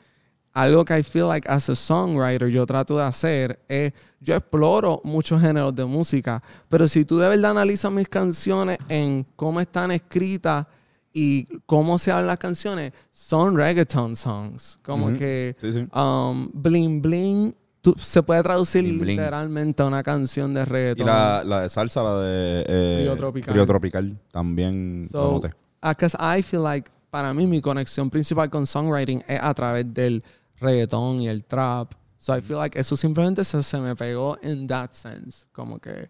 Algo 0.54 0.84
que 0.84 0.98
I 0.98 1.02
feel 1.02 1.28
like 1.28 1.48
as 1.48 1.70
a 1.70 1.74
songwriter 1.76 2.48
yo 2.48 2.66
trato 2.66 2.98
de 2.98 3.04
hacer 3.04 3.58
es, 3.68 3.92
yo 4.20 4.34
exploro 4.34 5.00
muchos 5.04 5.40
géneros 5.40 5.74
de 5.74 5.84
música, 5.86 6.42
pero 6.68 6.86
si 6.88 7.04
tú 7.06 7.16
de 7.18 7.28
verdad 7.28 7.52
analizas 7.52 7.90
mis 7.90 8.06
canciones 8.08 8.78
en 8.88 9.24
cómo 9.36 9.60
están 9.60 9.90
escritas 9.92 10.66
y 11.12 11.46
cómo 11.66 11.98
se 11.98 12.10
hablan 12.10 12.26
las 12.28 12.38
canciones, 12.38 12.92
son 13.10 13.56
reggaeton 13.56 14.16
songs. 14.16 14.78
Como 14.82 15.06
Ujú. 15.06 15.18
que 15.18 15.56
Sí, 15.60 15.72
sí. 15.72 15.86
um, 15.94 16.50
Bling 16.54 17.02
Bling 17.02 17.54
tú- 17.80 17.94
se 17.98 18.22
puede 18.22 18.42
traducir 18.42 18.82
Bling 18.82 18.98
Bling. 19.00 19.16
literalmente 19.18 19.82
a 19.82 19.86
una 19.86 20.02
canción 20.02 20.54
de 20.54 20.62
Y 20.62 20.64
reggaeton. 20.64 21.06
la, 21.06 21.42
la 21.44 21.60
de 21.62 21.68
salsa, 21.68 22.02
la 22.02 22.18
de... 22.20 22.64
Eh, 22.68 22.98
Frío 23.02 23.16
tropical. 23.16 23.52
Frío 23.54 23.66
tropical. 23.66 24.18
También 24.30 25.08
So. 25.10 25.40
Because 25.82 26.16
I 26.18 26.42
feel 26.42 26.62
like, 26.62 26.90
para 27.10 27.34
mí, 27.34 27.46
mi 27.46 27.60
conexión 27.60 28.08
principal 28.08 28.48
con 28.48 28.66
songwriting 28.66 29.22
es 29.26 29.40
a 29.42 29.52
través 29.52 29.92
del 29.92 30.22
reggaetón 30.60 31.20
y 31.20 31.28
el 31.28 31.44
trap. 31.44 31.92
So 32.16 32.36
I 32.38 32.40
feel 32.40 32.58
like 32.58 32.78
eso 32.78 32.96
simplemente 32.96 33.42
se, 33.42 33.62
se 33.64 33.78
me 33.80 33.96
pegó 33.96 34.38
in 34.44 34.66
that 34.68 34.90
sense. 34.92 35.44
Como 35.52 35.80
que 35.80 36.08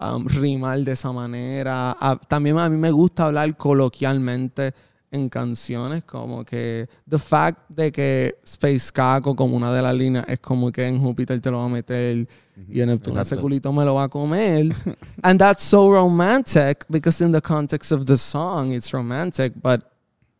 um, 0.00 0.26
rimar 0.26 0.78
de 0.80 0.92
esa 0.92 1.12
manera. 1.12 1.96
Ah, 2.00 2.18
también 2.28 2.58
a 2.58 2.68
mí 2.68 2.76
me 2.76 2.90
gusta 2.90 3.24
hablar 3.24 3.56
coloquialmente 3.56 4.74
en 5.10 5.28
canciones. 5.28 6.04
Como 6.04 6.44
que 6.44 6.88
the 7.08 7.18
fact 7.18 7.68
de 7.68 7.90
que 7.90 8.38
Space 8.44 8.90
Caco, 8.92 9.34
como 9.34 9.56
una 9.56 9.72
de 9.72 9.82
las 9.82 9.94
líneas, 9.94 10.24
es 10.28 10.40
como 10.40 10.70
que 10.70 10.86
en 10.86 11.00
Júpiter 11.00 11.40
te 11.40 11.50
lo 11.50 11.58
va 11.58 11.64
a 11.64 11.68
meter 11.68 12.28
y 12.68 12.80
en 12.80 12.88
Neptuno 12.88 13.20
ese 13.20 13.36
culito 13.36 13.72
me 13.72 13.84
lo 13.84 13.94
va 13.94 14.04
a 14.04 14.08
comer. 14.08 14.74
And 15.22 15.38
that's 15.38 15.64
so 15.64 15.90
romantic 15.90 16.84
because 16.88 17.22
in 17.22 17.32
the 17.32 17.40
context 17.40 17.92
of 17.92 18.06
the 18.06 18.16
song 18.16 18.72
it's 18.72 18.92
romantic, 18.92 19.52
but 19.62 19.95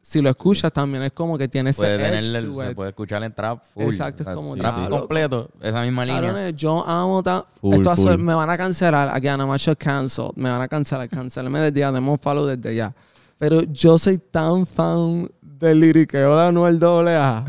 si 0.08 0.22
lo 0.22 0.30
escuchas 0.30 0.72
también 0.72 1.02
es 1.02 1.10
como 1.10 1.36
que 1.36 1.48
tiene 1.48 1.70
ese 1.70 1.96
edge 1.96 2.18
el- 2.18 2.54
se 2.54 2.74
puede 2.76 2.90
escuchar 2.90 3.24
en 3.24 3.34
trap 3.34 3.60
full. 3.74 3.86
Exacto, 3.86 4.22
es 4.22 4.36
como 4.36 4.56
trap 4.56 4.76
diablo. 4.76 4.98
completo, 5.00 5.50
esa 5.60 5.82
misma 5.82 6.04
línea. 6.04 6.20
Cabrones, 6.20 6.54
yo 6.54 6.86
amo 6.86 7.24
tan... 7.24 7.42
Esto 7.72 7.96
full. 7.96 8.16
me 8.18 8.32
van 8.32 8.48
a 8.48 8.56
cancelar. 8.56 9.08
Again, 9.08 9.40
I'm 9.40 9.50
actually 9.50 9.74
canceled. 9.74 10.30
Me 10.36 10.48
van 10.48 10.62
a 10.62 10.68
cancelar. 10.68 11.08
Cancelarme 11.08 11.58
desde 11.58 11.80
ya. 11.80 11.90
Demos 11.90 12.20
follow 12.20 12.46
desde 12.46 12.76
ya. 12.76 12.94
Pero 13.36 13.62
yo 13.62 13.98
soy 13.98 14.18
tan 14.18 14.64
fan 14.64 15.28
del 15.42 15.80
liriqueo 15.80 16.36
de 16.36 16.46
Anuel 16.46 16.78
AA. 16.80 17.44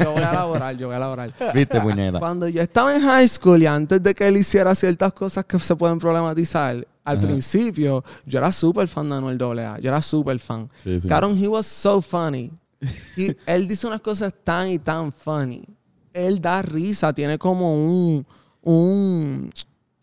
Yo 0.00 0.12
voy 0.12 0.22
a 0.22 0.30
elaborar, 0.30 0.76
yo 0.76 0.86
voy 0.88 0.94
a 0.94 0.96
elaborar. 0.96 1.32
¿Viste, 1.54 1.80
puñeta? 1.80 2.18
Cuando 2.18 2.48
yo 2.48 2.60
estaba 2.60 2.92
en 2.96 3.02
high 3.02 3.28
school 3.28 3.62
y 3.62 3.66
antes 3.66 4.02
de 4.02 4.14
que 4.16 4.26
él 4.26 4.36
hiciera 4.36 4.74
ciertas 4.74 5.12
cosas 5.12 5.44
que 5.44 5.60
se 5.60 5.76
pueden 5.76 6.00
problematizar, 6.00 6.84
al 7.04 7.18
Ajá. 7.18 7.26
principio 7.26 8.04
yo 8.26 8.38
era 8.38 8.52
súper 8.52 8.86
fan 8.88 9.08
de 9.08 9.16
Anuel 9.16 9.38
AA. 9.42 9.78
Yo 9.80 9.88
era 9.88 10.02
súper 10.02 10.38
fan. 10.38 10.68
Sí, 10.84 11.00
sí. 11.00 11.08
Cabrón, 11.08 11.36
he 11.42 11.48
was 11.48 11.66
so 11.66 12.00
funny. 12.02 12.52
Y 13.16 13.34
él 13.46 13.66
dice 13.68 13.86
unas 13.86 14.00
cosas 14.00 14.32
tan 14.44 14.68
y 14.68 14.78
tan 14.78 15.12
funny. 15.12 15.64
Él 16.12 16.40
da 16.40 16.60
risa, 16.62 17.12
tiene 17.12 17.38
como 17.38 17.74
un, 17.74 18.26
un, 18.62 19.50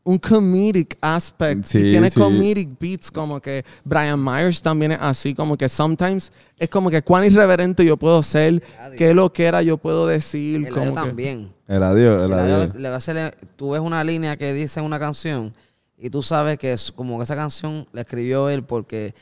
un 0.03 0.17
comedic 0.19 0.97
aspect. 1.01 1.65
Sí, 1.65 1.77
y 1.79 1.91
tiene 1.91 2.09
sí. 2.09 2.19
comedic 2.19 2.69
beats, 2.79 3.11
como 3.11 3.39
que 3.41 3.63
Brian 3.83 4.23
Myers 4.23 4.61
también 4.61 4.93
es 4.93 4.99
así, 5.01 5.33
como 5.33 5.57
que 5.57 5.67
sometimes 5.69 6.31
es 6.57 6.69
como 6.69 6.89
que 6.89 7.01
cuán 7.01 7.25
irreverente 7.25 7.83
yo 7.85 7.97
puedo 7.97 8.23
ser, 8.23 8.63
qué 8.97 9.13
lo 9.13 9.31
que 9.33 9.45
era 9.45 9.61
yo 9.61 9.77
puedo 9.77 10.07
decir. 10.07 10.65
El 10.67 10.73
como 10.73 10.85
que- 10.87 10.91
también. 10.93 11.51
El 11.67 11.83
adiós, 11.83 12.25
el 12.25 12.31
El 12.31 12.39
audio 12.39 12.55
adiós. 12.55 12.75
le 12.75 12.87
va 12.89 12.95
a 12.95 12.97
hacer- 12.97 13.35
tú 13.57 13.71
ves 13.71 13.81
una 13.81 14.01
línea 14.03 14.37
que 14.37 14.53
dice 14.53 14.79
en 14.79 14.85
una 14.85 14.97
canción 14.99 15.53
y 15.97 16.09
tú 16.09 16.21
sabes 16.23 16.57
que 16.59 16.73
es 16.73 16.91
como 16.91 17.17
que 17.17 17.23
esa 17.23 17.35
canción 17.35 17.87
la 17.91 18.01
escribió 18.01 18.49
él 18.49 18.63
porque 18.63 19.15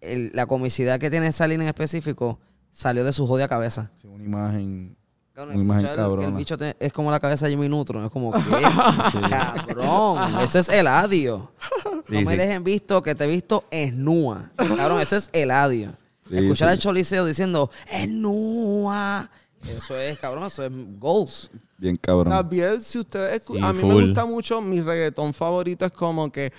el- 0.00 0.30
la 0.34 0.46
comicidad 0.46 0.98
que 1.00 1.10
tiene 1.10 1.26
esa 1.26 1.46
línea 1.46 1.64
en 1.64 1.68
específico 1.68 2.38
salió 2.70 3.04
de 3.04 3.12
su 3.12 3.26
jodida 3.26 3.48
cabeza. 3.48 3.90
Sí, 4.00 4.06
Una 4.06 4.24
imagen. 4.24 4.96
Una 5.36 5.54
imagen 5.54 5.86
el- 5.86 5.96
cabrona. 5.96 6.28
El 6.28 6.34
bicho 6.34 6.58
te- 6.58 6.76
es 6.78 6.92
como 6.92 7.10
la 7.10 7.18
cabeza 7.18 7.46
de 7.46 7.52
Jimmy 7.52 7.68
Neutron. 7.68 8.04
Es 8.04 8.10
como, 8.10 8.30
¿qué? 8.30 8.40
Cabrón, 9.68 10.18
eso 10.42 10.58
es 10.58 10.68
Eladio. 10.68 11.50
No 11.84 12.18
Sí, 12.18 12.24
me 12.24 12.32
sí. 12.32 12.36
dejen 12.36 12.62
visto 12.64 13.02
que 13.02 13.14
te 13.14 13.24
he 13.24 13.26
visto 13.26 13.64
esnúa. 13.70 14.50
Cabrón, 14.56 15.00
eso 15.00 15.16
es 15.16 15.30
Eladio. 15.32 15.92
Sí, 16.28 16.36
Escuchar 16.36 16.68
al 16.68 16.78
Choliseo 16.78 17.24
diciendo 17.24 17.70
esnúa. 17.90 19.30
Eso 19.68 19.98
es, 19.98 20.18
cabrón, 20.18 20.44
eso 20.44 20.64
es 20.64 20.70
goals. 20.98 21.50
Bien 21.76 21.96
cabrón. 21.96 22.28
También, 22.30 22.80
si 22.82 22.98
ustedes 22.98 23.42
escu- 23.44 23.56
Sí, 23.56 23.60
a 23.62 23.72
mí 23.72 23.82
me 23.82 23.94
gusta 24.06 24.24
mucho, 24.24 24.60
mi 24.60 24.80
reggaetón 24.80 25.32
favorito 25.34 25.84
es 25.84 25.92
como 25.92 26.30
que 26.30 26.52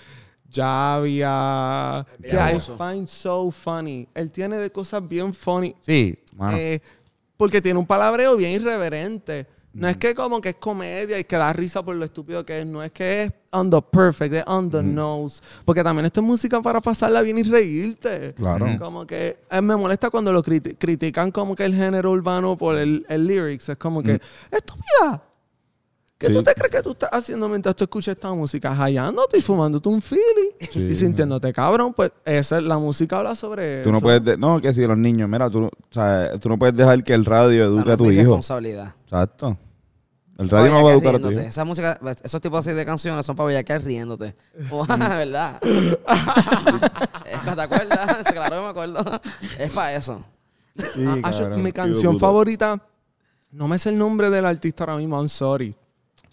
ya 0.48 0.94
había 0.96 2.06
que 2.20 2.28
I 2.36 2.58
find 2.76 3.08
so 3.08 3.50
funny. 3.50 4.06
Él 4.14 4.30
tiene 4.30 4.58
de 4.58 4.70
cosas 4.70 5.06
bien 5.06 5.32
funny. 5.32 5.74
Sí, 5.80 6.16
mano. 6.36 6.56
eh, 6.56 6.80
porque 7.36 7.60
tiene 7.60 7.78
un 7.78 7.86
palabreo 7.86 8.36
bien 8.36 8.52
irreverente. 8.52 9.46
No 9.74 9.88
es 9.88 9.96
que 9.96 10.14
como 10.14 10.40
que 10.40 10.50
es 10.50 10.56
comedia 10.56 11.18
y 11.18 11.24
que 11.24 11.36
da 11.36 11.52
risa 11.52 11.82
por 11.82 11.94
lo 11.96 12.04
estúpido 12.04 12.44
que 12.44 12.60
es. 12.60 12.66
No 12.66 12.82
es 12.82 12.92
que 12.92 13.22
es 13.24 13.32
on 13.52 13.70
the 13.70 13.80
perfect, 13.80 14.34
es 14.34 14.44
on 14.46 14.70
the 14.70 14.82
nose. 14.82 15.40
Porque 15.64 15.82
también 15.82 16.04
esto 16.06 16.20
es 16.20 16.26
música 16.26 16.60
para 16.60 16.80
pasarla 16.80 17.22
bien 17.22 17.38
y 17.38 17.42
reírte. 17.42 18.34
Claro. 18.34 18.66
Como 18.78 19.06
que 19.06 19.38
eh, 19.50 19.60
me 19.62 19.74
molesta 19.76 20.10
cuando 20.10 20.32
lo 20.32 20.42
criti- 20.42 20.76
critican 20.78 21.30
como 21.30 21.56
que 21.56 21.64
el 21.64 21.74
género 21.74 22.10
urbano 22.10 22.56
por 22.56 22.76
el, 22.76 23.06
el 23.08 23.26
lyrics. 23.26 23.70
Es 23.70 23.76
como 23.78 24.02
que, 24.02 24.20
estúpida. 24.50 25.22
¿Qué 26.22 26.28
Sí. 26.28 26.34
tú 26.34 26.42
te 26.44 26.54
crees 26.54 26.70
que 26.70 26.82
tú 26.82 26.92
estás 26.92 27.10
haciendo 27.12 27.48
mientras 27.48 27.74
tú 27.74 27.82
escuchas 27.82 28.14
esta 28.14 28.32
música? 28.32 28.72
Hallándote 28.76 29.38
y 29.38 29.42
fumándote 29.42 29.88
un 29.88 30.00
Philly 30.00 30.68
Sí. 30.70 30.80
y 30.84 30.94
sintiéndote 30.94 31.52
cabrón. 31.52 31.92
Pues 31.92 32.12
esa 32.24 32.58
es, 32.58 32.62
la 32.62 32.78
música 32.78 33.18
habla 33.18 33.34
sobre 33.34 33.82
Tú 33.82 33.90
no 33.90 34.00
puedes. 34.00 34.24
de- 34.24 34.36
no, 34.36 34.60
que 34.60 34.72
si 34.72 34.86
los 34.86 34.96
niños, 34.96 35.28
mira, 35.28 35.50
tú, 35.50 35.62
no- 35.62 35.66
o 35.66 35.70
sea, 35.92 36.38
tú 36.38 36.48
no 36.48 36.56
puedes 36.58 36.76
dejar 36.76 37.02
que 37.02 37.12
el 37.12 37.24
radio 37.24 37.64
O 37.64 37.66
sea, 37.66 37.74
eduque 37.74 37.88
no 37.88 37.92
a 37.92 37.96
tu 37.96 38.10
hijo. 38.12 38.20
responsabilidad. 38.22 38.94
Exacto. 39.04 39.58
El 40.38 40.48
radio 40.48 40.72
no 40.72 40.84
va 40.84 40.90
a 40.90 40.92
educar 40.94 41.14
a 41.16 41.18
tu 41.18 41.30
hijo. 41.30 41.40
Esa 41.40 41.64
música, 41.64 41.98
esos 42.22 42.40
tipos 42.40 42.60
así 42.66 42.74
de 42.74 42.84
canciones 42.86 43.26
son 43.26 43.34
para 43.36 43.48
bellaquear 43.48 43.82
riéndote. 43.82 44.34
Oh, 44.70 44.86
¿Verdad? 44.86 45.60
Que, 45.60 45.96
¿Te 47.54 47.60
acuerdas? 47.60 48.24
Claro 48.32 48.56
que 48.56 48.62
me 48.62 48.68
acuerdo. 48.68 49.20
Es 49.58 49.70
para 49.72 49.94
eso. 49.94 50.24
Sí, 50.76 51.04
Ah, 51.06 51.16
ah, 51.24 51.30
yo- 51.32 51.50
mi 51.58 51.72
canción 51.72 52.18
favorita, 52.18 52.80
no 53.50 53.68
me 53.68 53.78
sé 53.78 53.90
el 53.90 53.98
nombre 53.98 54.30
del 54.30 54.46
artista 54.46 54.84
ahora 54.84 54.96
mismo, 54.96 55.16
I'm 55.18 55.28
sorry. 55.28 55.76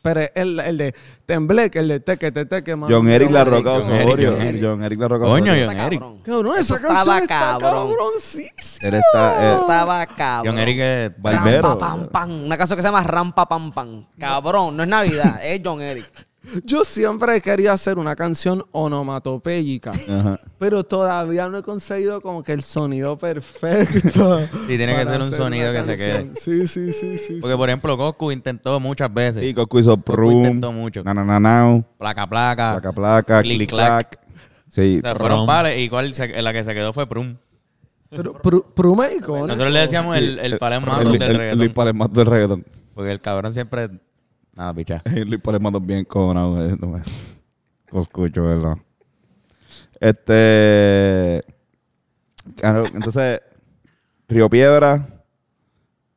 Pero 0.02 0.22
es 0.22 0.32
el, 0.36 0.60
el 0.60 0.78
de 0.78 0.96
Tembleque, 1.26 1.80
el 1.80 1.88
de 1.88 2.00
Teque, 2.00 2.32
Teque, 2.32 2.46
Teque, 2.46 2.76
mami. 2.76 2.94
John 2.94 3.08
Eric 3.10 3.32
La 3.32 3.44
Roca 3.44 3.72
John 3.72 3.82
Osorio. 3.94 4.32
John 4.32 4.42
Eric. 4.42 4.64
John 4.64 5.00
La 5.00 5.08
Roca 5.08 5.26
Coño, 5.26 5.52
Osorio. 5.52 5.66
John 5.68 5.76
Está 5.76 5.86
Eric. 5.88 6.00
cabrón. 6.00 6.58
Eso 6.58 6.76
esa 6.76 6.88
canción 6.88 6.98
estaba 7.00 7.20
está 7.20 7.38
cabrón. 7.60 7.90
cabroncísima. 7.90 8.88
Él 8.88 8.94
está. 8.96 9.44
Eso 9.44 9.52
eh, 9.52 9.62
estaba 9.62 10.06
cabrón. 10.06 10.54
John 10.56 10.60
Eric 10.60 10.80
es... 10.80 11.12
Barbero. 11.22 11.62
Rampa 11.70 11.88
pam 11.88 12.08
pam. 12.08 12.46
Una 12.46 12.58
canción 12.58 12.78
que 12.78 12.82
se 12.82 12.88
llama 12.88 13.04
Rampa 13.04 13.48
pam 13.48 13.72
pam. 13.72 14.06
Cabrón, 14.18 14.78
no 14.78 14.84
es 14.84 14.90
Navidad, 14.90 15.40
es 15.44 15.62
John 15.64 15.82
Eric. 15.82 16.06
Yo 16.64 16.86
siempre 16.86 17.42
quería 17.42 17.74
hacer 17.74 17.98
una 18.00 18.16
canción 18.16 18.64
onomatopéyica, 18.72 19.92
Ajá. 19.92 20.40
pero 20.58 20.84
todavía 20.86 21.50
no 21.50 21.58
he 21.58 21.64
conseguido 21.64 22.22
como 22.22 22.44
que 22.44 22.54
el 22.54 22.64
sonido 22.64 23.18
perfecto. 23.18 24.40
Sí, 24.68 24.78
tiene 24.78 24.96
que 24.96 25.06
ser 25.06 25.22
un 25.22 25.30
sonido 25.32 25.74
que 25.74 25.84
se 25.84 25.98
canción. 25.98 26.36
Sí, 26.36 26.68
sí, 26.68 26.94
sí, 26.94 27.18
sí. 27.18 27.38
Porque, 27.42 27.56
por 27.58 27.68
ejemplo, 27.70 27.98
Goku 27.98 28.32
intentó 28.32 28.80
muchas 28.80 29.14
veces. 29.14 29.42
Sí, 29.44 29.54
Coco 29.54 29.80
hizo 29.80 29.92
Goku 29.98 30.04
Prum. 30.14 30.32
intentó 30.38 30.72
mucho. 30.72 31.04
Na, 31.04 31.14
na, 31.14 31.26
na, 31.26 31.40
now, 31.40 31.84
Placa, 31.98 32.28
placa. 32.28 32.72
Placa, 32.74 32.94
placa, 32.94 33.42
Clic, 33.42 33.58
clic, 33.58 33.70
clac. 33.70 34.10
clac. 34.10 34.20
Sí. 34.70 35.00
O 35.00 35.02
sea, 35.02 35.16
fueron 35.16 35.46
pales 35.46 35.78
y 35.80 35.90
cuál 35.90 36.14
se- 36.14 36.42
la 36.42 36.54
que 36.54 36.64
se 36.64 36.74
quedó 36.74 36.94
fue 36.94 37.06
Prum. 37.08 37.36
Pero 38.10 38.34
Pru- 38.42 38.66
Prume 38.74 39.08
es 39.08 39.18
icónico. 39.18 39.48
Nosotros 39.48 39.72
le 39.74 39.80
decíamos 39.82 40.16
Sí, 40.18 40.24
el, 40.24 40.40
el 40.40 40.40
el- 40.40 40.54
el- 40.54 41.20
del 41.20 41.32
el- 41.32 41.38
reggaetón. 41.38 41.74
Palemato 41.74 42.14
del 42.20 42.26
reggaetón. 42.28 42.66
Porque 42.96 43.12
el 43.12 43.20
cabrón 43.22 43.54
siempre... 43.54 43.90
Nada, 44.60 44.74
picha. 44.74 45.02
Luis 45.26 45.40
Palemato 45.40 45.80
bien 45.80 46.04
cojonado. 46.04 46.62
eh, 46.66 46.76
no 46.80 46.88
me- 46.90 47.02
Lo 47.94 48.02
escucho, 48.02 48.44
¿verdad? 48.44 48.76
Este. 50.02 51.42
claro, 52.58 52.84
entonces, 52.94 53.40
Río 54.28 54.50
Piedra. 54.50 55.08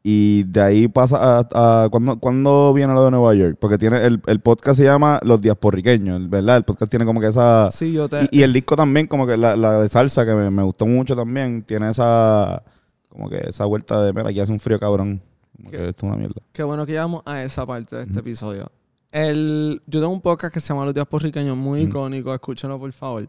Y 0.05 0.42
de 0.42 0.61
ahí 0.61 0.88
pasa 0.88 1.38
a. 1.38 1.85
a- 1.85 1.88
¿cuándo, 1.88 2.18
cuándo 2.18 2.72
viene 2.74 2.92
lo 2.94 3.05
de 3.05 3.12
Nueva 3.12 3.33
York? 3.35 3.57
Porque 3.61 3.78
tiene 3.78 4.05
el, 4.05 4.20
el 4.26 4.40
podcast 4.40 4.78
se 4.78 4.85
llama 4.85 5.20
Los 5.22 5.40
Diasporriqueños, 5.40 6.28
¿verdad? 6.28 6.57
El 6.57 6.64
podcast 6.64 6.90
tiene 6.90 7.05
como 7.07 7.20
que 7.20 7.28
esa. 7.28 7.70
Sí, 7.70 7.92
yo 7.92 8.09
te... 8.09 8.24
Y, 8.33 8.40
y 8.40 8.42
el 8.42 8.52
disco 8.52 8.74
también, 8.74 9.07
como 9.07 9.24
que 9.24 9.37
la, 9.37 9.55
la 9.55 9.81
de 9.81 9.88
salsa, 9.88 10.26
que 10.26 10.35
me, 10.35 10.50
me 10.50 10.64
gustó 10.64 10.87
mucho 10.87 11.14
también, 11.14 11.62
tiene 11.62 11.90
esa. 11.90 12.64
Como 13.09 13.28
que 13.31 13.44
esa 13.48 13.64
vuelta 13.66 14.02
de. 14.02 14.12
Mira, 14.12 14.31
aquí 14.31 14.40
hace 14.40 14.50
un 14.50 14.59
frío 14.59 14.81
cabrón. 14.81 15.22
Como 15.62 15.70
que 15.70 15.88
esto 15.88 16.07
es 16.07 16.11
una 16.11 16.16
mierda. 16.16 16.42
Qué 16.53 16.64
bueno 16.64 16.85
que 16.85 16.92
llegamos 16.92 17.22
a 17.25 17.42
esa 17.42 17.64
parte 17.64 17.94
de 17.94 18.03
este 18.03 18.18
episodio. 18.18 18.70
El, 19.12 19.81
yo 19.87 20.01
tengo 20.01 20.12
un 20.12 20.20
podcast 20.20 20.53
que 20.53 20.59
se 20.59 20.68
llama 20.68 20.85
Los 20.85 20.94
Días 20.94 21.07
Porriqueños, 21.07 21.57
muy 21.57 21.83
icónico, 21.83 22.35
escúchenlo 22.35 22.81
por 22.81 22.92
favor. 22.92 23.29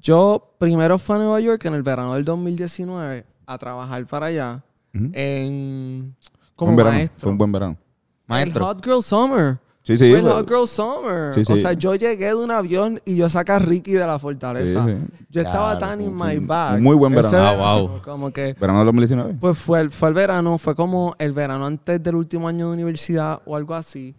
Yo 0.00 0.54
primero 0.58 0.98
fui 0.98 1.14
a 1.14 1.18
Nueva 1.18 1.40
York 1.40 1.64
en 1.66 1.74
el 1.74 1.82
verano 1.82 2.14
del 2.14 2.24
2019 2.24 3.24
a 3.46 3.58
trabajar 3.58 4.04
para 4.06 4.26
allá 4.26 4.64
en, 4.92 6.16
como 6.56 6.72
un 6.72 6.76
verano, 6.76 6.96
maestro. 6.96 7.20
Fue 7.20 7.30
un 7.30 7.38
buen 7.38 7.52
verano. 7.52 7.76
El 7.78 8.26
Maestro. 8.26 8.64
Hot 8.64 8.84
Girl 8.84 9.02
Summer. 9.02 9.58
Sí, 9.84 9.98
sí. 9.98 10.10
Fue 10.10 10.18
el 10.18 10.22
fue- 10.22 10.30
Hot 10.32 10.48
Girl 10.48 10.68
Summer. 10.68 11.34
Sí, 11.34 11.52
O 11.52 11.56
sea, 11.56 11.72
yo 11.72 11.94
llegué 11.96 12.26
de 12.26 12.34
un 12.34 12.50
avión 12.52 13.00
y 13.04 13.16
yo 13.16 13.28
saqué 13.28 13.52
a 13.52 13.58
Ricky 13.58 13.92
de 13.92 14.06
la 14.06 14.18
fortaleza. 14.18 14.86
sí. 14.86 14.94
Yo 15.28 15.40
estaba 15.42 15.76
Claro, 15.76 15.78
tan 15.96 16.00
in 16.00 16.14
my 16.16 16.38
bag. 16.38 16.80
muy 16.80 16.94
buen 16.94 17.12
verano. 17.12 17.36
Ah, 17.36 17.50
verano, 17.52 17.88
wow. 17.88 18.02
Como 18.02 18.30
que 18.30 18.54
Verano 18.54 18.78
del 18.78 18.86
2019. 18.86 19.36
pues 19.40 19.58
fue 19.58 19.80
el, 19.80 19.90
fue 19.90 20.08
el 20.10 20.14
verano, 20.14 20.56
fue 20.58 20.74
como 20.76 21.14
el 21.18 21.32
verano 21.32 21.66
antes 21.66 22.00
del 22.02 22.14
último 22.14 22.46
año 22.48 22.68
de 22.68 22.74
universidad 22.74 23.40
o 23.44 23.56
algo 23.56 23.74
así. 23.74 24.14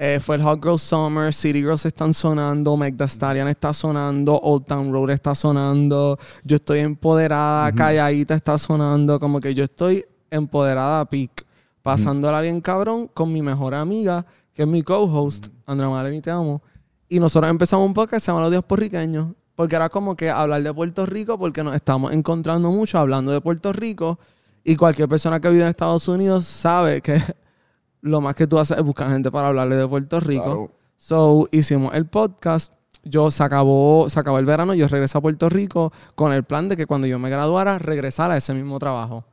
Eh, 0.00 0.20
fue 0.20 0.36
el 0.36 0.42
Hot 0.42 0.62
Girl 0.62 0.78
Summer, 0.78 1.34
City 1.34 1.58
Girls 1.58 1.84
están 1.84 2.14
sonando, 2.14 2.76
Meg 2.76 2.94
Stallion 3.02 3.48
está 3.48 3.74
sonando, 3.74 4.38
Old 4.40 4.64
Town 4.66 4.92
Road 4.92 5.10
está 5.10 5.34
sonando, 5.34 6.16
yo 6.44 6.54
estoy 6.54 6.78
empoderada, 6.78 7.72
Calladita 7.72 8.36
está 8.36 8.56
sonando, 8.58 9.18
como 9.18 9.40
que 9.40 9.52
yo 9.54 9.64
estoy 9.64 10.04
empoderada 10.30 11.00
a 11.00 11.04
peak, 11.04 11.44
pasándola 11.82 12.40
bien 12.42 12.60
cabrón 12.60 13.08
con 13.12 13.32
mi 13.32 13.42
mejor 13.42 13.74
amiga, 13.74 14.24
que 14.58 14.64
es 14.64 14.68
mi 14.68 14.82
co-host, 14.82 15.50
Andrea 15.66 15.88
Maleni, 15.88 16.20
te 16.20 16.32
amo. 16.32 16.60
Y 17.08 17.20
nosotros 17.20 17.48
empezamos 17.48 17.86
un 17.86 17.94
podcast 17.94 18.14
que 18.14 18.20
se 18.24 18.32
llama 18.32 18.40
Los 18.40 18.50
Días 18.50 18.64
Porriqueños, 18.64 19.28
porque 19.54 19.76
era 19.76 19.88
como 19.88 20.16
que 20.16 20.30
hablar 20.30 20.60
de 20.64 20.74
Puerto 20.74 21.06
Rico, 21.06 21.38
porque 21.38 21.62
nos 21.62 21.76
estamos 21.76 22.12
encontrando 22.12 22.72
mucho 22.72 22.98
hablando 22.98 23.30
de 23.30 23.40
Puerto 23.40 23.72
Rico. 23.72 24.18
Y 24.64 24.74
cualquier 24.74 25.08
persona 25.08 25.38
que 25.38 25.48
vive 25.48 25.62
en 25.62 25.68
Estados 25.68 26.08
Unidos 26.08 26.44
sabe 26.46 27.00
que 27.00 27.22
lo 28.00 28.20
más 28.20 28.34
que 28.34 28.48
tú 28.48 28.58
haces 28.58 28.78
es 28.78 28.82
buscar 28.82 29.12
gente 29.12 29.30
para 29.30 29.46
hablarle 29.46 29.76
de 29.76 29.86
Puerto 29.86 30.18
Rico. 30.18 30.42
Claro. 30.42 30.70
So, 30.96 31.46
hicimos 31.52 31.94
el 31.94 32.06
podcast. 32.06 32.72
Yo 33.04 33.30
se 33.30 33.44
acabó, 33.44 34.10
se 34.10 34.18
acabó 34.18 34.40
el 34.40 34.44
verano, 34.44 34.74
yo 34.74 34.88
regresé 34.88 35.18
a 35.18 35.20
Puerto 35.20 35.48
Rico 35.48 35.92
con 36.16 36.32
el 36.32 36.42
plan 36.42 36.68
de 36.68 36.76
que 36.76 36.86
cuando 36.86 37.06
yo 37.06 37.20
me 37.20 37.30
graduara, 37.30 37.78
regresara 37.78 38.34
a 38.34 38.38
ese 38.38 38.54
mismo 38.54 38.80
trabajo. 38.80 39.24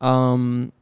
Um, 0.00 0.72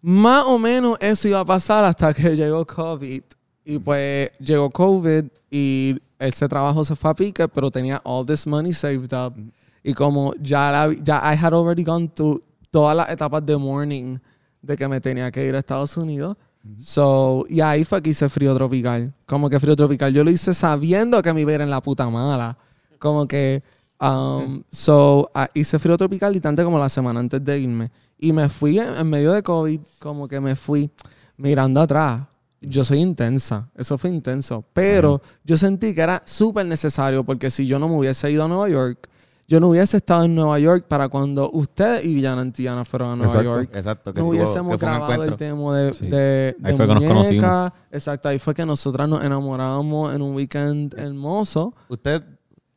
más 0.00 0.44
o 0.46 0.58
menos 0.58 0.96
eso 1.00 1.28
iba 1.28 1.40
a 1.40 1.44
pasar 1.44 1.84
hasta 1.84 2.12
que 2.12 2.36
llegó 2.36 2.66
COVID. 2.66 3.22
Y 3.64 3.78
pues 3.78 4.30
llegó 4.38 4.70
COVID 4.70 5.24
y 5.50 5.96
ese 6.18 6.48
trabajo 6.48 6.84
se 6.84 6.96
fue 6.96 7.10
a 7.10 7.14
pique, 7.14 7.46
pero 7.48 7.70
tenía 7.70 8.00
all 8.04 8.24
this 8.24 8.46
money 8.46 8.72
saved 8.72 9.12
up. 9.12 9.34
Y 9.82 9.92
como 9.92 10.34
ya, 10.40 10.70
la, 10.72 10.94
ya 11.02 11.20
I 11.22 11.36
had 11.36 11.52
already 11.52 11.84
gone 11.84 12.08
through 12.08 12.42
todas 12.70 12.96
las 12.96 13.10
etapas 13.10 13.44
de 13.44 13.56
mourning 13.56 14.18
de 14.62 14.76
que 14.76 14.88
me 14.88 15.00
tenía 15.00 15.30
que 15.30 15.46
ir 15.46 15.54
a 15.54 15.58
Estados 15.58 15.96
Unidos. 15.96 16.36
So, 16.78 17.44
y 17.48 17.60
ahí 17.60 17.84
fue 17.84 18.02
que 18.02 18.10
hice 18.10 18.28
frío 18.28 18.54
tropical. 18.54 19.12
Como 19.26 19.48
que 19.48 19.60
frío 19.60 19.76
tropical 19.76 20.12
yo 20.12 20.24
lo 20.24 20.30
hice 20.30 20.54
sabiendo 20.54 21.20
que 21.22 21.32
me 21.32 21.42
iba 21.42 21.52
a 21.52 21.54
ir 21.56 21.60
en 21.60 21.70
la 21.70 21.82
puta 21.82 22.08
mala. 22.08 22.56
Como 22.98 23.28
que 23.28 23.62
Um, 24.00 24.62
so, 24.70 25.28
ah, 25.34 25.48
hice 25.54 25.78
frío 25.78 25.96
tropical 25.96 26.34
y 26.36 26.40
tanto 26.40 26.64
como 26.64 26.78
la 26.78 26.88
semana 26.88 27.20
antes 27.20 27.44
de 27.44 27.58
irme. 27.58 27.90
Y 28.18 28.32
me 28.32 28.48
fui 28.48 28.78
en, 28.78 28.94
en 28.96 29.08
medio 29.08 29.32
de 29.32 29.42
COVID, 29.42 29.80
como 30.00 30.26
que 30.28 30.40
me 30.40 30.56
fui 30.56 30.90
mirando 31.36 31.80
atrás. 31.80 32.22
Yo 32.60 32.84
soy 32.84 32.98
intensa, 32.98 33.68
eso 33.76 33.96
fue 33.96 34.10
intenso. 34.10 34.64
Pero 34.72 35.22
yo 35.44 35.56
sentí 35.56 35.94
que 35.94 36.00
era 36.00 36.22
súper 36.24 36.66
necesario 36.66 37.24
porque 37.24 37.50
si 37.50 37.66
yo 37.66 37.78
no 37.78 37.88
me 37.88 37.96
hubiese 37.96 38.30
ido 38.30 38.44
a 38.44 38.48
Nueva 38.48 38.68
York, 38.68 39.08
yo 39.46 39.60
no 39.60 39.68
hubiese 39.68 39.96
estado 39.96 40.24
en 40.24 40.34
Nueva 40.34 40.58
York 40.58 40.84
para 40.88 41.08
cuando 41.08 41.50
ustedes 41.52 42.04
y 42.04 42.12
Villana 42.14 42.42
Antillana 42.42 42.84
fueron 42.84 43.12
a 43.12 43.16
Nueva 43.16 43.32
Exacto. 43.32 43.54
York. 43.54 43.70
Exacto, 43.72 44.12
que, 44.12 44.20
no 44.20 44.26
hubiésemos 44.26 44.76
que 44.76 44.84
grabado 44.84 45.24
el 45.24 45.36
tema 45.36 45.74
de, 45.78 45.94
Sí. 45.94 46.06
de, 46.06 46.56
Ahí 46.62 46.72
de 46.72 46.76
fue 46.76 46.86
que 46.88 46.94
nos 46.94 47.04
conocimos. 47.04 47.72
Exacto, 47.90 48.28
ahí 48.28 48.38
fue 48.38 48.54
que 48.54 48.66
nosotras 48.66 49.08
nos 49.08 49.24
enamoramos 49.24 50.14
en 50.14 50.20
un 50.20 50.34
weekend 50.34 50.94
hermoso. 50.98 51.74
¿Ustedes 51.88 52.22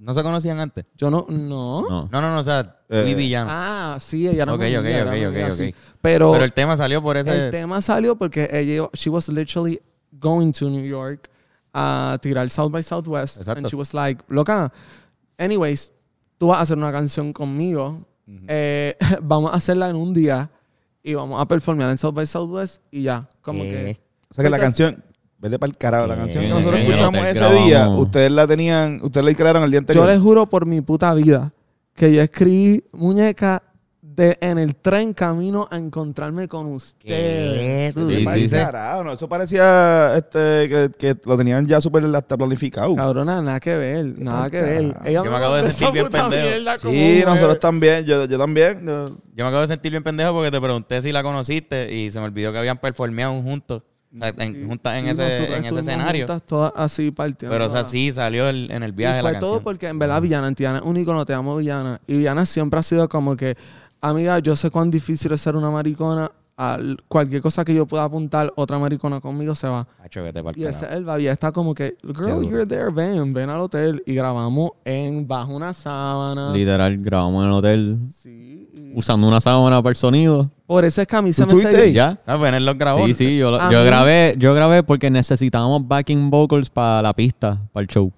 no 0.01 0.13
se 0.15 0.23
conocían 0.23 0.59
antes? 0.59 0.85
Yo 0.97 1.11
no, 1.11 1.27
no. 1.29 1.81
No. 1.87 2.09
No, 2.11 2.21
no, 2.21 2.33
no, 2.33 2.39
o 2.39 2.43
sea, 2.43 2.63
tú 2.63 2.95
Eh, 2.95 3.09
y 3.09 3.13
Villano. 3.13 3.49
Ah, 3.51 3.97
sí, 3.99 4.27
ella 4.27 4.43
era 4.43 4.53
Ok, 4.53 4.61
ok, 4.61 4.85
ok, 5.05 5.13
ok, 5.29 5.51
ok. 5.51 5.75
Pero, 6.01 6.31
Pero 6.31 6.43
el 6.43 6.53
tema 6.53 6.75
salió 6.75 7.01
por 7.03 7.17
ese... 7.17 7.45
el 7.45 7.51
tema 7.51 7.81
salió 7.81 8.17
porque 8.17 8.49
ella, 8.51 8.89
she 8.93 9.09
was 9.11 9.29
literally 9.29 9.79
going 10.11 10.51
to 10.51 10.69
New 10.69 10.83
York 10.83 11.29
a 11.73 12.17
tirar 12.21 12.49
South 12.49 12.71
by 12.71 12.81
Southwest. 12.81 13.37
Exacto. 13.37 13.59
And 13.59 13.67
she 13.69 13.75
was 13.75 13.93
like, 13.93 14.23
loca, 14.27 14.73
anyways, 15.37 15.93
tú 16.37 16.47
vas 16.47 16.59
a 16.59 16.61
hacer 16.63 16.77
una 16.77 16.91
canción 16.91 17.31
conmigo. 17.31 18.07
eh, 18.47 18.97
vamos 19.21 19.51
a 19.53 19.57
hacerla 19.57 19.89
en 19.89 19.95
un 19.95 20.13
día 20.13 20.49
y 21.03 21.13
vamos 21.13 21.39
a 21.39 21.47
performar 21.47 21.89
en 21.91 21.97
South 21.97 22.13
by 22.13 22.25
Southwest 22.25 22.81
y 22.91 23.03
ya. 23.03 23.29
Como 23.41 23.63
que... 23.63 23.99
O 24.29 24.33
sea 24.33 24.43
que 24.43 24.49
la 24.49 24.59
canción, 24.59 25.03
vete 25.41 25.57
para 25.59 25.69
el 25.71 25.77
carajo, 25.77 26.07
la 26.07 26.15
canción 26.15 26.43
que 26.43 26.49
nosotros 26.49 26.79
escuchamos 26.79 27.25
ese 27.27 27.39
grabamos. 27.39 27.65
día, 27.65 27.89
ustedes 27.89 28.31
la 28.31 28.47
tenían, 28.47 28.99
ustedes 29.03 29.25
la 29.25 29.33
crearon 29.33 29.63
el 29.63 29.71
día 29.71 29.79
anterior. 29.79 30.05
Yo 30.05 30.11
les 30.11 30.21
juro 30.21 30.47
por 30.47 30.65
mi 30.65 30.81
puta 30.81 31.13
vida 31.13 31.51
que 31.95 32.13
yo 32.13 32.21
escribí 32.21 32.83
muñeca 32.93 33.63
de, 34.01 34.37
en 34.41 34.57
el 34.57 34.75
tren 34.75 35.13
camino 35.13 35.67
a 35.71 35.77
encontrarme 35.77 36.47
con 36.47 36.67
ustedes. 36.67 37.93
Sí, 37.95 38.25
sí, 38.33 38.49
sí. 38.49 38.55
carajo, 38.55 39.03
no, 39.05 39.13
eso 39.13 39.27
parecía 39.29 40.15
este, 40.17 40.67
que, 40.69 40.91
que 40.97 41.15
lo 41.25 41.37
tenían 41.37 41.65
ya 41.65 41.79
súper 41.81 42.03
hasta 42.15 42.37
planificado. 42.37 42.93
Cabrona, 42.95 43.41
nada 43.41 43.59
que 43.59 43.75
ver, 43.75 44.19
nada 44.19 44.49
que 44.49 44.61
ver. 44.61 44.97
Ella 45.05 45.23
Yo 45.23 45.31
me 45.31 45.37
acabo 45.37 45.55
de 45.55 45.71
sentir 45.71 45.91
bien 45.93 46.07
pendejo. 46.09 46.89
Sí, 46.89 47.23
nosotros 47.25 47.59
también, 47.59 48.05
yo, 48.05 48.25
yo 48.25 48.37
también. 48.37 48.85
yo- 48.85 49.05
Yo 49.07 49.43
me 49.45 49.47
acabo 49.47 49.61
de 49.61 49.67
sentir 49.69 49.91
bien 49.91 50.03
pendejo 50.03 50.33
porque 50.33 50.51
te 50.51 50.59
pregunté 50.61 51.01
si 51.01 51.11
la 51.11 51.23
conociste 51.23 51.93
y 51.93 52.11
se 52.11 52.19
me 52.19 52.25
olvidó 52.25 52.51
que 52.51 52.57
habían 52.59 52.77
performeado 52.79 53.41
juntos. 53.41 53.81
En- 54.13 54.67
juntas 54.67 54.97
en 54.97 55.07
ese, 55.07 55.55
en 55.55 55.65
ese 55.65 55.79
escenario. 55.79 56.25
todas 56.45 56.73
así 56.75 57.11
partiendo. 57.11 57.53
Pero, 57.55 57.67
o 57.67 57.69
sea, 57.71 57.85
sí 57.85 58.11
salió 58.13 58.49
el- 58.49 58.69
en 58.69 58.83
el 58.83 58.91
viaje 58.91 59.19
y 59.19 59.21
la 59.21 59.21
fue 59.21 59.31
canción. 59.33 59.51
todo 59.51 59.61
porque 59.63 59.87
en 59.87 59.99
verdad 59.99 60.21
Villana 60.21 60.47
Antiana 60.47 60.79
es 60.79 60.83
un 60.83 60.97
icono, 60.97 61.25
te 61.25 61.33
amo 61.33 61.55
Villana. 61.55 62.01
Y 62.07 62.17
Villana 62.17 62.45
siempre 62.45 62.79
ha 62.79 62.83
sido 62.83 63.07
como 63.07 63.37
que, 63.37 63.55
amiga, 64.01 64.39
yo 64.39 64.55
sé 64.57 64.69
cuán 64.69 64.91
difícil 64.91 65.31
es 65.31 65.39
ser 65.41 65.55
una 65.55 65.71
maricona. 65.71 66.29
Al, 66.57 66.97
cualquier 67.07 67.41
cosa 67.41 67.65
que 67.65 67.73
yo 67.73 67.87
pueda 67.87 68.03
apuntar, 68.03 68.53
otra 68.55 68.77
maricona 68.77 69.19
conmigo 69.19 69.55
se 69.55 69.67
va. 69.67 69.87
Y 70.55 70.63
ese 70.65 70.85
es 70.85 70.91
el 70.91 71.03
baby. 71.05 71.27
Está 71.27 71.51
como 71.51 71.73
que, 71.73 71.95
girl, 72.03 72.43
you're 72.47 72.67
there, 72.67 72.91
ven, 72.91 73.33
ven 73.33 73.49
al 73.49 73.61
hotel. 73.61 74.03
Y 74.05 74.13
grabamos 74.13 74.71
en 74.85 75.27
bajo 75.27 75.55
una 75.55 75.73
sábana. 75.73 76.53
Literal, 76.53 76.97
grabamos 76.99 77.41
en 77.43 77.49
el 77.49 77.53
hotel 77.55 77.99
Sí. 78.09 78.69
y- 78.73 78.91
usando 78.95 79.27
una 79.27 79.41
sábana 79.41 79.81
para 79.81 79.91
el 79.91 79.95
sonido. 79.95 80.51
Por 80.67 80.85
eso 80.85 81.01
es 81.01 81.07
que 81.07 81.15
a 81.15 81.21
mí 81.21 81.33
se 81.33 81.45
¿Tú 81.45 81.55
me 81.55 81.63
se-? 81.63 81.93
¿Ya? 81.93 82.19
Ah, 82.27 82.37
pues 82.37 82.53
él 82.53 82.65
los 82.65 82.77
grabó. 82.77 83.05
Sí, 83.07 83.13
sí, 83.13 83.37
yo, 83.37 83.59
A 83.59 83.71
yo 83.71 83.83
grabé, 83.83 84.35
yo 84.37 84.53
grabé 84.53 84.83
porque 84.83 85.09
necesitábamos 85.09 85.87
backing 85.87 86.29
vocals 86.29 86.69
para 86.69 87.01
la 87.01 87.13
pista, 87.13 87.59
para 87.73 87.81
el 87.81 87.87
show. 87.87 88.11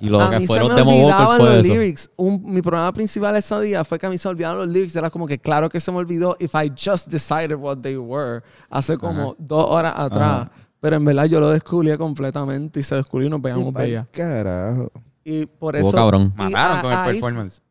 Y 0.00 0.08
lo 0.10 0.20
a 0.20 0.30
que 0.30 0.40
mí 0.40 0.46
fue 0.46 0.58
se 0.58 0.64
me 0.64 0.80
olvidaban 0.82 1.38
fue 1.38 1.46
los 1.56 1.64
eso. 1.64 1.74
lyrics. 1.74 2.10
Un- 2.16 2.42
mi 2.44 2.60
problema 2.62 2.92
principal 2.92 3.34
ese 3.36 3.60
día 3.62 3.84
fue 3.84 3.98
que 3.98 4.06
a 4.06 4.10
mí 4.10 4.18
se 4.18 4.28
me 4.28 4.32
olvidaban 4.32 4.58
los 4.58 4.68
lyrics. 4.68 4.94
Era 4.96 5.08
como 5.10 5.26
que 5.26 5.38
claro 5.38 5.68
que 5.70 5.80
se 5.80 5.90
me 5.90 5.98
olvidó 5.98 6.36
if 6.38 6.54
I 6.54 6.70
just 6.70 7.08
decided 7.08 7.54
what 7.56 7.78
they 7.78 7.96
were 7.96 8.42
hace 8.70 8.98
como 8.98 9.34
dos 9.38 9.66
horas 9.70 9.94
atrás. 9.96 10.48
Pero 10.80 10.96
en 10.96 11.04
verdad 11.06 11.24
yo 11.24 11.40
lo 11.40 11.50
descubrí 11.50 11.96
completamente 11.96 12.80
y 12.80 12.82
se 12.82 12.94
descubrió 12.96 13.26
y 13.28 13.30
nos 13.30 13.40
veíamos 13.40 13.72
bella. 13.72 14.06
Carajo. 14.12 14.92
Y 15.24 15.46
por 15.46 15.74
Estuvo 15.74 15.88
eso... 15.90 15.96
cabrón. 15.96 16.32
y 16.38 16.42
Mataron 16.42 16.78
a- 16.78 16.82
con 16.82 16.92
el 16.92 16.98
ahí- 16.98 17.12
performance. 17.12 17.62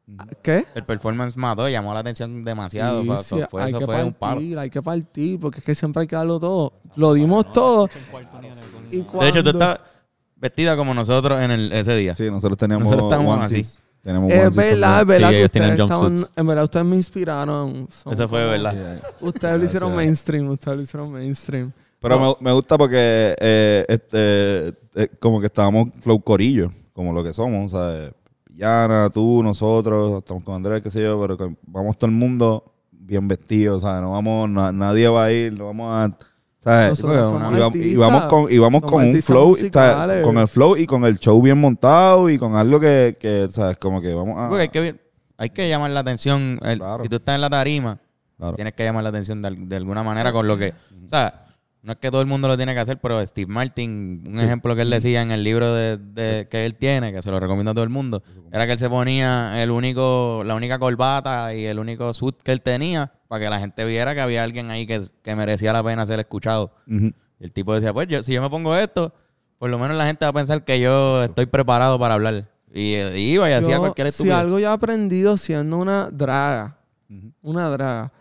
¿Qué? 0.44 0.66
El 0.76 0.84
performance 0.84 1.36
mató, 1.38 1.68
llamó 1.70 1.94
la 1.94 2.02
atención 2.02 2.44
demasiado. 2.44 3.02
Sí, 3.02 3.08
fue- 3.08 3.18
sí, 3.24 3.36
fue- 3.50 3.64
hay 3.64 3.70
eso 3.70 3.80
que 3.80 3.86
fue 3.86 4.04
un 4.04 4.14
palo. 4.14 4.34
partir, 4.36 4.60
hay 4.60 4.70
que 4.70 4.82
partir, 4.82 5.40
porque 5.40 5.60
es 5.60 5.66
que 5.66 5.74
siempre 5.76 6.02
hay 6.02 6.08
que 6.08 6.16
darlo 6.16 6.40
todo. 6.40 6.74
Lo 6.96 7.14
dimos 7.14 7.52
todo. 7.52 7.90
Y 8.92 8.98
De 8.98 9.02
hecho, 9.02 9.44
tú 9.44 9.52
cuando- 9.52 9.52
estabas 9.52 9.80
vestida 10.36 10.76
como 10.76 10.94
nosotros 10.94 11.42
en 11.42 11.52
el, 11.52 11.72
ese 11.72 11.96
día. 11.96 12.16
Sí, 12.16 12.30
nosotros 12.30 12.58
teníamos 12.58 12.86
Nosotros 12.86 13.06
estábamos 13.12 13.38
onesies. 13.38 13.82
Tenemos 14.02 14.32
Es 14.32 14.56
verdad, 14.56 15.02
es 15.02 15.08
verdad 15.08 15.30
Sí, 15.30 15.36
que 15.36 15.46
ustedes 15.46 15.80
estaban, 15.80 16.26
en 16.36 16.48
verdad 16.48 16.64
ustedes 16.66 16.86
me 16.86 16.96
inspiraron. 16.96 17.88
Son 17.92 18.14
Eso 18.14 18.30
fue 18.30 18.46
verdad. 18.46 19.02
Ustedes 19.20 19.58
lo 19.58 19.66
hicieron 19.66 19.96
mainstream, 19.96 20.48
ustedes 20.50 20.78
lo 20.78 20.84
hicieron 20.84 21.12
mainstream. 21.12 21.72
Pero 22.00 22.20
me, 22.20 22.46
me 22.50 22.52
gusta 22.54 22.78
porque 22.78 23.36
eh, 23.40 23.84
este, 23.88 24.68
eh, 24.94 25.08
como 25.20 25.40
que 25.40 25.48
estábamos 25.48 25.88
flow 26.02 26.22
corillo, 26.22 26.72
como 26.94 27.14
lo 27.14 27.24
que 27.24 27.34
somos, 27.34 27.74
o 27.74 27.78
sea, 27.78 28.12
Yana, 28.54 29.10
tú, 29.10 29.42
nosotros, 29.42 30.20
estamos 30.20 30.44
con 30.44 30.54
Andrés, 30.56 30.82
qué 30.84 30.92
sé 30.92 31.02
yo, 31.02 31.20
pero 31.20 31.36
que 31.36 31.56
vamos 31.66 31.98
todo 31.98 32.06
el 32.10 32.16
mundo 32.16 32.64
bien 32.92 33.28
vestidos, 33.28 33.84
o 33.84 33.88
sea, 33.88 34.00
no 34.02 34.12
vamos, 34.12 34.50
na- 34.50 34.72
nadie 34.72 35.08
va 35.10 35.26
a 35.26 35.32
ir, 35.32 35.52
no 35.54 35.66
vamos 35.66 35.92
a, 35.92 36.18
¿sabes? 36.66 36.90
Nosotros 36.90 37.28
porque 37.32 37.46
somos 37.46 37.58
y, 37.58 37.60
vamos, 37.60 37.76
y 37.76 37.80
artistas. 37.80 37.98
vamos 38.12 38.24
con, 38.26 38.52
y 38.54 38.58
vamos 38.58 38.82
con 38.82 39.04
un 39.06 39.22
flow, 39.22 39.58
con 40.24 40.38
el 40.38 40.48
flow 40.50 40.76
y 40.78 40.86
con 40.86 41.06
el 41.06 41.18
show 41.20 41.42
bien 41.42 41.58
montado 41.60 42.30
y 42.30 42.38
con 42.38 42.56
algo 42.58 42.80
que, 42.82 43.16
que 43.18 43.48
¿sabes? 43.50 43.78
Como 43.78 44.02
que 44.02 44.14
vamos 44.14 44.38
a... 44.38 44.50
Porque 44.50 44.64
hay 44.64 44.70
que, 44.70 44.80
ver- 44.82 45.00
hay 45.38 45.50
que 45.52 45.70
llamar 45.70 45.92
la 45.92 46.02
atención. 46.02 46.60
el- 46.64 46.80
Claro. 46.80 47.04
Si 47.04 47.08
tú 47.10 47.16
estás 47.18 47.36
en 47.36 47.42
la 47.42 47.50
tarima, 47.50 48.00
Claro. 48.38 48.56
tienes 48.56 48.74
que 48.74 48.84
llamar 48.84 49.02
la 49.04 49.10
atención 49.10 49.42
de 49.42 49.76
alguna 49.78 50.04
manera 50.04 50.34
con 50.34 50.46
lo 50.46 50.58
que... 50.58 50.74
O 51.06 51.08
sea, 51.08 51.44
no 51.84 51.92
es 51.94 52.00
que 52.00 52.10
todo 52.10 52.20
el 52.20 52.28
mundo 52.28 52.48
lo 52.48 52.58
tiene 52.58 52.74
que 52.74 52.80
hacer, 52.80 52.98
pero 52.98 53.24
Steve 53.26 53.46
Martin, 53.50 54.24
un 54.28 54.40
ejemplo 54.40 54.76
que 54.76 54.82
él 54.82 54.90
decía 54.90 55.22
en 55.22 55.30
el 55.32 55.44
libro 55.44 55.72
de, 55.74 55.98
de- 55.98 56.48
que 56.50 56.66
él 56.66 56.76
tiene, 56.76 57.14
que 57.14 57.22
se 57.22 57.30
lo 57.32 57.40
recomiendo 57.40 57.72
a 57.72 57.74
todo 57.76 57.84
el 57.84 57.92
mundo, 57.92 58.24
era 58.52 58.66
que 58.66 58.74
él 58.74 58.80
se 58.80 58.90
ponía 58.90 59.62
el 59.62 59.70
único, 59.70 60.42
la 60.44 60.56
única 60.56 60.80
corbata 60.80 61.54
y 61.54 61.64
el 61.66 61.78
único 61.78 62.12
suit 62.12 62.36
que 62.44 62.52
él 62.52 62.62
tenía 62.62 63.12
para 63.28 63.44
que 63.44 63.50
la 63.50 63.60
gente 63.60 63.86
viera 63.86 64.14
que 64.14 64.22
había 64.22 64.44
alguien 64.44 64.72
ahí 64.72 64.86
que, 64.86 65.02
que 65.22 65.36
merecía 65.36 65.74
la 65.74 65.84
pena 65.84 66.06
ser 66.06 66.20
escuchado. 66.20 66.72
Y 66.88 67.14
el 67.40 67.52
tipo 67.52 67.74
decía, 67.74 67.94
pues 67.94 68.08
yo, 68.08 68.24
si 68.24 68.34
yo 68.34 68.42
me 68.42 68.50
pongo 68.50 68.76
esto, 68.76 69.14
por 69.58 69.70
lo 69.70 69.80
menos 69.80 69.98
la 69.98 70.06
gente 70.06 70.26
va 70.26 70.30
a 70.30 70.34
pensar 70.34 70.64
que 70.64 70.80
yo 70.80 71.24
estoy 71.24 71.46
preparado 71.46 72.00
para 72.00 72.16
hablar. 72.16 72.50
Y, 72.74 72.94
eh, 72.94 73.20
iba 73.20 73.50
y 73.50 73.54
hacía 73.54 73.80
cualquier 73.80 74.08
si 74.08 74.24
estupidez. 74.24 74.38
algo 74.38 74.60
yo 74.60 74.68
he 74.68 74.72
aprendido 74.72 75.38
siendo 75.38 75.78
una 75.78 76.10
draga, 76.12 76.78
una 77.42 77.70
draga, 77.70 78.12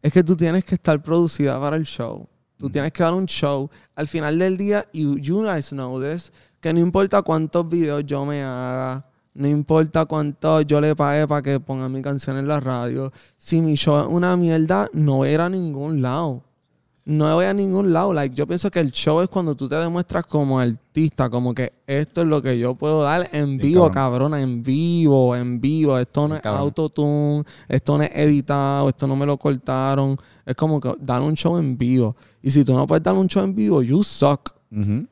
es 0.00 0.12
que 0.12 0.22
tú 0.22 0.36
tienes 0.36 0.64
que 0.64 0.76
estar 0.76 1.02
producida 1.02 1.60
para 1.60 1.76
el 1.76 1.84
show. 1.84 2.28
Tú 2.56 2.70
tienes 2.70 2.92
que 2.92 3.02
dar 3.02 3.12
un 3.12 3.26
show. 3.26 3.68
Al 3.94 4.06
final 4.06 4.38
del 4.38 4.56
día, 4.56 4.86
you, 4.92 5.18
you 5.18 5.42
guys 5.44 5.70
know 5.70 6.00
this, 6.00 6.32
que 6.60 6.72
no 6.72 6.80
importa 6.80 7.20
cuántos 7.22 7.68
videos 7.68 8.04
yo 8.06 8.24
me 8.24 8.42
haga, 8.42 9.04
no 9.36 9.46
importa 9.48 10.04
cuánto 10.06 10.60
yo 10.62 10.80
le 10.80 10.96
pague 10.96 11.26
para 11.28 11.42
que 11.42 11.60
ponga 11.60 11.88
mi 11.88 12.02
canción 12.02 12.36
en 12.36 12.48
la 12.48 12.58
radio, 12.60 13.12
si 13.38 13.60
mi 13.60 13.74
show 13.76 14.00
es 14.00 14.06
una 14.08 14.36
mierda, 14.36 14.88
no 14.92 15.16
voy 15.16 15.28
a 15.28 15.32
ir 15.32 15.40
a 15.40 15.48
ningún 15.48 16.02
lado. 16.02 16.42
No 17.08 17.32
voy 17.36 17.44
a 17.44 17.54
ningún 17.54 17.92
lado. 17.92 18.12
Like, 18.12 18.34
yo 18.34 18.48
pienso 18.48 18.68
que 18.68 18.80
el 18.80 18.90
show 18.90 19.20
es 19.20 19.28
cuando 19.28 19.54
tú 19.54 19.68
te 19.68 19.76
demuestras 19.76 20.26
como 20.26 20.58
artista, 20.58 21.30
como 21.30 21.54
que 21.54 21.72
esto 21.86 22.22
es 22.22 22.26
lo 22.26 22.42
que 22.42 22.58
yo 22.58 22.74
puedo 22.74 23.00
dar 23.02 23.28
en 23.30 23.58
vivo, 23.58 23.92
cabrón. 23.92 24.32
cabrona, 24.32 24.42
en 24.42 24.64
vivo, 24.64 25.36
en 25.36 25.60
vivo. 25.60 25.96
Esto 26.00 26.26
no 26.26 26.34
es 26.34 26.40
cabrón. 26.42 26.62
autotune, 26.62 27.44
esto 27.68 27.96
no 27.96 28.02
es 28.02 28.10
editado, 28.12 28.88
esto 28.88 29.06
no 29.06 29.14
me 29.14 29.24
lo 29.24 29.36
cortaron. 29.38 30.16
Es 30.44 30.56
como 30.56 30.80
que 30.80 30.92
dar 31.00 31.22
un 31.22 31.34
show 31.34 31.56
en 31.58 31.78
vivo. 31.78 32.16
Y 32.42 32.50
si 32.50 32.64
tú 32.64 32.74
no 32.74 32.88
puedes 32.88 33.04
dar 33.04 33.14
un 33.14 33.28
show 33.28 33.44
en 33.44 33.54
vivo, 33.54 33.82
you 33.82 34.02
suck. 34.02 34.50
Sí, 34.72 35.06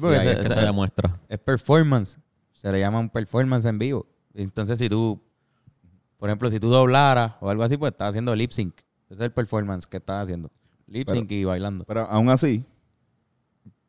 porque 0.00 0.16
Sí, 0.16 0.20
ahí 0.20 0.28
ese- 0.28 0.30
es 0.32 0.36
que 0.38 0.46
ese- 0.46 0.54
se 0.60 0.66
demuestra. 0.66 1.20
es 1.28 1.38
performance. 1.38 2.18
Se 2.64 2.72
le 2.72 2.80
llama 2.80 2.98
un 2.98 3.10
performance 3.10 3.66
en 3.66 3.78
vivo. 3.78 4.06
Entonces, 4.32 4.78
si 4.78 4.88
tú, 4.88 5.20
por 6.16 6.30
ejemplo, 6.30 6.50
si 6.50 6.58
tú 6.58 6.70
doblaras 6.70 7.34
o 7.40 7.50
algo 7.50 7.62
así, 7.62 7.76
pues 7.76 7.92
estás 7.92 8.08
haciendo 8.08 8.34
lip 8.34 8.52
sync. 8.52 8.74
Ese 9.10 9.16
es 9.16 9.20
el 9.20 9.32
performance 9.32 9.86
que 9.86 9.98
estás 9.98 10.22
haciendo. 10.22 10.50
Lip 10.86 11.06
sync 11.10 11.30
y 11.30 11.44
bailando. 11.44 11.84
Pero 11.84 12.08
aún 12.10 12.30
así, 12.30 12.64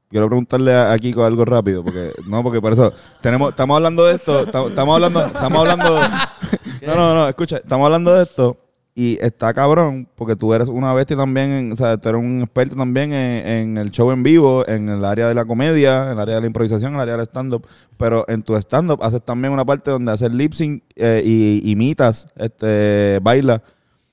quiero 0.10 0.28
preguntarle 0.28 0.76
a, 0.76 0.94
Kiko 0.98 1.24
algo 1.24 1.46
rápido, 1.46 1.86
porque 1.86 2.12
no, 2.28 2.44
porque 2.44 2.60
por 2.60 2.74
eso 2.74 2.92
tenemos, 3.22 3.52
estamos 3.52 3.78
hablando 3.78 4.08
de 4.08 4.16
esto, 4.16 4.44
estamos, 4.44 4.72
estamos 4.72 4.96
hablando, 4.96 5.26
estamos 5.26 5.58
hablando, 5.58 6.00
no, 6.86 6.96
no, 6.96 7.16
no, 7.16 7.30
escucha, 7.30 7.56
estamos 7.56 7.86
hablando 7.86 8.14
de 8.14 8.24
esto 8.24 8.65
y 8.98 9.18
está 9.22 9.54
cabrón, 9.54 10.08
porque 10.16 10.38
tú 10.38 10.54
eres 10.54 10.70
una 10.70 10.94
bestia 10.94 11.18
también, 11.18 11.52
en, 11.52 11.74
o 11.74 11.76
sea, 11.76 11.98
tú 11.98 12.08
eres 12.08 12.22
un 12.22 12.42
experto 12.42 12.78
también 12.78 13.12
en, 13.12 13.46
en 13.46 13.78
el 13.78 13.92
show 13.92 14.10
en 14.12 14.24
vivo, 14.24 14.66
en 14.68 14.88
el 14.88 15.04
área 15.04 15.28
de 15.28 15.34
la 15.34 15.44
comedia, 15.44 16.06
en 16.06 16.14
el 16.14 16.20
área 16.20 16.36
de 16.36 16.42
la 16.42 16.48
improvisación, 16.48 16.92
en 16.92 16.96
el 16.96 17.02
área 17.02 17.18
del 17.18 17.26
stand-up, 17.26 17.68
pero 17.98 18.24
en 18.30 18.42
tu 18.42 18.56
stand-up 18.56 19.04
haces 19.04 19.22
también 19.22 19.52
una 19.52 19.66
parte 19.66 19.92
donde 19.92 20.14
haces 20.14 20.32
lip 20.32 20.54
sync 20.54 20.82
eh, 20.96 21.22
y 21.26 21.70
imitas, 21.70 22.30
este, 22.38 23.20
bailas, 23.22 23.62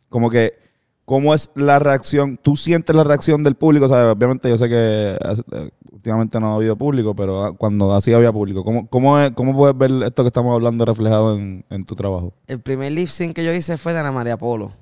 como 0.08 0.28
que 0.28 0.61
¿cómo 1.04 1.34
es 1.34 1.50
la 1.54 1.78
reacción? 1.78 2.38
¿Tú 2.40 2.56
sientes 2.56 2.94
la 2.94 3.04
reacción 3.04 3.42
del 3.44 3.54
público? 3.54 3.86
O 3.86 3.88
sea, 3.88 4.12
obviamente 4.12 4.48
yo 4.48 4.56
sé 4.58 4.68
que 4.68 5.16
eh, 5.52 5.70
últimamente 5.90 6.38
no 6.40 6.52
ha 6.52 6.56
habido 6.56 6.76
público, 6.76 7.14
pero 7.14 7.44
ah, 7.44 7.56
cuando 7.56 7.94
así 7.94 8.12
había 8.12 8.32
público, 8.32 8.64
¿cómo, 8.64 8.86
cómo, 8.88 9.18
es- 9.18 9.30
cómo 9.32 9.54
puedes 9.56 9.76
ver 9.76 9.90
esto 10.04 10.22
que 10.22 10.28
estamos 10.28 10.52
hablando 10.54 10.84
reflejado 10.84 11.36
en, 11.36 11.64
en 11.70 11.84
tu 11.84 11.94
trabajo? 11.94 12.32
El 12.46 12.60
primer 12.60 12.92
lip 12.92 13.08
sync 13.08 13.34
que 13.36 13.44
yo 13.44 13.52
hice 13.52 13.76
fue 13.76 13.92
de 13.92 14.00
Ana 14.00 14.12
María 14.12 14.36
Polo. 14.36 14.72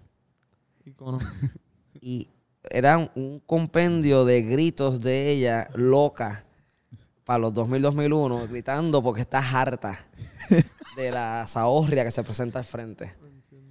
Icono. 0.84 1.18
Y 2.02 2.28
era 2.70 2.96
un- 3.14 3.42
compendio 3.44 4.24
de 4.24 4.42
gritos 4.42 5.00
de 5.02 5.30
ella 5.30 5.68
loca 5.74 6.44
para 7.24 7.38
los 7.38 7.52
2000-2001, 7.54 8.48
gritando 8.48 9.02
porque 9.02 9.20
está 9.20 9.38
harta 9.38 9.98
de 10.96 11.10
la 11.12 11.46
zahorria 11.46 12.02
que 12.04 12.10
se 12.10 12.22
presenta 12.24 12.58
al 12.58 12.64
frente. 12.64 13.12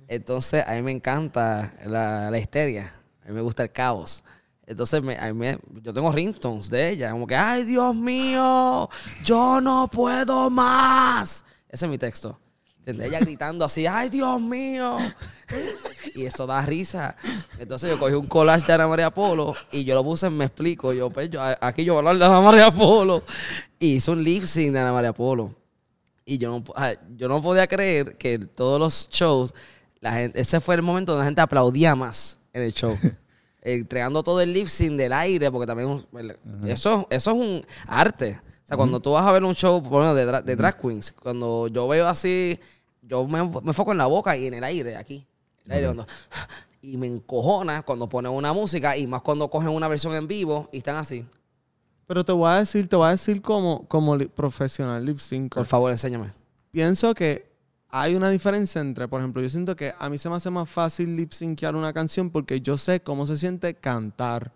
Entonces, 0.09 0.63
a 0.67 0.73
mí 0.73 0.81
me 0.81 0.91
encanta 0.91 1.71
la, 1.85 2.31
la 2.31 2.37
histeria. 2.39 2.93
A 3.23 3.27
mí 3.27 3.33
me 3.35 3.41
gusta 3.41 3.63
el 3.63 3.71
caos. 3.71 4.23
Entonces, 4.65 5.01
me- 5.03 5.15
a 5.17 5.31
me- 5.33 5.59
yo 5.83 5.93
tengo 5.93 6.11
ringtones 6.11 6.69
de 6.69 6.89
ella. 6.89 7.11
Como 7.11 7.27
que, 7.27 7.35
ay, 7.35 7.63
Dios 7.63 7.95
mío, 7.95 8.89
yo 9.23 9.61
no 9.61 9.87
puedo 9.87 10.49
más. 10.49 11.45
Ese 11.69 11.85
es 11.85 11.89
mi 11.91 11.97
texto. 11.99 12.39
Ella 12.85 13.19
gritando 13.19 13.63
así, 13.65 13.85
ay, 13.85 14.09
Dios 14.09 14.41
mío. 14.41 14.97
Y 16.15 16.25
eso 16.25 16.47
da 16.47 16.59
risa. 16.63 17.15
Entonces 17.59 17.87
yo 17.91 17.99
cogí 17.99 18.13
un 18.15 18.25
collage 18.25 18.65
de 18.65 18.73
Ana 18.73 18.87
María 18.87 19.13
Polo 19.13 19.53
y 19.71 19.83
yo 19.83 19.93
lo 19.93 20.03
puse 20.03 20.25
en 20.25 20.35
Me 20.35 20.45
Explico. 20.45 20.91
Yo, 20.91 21.11
pues, 21.11 21.29
yo, 21.29 21.39
aquí 21.61 21.83
yo 21.85 21.93
voy 21.93 21.97
a 21.97 22.09
hablar 22.09 22.17
de 22.17 22.25
Ana 22.25 22.41
María 22.41 22.71
Polo. 22.73 23.21
Y 23.77 23.95
hice 23.97 24.09
un 24.09 24.23
lip 24.23 24.43
sync 24.45 24.73
de 24.73 24.79
Ana 24.79 24.91
María 24.91 25.13
Polo. 25.13 25.53
Y 26.25 26.39
yo 26.39 26.49
no, 26.51 26.63
yo 27.15 27.27
no 27.27 27.39
podía 27.43 27.67
creer 27.67 28.17
que 28.17 28.39
todos 28.39 28.79
los 28.79 29.07
shows, 29.11 29.53
la 30.01 30.13
gente, 30.13 30.39
ese 30.39 30.59
fue 30.59 30.75
el 30.75 30.81
momento 30.81 31.11
donde 31.11 31.23
la 31.23 31.25
gente 31.27 31.41
aplaudía 31.41 31.95
más 31.95 32.39
en 32.53 32.63
el 32.63 32.73
show. 32.73 32.95
Entregando 33.61 34.23
todo 34.23 34.39
el 34.41 34.53
lip 34.53 34.67
sync 34.67 34.93
del 34.93 35.11
aire, 35.11 35.51
porque 35.51 35.67
también 35.67 36.05
eso, 36.65 37.05
eso 37.09 37.31
es 37.31 37.37
un 37.37 37.65
arte. 37.87 38.39
O 38.63 38.67
sea, 38.69 38.77
cuando 38.77 38.99
tú 39.01 39.11
vas 39.11 39.25
a 39.25 39.31
ver 39.31 39.43
un 39.43 39.53
show 39.53 39.81
por 39.83 40.03
ejemplo, 40.03 40.13
de, 40.15 40.25
dra- 40.31 40.43
de 40.43 40.55
drag 40.55 40.79
queens, 40.79 41.11
cuando 41.11 41.67
yo 41.67 41.87
veo 41.87 42.07
así, 42.07 42.57
yo 43.01 43.27
me, 43.27 43.43
me 43.49 43.59
enfoco 43.67 43.91
en 43.91 43.97
la 43.97 44.05
boca 44.05 44.37
y 44.37 44.47
en 44.47 44.53
el 44.53 44.63
aire, 44.63 44.95
aquí. 44.95 45.27
El 45.65 45.71
aire, 45.73 45.85
cuando- 45.87 46.05
y 46.81 46.95
me 46.95 47.07
encojona 47.07 47.81
cuando 47.83 48.07
ponen 48.07 48.31
una 48.31 48.53
música 48.53 48.95
y 48.95 49.07
más 49.07 49.21
cuando 49.21 49.49
cogen 49.49 49.69
una 49.69 49.87
versión 49.89 50.13
en 50.15 50.27
vivo 50.27 50.69
y 50.71 50.77
están 50.77 50.95
así. 50.95 51.25
Pero 52.07 52.23
te 52.23 52.31
voy 52.31 52.49
a 52.49 52.55
decir, 52.59 52.87
te 52.87 52.95
voy 52.95 53.07
a 53.07 53.11
decir 53.11 53.41
como, 53.41 53.85
como 53.87 54.15
li- 54.15 54.27
profesional 54.27 55.03
lip 55.05 55.17
sync. 55.19 55.53
Por 55.55 55.65
favor, 55.65 55.91
enséñame. 55.91 56.31
Pienso 56.71 57.13
que 57.13 57.48
hay 57.91 58.15
una 58.15 58.29
diferencia 58.29 58.81
entre, 58.81 59.07
por 59.07 59.19
ejemplo, 59.19 59.41
yo 59.41 59.49
siento 59.49 59.75
que 59.75 59.93
a 59.97 60.09
mí 60.09 60.17
se 60.17 60.29
me 60.29 60.35
hace 60.35 60.51
más 60.51 60.69
fácil 60.69 61.15
lip 61.15 61.31
syncear 61.31 61.75
una 61.75 61.91
canción 61.91 62.29
porque 62.29 62.61
yo 62.61 62.77
sé 62.77 63.01
cómo 63.01 63.25
se 63.25 63.35
siente 63.35 63.73
cantar. 63.73 64.51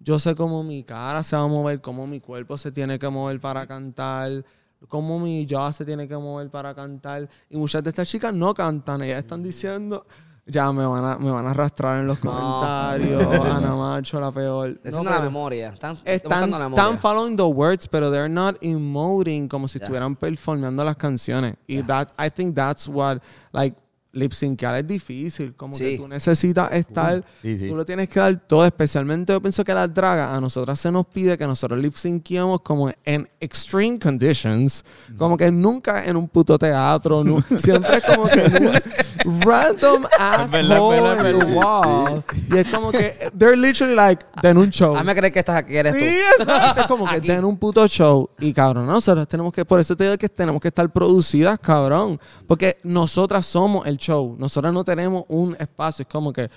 Yo 0.00 0.18
sé 0.18 0.34
cómo 0.34 0.62
mi 0.62 0.84
cara 0.84 1.22
se 1.22 1.34
va 1.34 1.44
a 1.44 1.48
mover, 1.48 1.80
cómo 1.80 2.06
mi 2.06 2.20
cuerpo 2.20 2.58
se 2.58 2.70
tiene 2.70 2.98
que 2.98 3.08
mover 3.08 3.40
para 3.40 3.66
cantar, 3.66 4.44
cómo 4.88 5.18
mi 5.18 5.46
jaw 5.48 5.72
se 5.72 5.86
tiene 5.86 6.06
que 6.06 6.16
mover 6.16 6.50
para 6.50 6.74
cantar. 6.74 7.28
Y 7.48 7.56
muchas 7.56 7.82
de 7.82 7.88
estas 7.88 8.06
chicas 8.06 8.34
no 8.34 8.52
cantan, 8.52 9.02
ellas 9.02 9.18
están 9.18 9.42
diciendo, 9.42 10.06
ya 10.46 10.70
me 10.72 10.84
van 10.84 11.04
a, 11.04 11.18
me 11.18 11.30
van 11.30 11.46
a 11.46 11.50
arrastrar 11.52 12.00
en 12.00 12.06
los 12.06 12.18
comentarios, 12.18 13.22
Ana 13.50 13.74
Macho, 13.74 14.20
la 14.20 14.30
peor. 14.30 14.74
Diciendo 14.82 15.02
No, 15.02 15.10
pero 15.10 15.22
memoria. 15.24 15.68
Están, 15.70 15.96
Están, 16.04 16.50
la 16.50 16.58
memoria. 16.58 16.82
están 16.84 16.98
following 16.98 17.36
the 17.36 17.42
words, 17.44 17.88
pero 17.88 18.10
they're 18.10 18.28
not 18.28 18.56
emoting 18.62 19.48
como 19.48 19.68
si 19.68 19.78
Ya. 19.78 19.84
estuvieran 19.84 20.16
performando 20.16 20.84
las 20.84 20.96
canciones. 20.96 21.54
Y 21.66 21.82
that, 21.82 22.08
I 22.18 22.30
think 22.30 22.54
that's 22.54 22.88
what, 22.88 23.18
like, 23.52 23.76
lip 24.12 24.30
syncar 24.32 24.76
es 24.76 24.86
difícil. 24.86 25.54
Como 25.56 25.76
que 25.76 25.92
Sí. 25.92 25.96
tú 25.96 26.06
necesitas 26.06 26.70
estar 26.72 27.24
Sí, 27.42 27.58
sí. 27.58 27.68
Tú 27.68 27.74
lo 27.74 27.84
tienes 27.84 28.08
que 28.08 28.20
dar 28.20 28.36
todo, 28.46 28.64
especialmente 28.64 29.32
yo 29.32 29.40
pienso 29.42 29.64
que 29.64 29.74
las 29.74 29.92
dragas, 29.92 30.30
a 30.30 30.40
nosotras 30.40 30.78
se 30.78 30.92
nos 30.92 31.04
pide 31.06 31.36
que 31.36 31.44
nosotros 31.48 31.80
lip 31.80 31.94
synquemos 31.96 32.60
como 32.60 32.92
en 33.04 33.28
extreme 33.40 33.98
conditions, 33.98 34.84
como 35.18 35.36
que 35.36 35.50
nunca 35.50 36.04
en 36.04 36.16
un 36.16 36.28
puto 36.28 36.56
teatro, 36.56 37.24
siempre 37.58 37.96
es 37.96 38.04
como 38.04 38.28
que 38.28 38.42
random 39.24 40.04
ass 40.18 40.50
verdad, 40.50 40.76
es 40.76 40.80
hole 40.80 41.00
verdad, 41.00 41.26
es 41.26 41.32
in 41.34 41.38
the 41.40 41.54
wall. 41.54 42.24
Y 42.50 42.58
es 42.58 42.68
como 42.68 42.92
que 42.92 43.14
they're 43.38 43.56
literally 43.56 43.94
like, 43.94 44.24
den 44.42 44.58
un 44.58 44.70
show. 44.70 44.94
Hazme 44.96 45.14
creer 45.14 45.32
que 45.32 45.38
estás 45.40 45.56
aquí, 45.56 45.76
eres 45.76 45.94
Sí, 45.94 46.00
tú. 46.36 46.42
exacto. 46.42 46.80
Es 46.82 46.86
como 46.86 47.04
que 47.06 47.16
Aquí. 47.16 47.28
den 47.28 47.44
un 47.44 47.56
puto 47.56 47.86
show. 47.88 48.28
Y 48.38 48.52
cabrón, 48.52 48.86
nosotros 48.86 49.26
tenemos 49.28 49.52
que, 49.52 49.64
por 49.64 49.80
eso 49.80 49.96
te 49.96 50.04
digo 50.04 50.16
que 50.18 50.28
tenemos 50.28 50.60
que 50.60 50.68
estar 50.68 50.90
producidas, 50.92 51.58
cabrón. 51.58 52.20
Porque 52.46 52.78
nosotras 52.84 53.46
somos 53.46 53.86
el 53.86 53.96
show. 53.96 54.36
Nosotras 54.38 54.72
no 54.72 54.84
tenemos 54.84 55.24
un 55.28 55.56
espacio. 55.58 56.02
Es 56.02 56.08
como 56.08 56.32
que, 56.32 56.48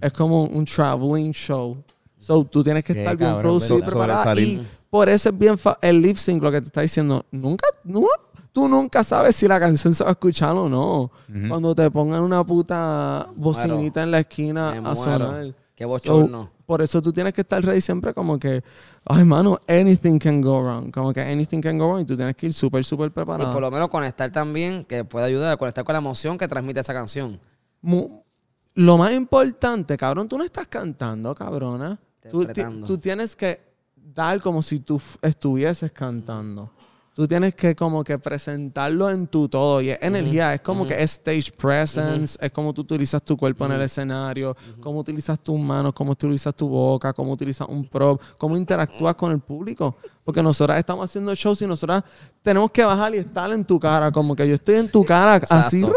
es 0.00 0.12
como 0.12 0.44
un 0.44 0.64
traveling 0.64 1.32
show. 1.32 1.82
So, 2.18 2.44
tú 2.44 2.62
tienes 2.62 2.84
que 2.84 2.94
Qué 2.94 3.00
estar 3.00 3.16
bien 3.16 3.30
cabrón, 3.30 3.42
producido 3.42 3.76
y 3.78 3.80
¿verdad? 3.80 3.90
preparada. 3.92 4.20
Y 4.20 4.24
Sobresalir. 4.54 4.66
por 4.88 5.08
eso 5.08 5.28
es 5.30 5.38
bien 5.38 5.58
fa- 5.58 5.76
el 5.82 6.00
lip 6.00 6.16
sync, 6.16 6.40
lo 6.42 6.52
que 6.52 6.60
te 6.60 6.66
está 6.68 6.80
diciendo. 6.82 7.26
Nunca, 7.32 7.66
no, 7.82 8.06
tú 8.52 8.68
nunca 8.68 9.02
sabes 9.04 9.34
si 9.36 9.48
la 9.48 9.58
canción 9.58 9.94
se 9.94 10.04
va 10.04 10.10
a 10.10 10.12
escuchar 10.12 10.54
o 10.54 10.68
no. 10.68 11.10
Cuando 11.48 11.74
te 11.74 11.90
pongan 11.90 12.22
una 12.22 12.44
puta 12.44 13.28
bocinita 13.34 14.02
en 14.02 14.10
la 14.10 14.20
esquina 14.20 14.70
Me 14.72 14.76
a 14.78 14.80
muero. 14.94 15.02
sonar. 15.02 15.54
Qué 15.74 15.84
So, 15.84 15.88
bochorno. 15.88 16.50
por 16.66 16.82
eso 16.82 17.00
tú 17.02 17.12
tienes 17.12 17.32
que 17.32 17.40
estar 17.40 17.64
ready 17.64 17.80
siempre 17.80 18.12
como 18.14 18.38
que, 18.38 18.62
ay, 19.06 19.24
mano, 19.24 19.58
anything 19.66 20.18
can 20.18 20.40
go 20.42 20.62
wrong. 20.62 20.90
Como 20.92 21.12
que 21.12 21.20
anything 21.22 21.60
can 21.60 21.78
go 21.78 21.88
wrong 21.88 22.00
y 22.02 22.04
tú 22.04 22.14
tienes 22.16 22.36
que 22.36 22.46
ir 22.46 22.52
súper, 22.52 22.84
súper 22.84 23.06
Y 23.08 23.10
preparado. 23.10 23.52
por 23.52 23.62
lo 23.62 23.70
menos 23.70 23.88
conectar 23.88 24.30
también, 24.30 24.84
que 24.84 25.04
puede 25.04 25.24
ayudar 25.26 25.50
a 25.52 25.56
conectar 25.56 25.82
con 25.84 25.94
la 25.94 25.98
emoción 25.98 26.36
que 26.38 26.46
transmite 26.46 26.78
esa 26.80 26.92
canción. 26.92 27.40
Mu- 27.80 28.22
lo 28.74 28.96
más 28.98 29.12
importante, 29.12 29.96
cabrón, 29.96 30.28
tú 30.28 30.38
no 30.38 30.44
estás 30.44 30.68
cantando, 30.68 31.34
cabrona. 31.34 31.98
Tú, 32.30 32.46
tú 32.86 32.98
tienes 32.98 33.34
que 33.34 33.60
dar 33.96 34.40
como 34.40 34.62
si 34.62 34.78
tú 34.78 35.00
estuvieses 35.22 35.90
cantando. 35.90 36.70
Tú 37.14 37.28
tienes 37.28 37.54
que 37.54 37.76
como 37.76 38.02
que 38.02 38.18
presentarlo 38.18 39.10
en 39.10 39.26
tu 39.26 39.46
todo. 39.46 39.82
Y 39.82 39.90
es 39.90 39.98
energía, 40.00 40.54
es 40.54 40.62
como 40.62 40.86
que 40.86 40.94
es 40.94 41.12
stage 41.12 41.52
presence, 41.56 42.38
es 42.40 42.50
como 42.52 42.72
tú 42.72 42.80
utilizas 42.80 43.22
tu 43.22 43.36
cuerpo 43.36 43.66
en 43.66 43.72
el 43.72 43.82
escenario, 43.82 44.56
cómo 44.80 45.00
utilizas 45.00 45.38
tus 45.38 45.58
manos, 45.60 45.92
cómo 45.92 46.12
utilizas 46.12 46.54
tu 46.54 46.68
boca, 46.68 47.12
cómo 47.12 47.32
utilizas 47.32 47.68
un 47.68 47.84
prop, 47.84 48.20
cómo 48.38 48.56
interactúas 48.56 49.14
con 49.14 49.30
el 49.30 49.40
público. 49.40 49.96
Porque 50.24 50.42
nosotras 50.42 50.78
estamos 50.78 51.04
haciendo 51.04 51.34
shows 51.34 51.60
y 51.60 51.66
nosotras 51.66 52.02
tenemos 52.40 52.70
que 52.70 52.82
bajar 52.82 53.14
y 53.14 53.18
estar 53.18 53.52
en 53.52 53.64
tu 53.64 53.78
cara, 53.78 54.10
como 54.10 54.34
que 54.34 54.48
yo 54.48 54.54
estoy 54.54 54.76
en 54.76 54.90
tu 54.90 55.04
cara 55.04 55.34
así. 55.50 55.80
Exacto. 55.80 55.96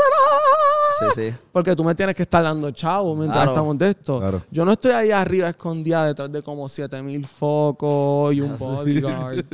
Sí, 0.99 1.05
sí. 1.31 1.37
Porque 1.51 1.75
tú 1.75 1.83
me 1.83 1.93
tienes 1.95 2.15
que 2.15 2.23
estar 2.23 2.41
dando 2.43 2.71
chavo 2.71 3.15
mientras 3.15 3.37
Claro. 3.39 3.51
estamos 3.51 3.77
de 3.77 3.89
esto. 3.89 4.19
Claro. 4.19 4.41
Yo 4.51 4.63
no 4.65 4.71
estoy 4.73 4.91
ahí 4.91 5.11
arriba 5.11 5.49
escondida 5.49 6.05
detrás 6.05 6.31
de 6.31 6.41
como 6.41 6.67
7000 6.69 7.25
focos 7.25 8.33
y 8.33 8.41
un 8.41 8.57
bodyguard. 8.57 9.45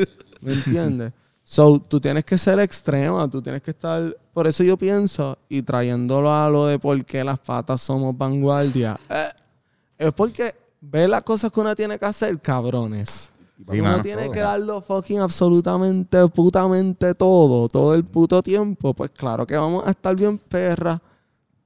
¿Me 0.41 0.53
entiendes? 0.53 1.13
So, 1.51 1.81
tú 1.81 1.99
tienes 1.99 2.23
que 2.23 2.37
ser 2.37 2.61
extrema, 2.61 3.29
tú 3.29 3.41
tienes 3.41 3.61
que 3.61 3.71
estar... 3.71 4.15
Por 4.33 4.47
eso 4.47 4.63
yo 4.63 4.77
pienso, 4.77 5.37
y 5.49 5.61
trayéndolo 5.61 6.33
a 6.33 6.49
lo 6.49 6.67
de 6.67 6.79
por 6.79 7.03
qué 7.03 7.25
las 7.25 7.39
patas 7.39 7.81
somos 7.81 8.17
vanguardia, 8.17 8.97
eh, 9.09 9.27
es 9.97 10.13
porque 10.13 10.55
ve 10.79 11.09
las 11.09 11.23
cosas 11.23 11.51
que 11.51 11.59
uno 11.59 11.75
tiene 11.75 11.99
que 11.99 12.05
hacer, 12.05 12.39
cabrones. 12.39 13.33
Sí, 13.57 13.81
uno 13.81 13.83
mano. 13.83 14.01
tiene 14.01 14.31
que 14.31 14.39
darlo 14.39 14.79
fucking 14.79 15.19
absolutamente, 15.19 16.25
putamente 16.29 17.13
todo, 17.15 17.67
todo 17.67 17.95
el 17.95 18.05
puto 18.05 18.41
tiempo. 18.41 18.93
Pues 18.93 19.11
claro 19.11 19.45
que 19.45 19.57
vamos 19.57 19.85
a 19.85 19.89
estar 19.89 20.15
bien 20.15 20.37
perra. 20.37 21.01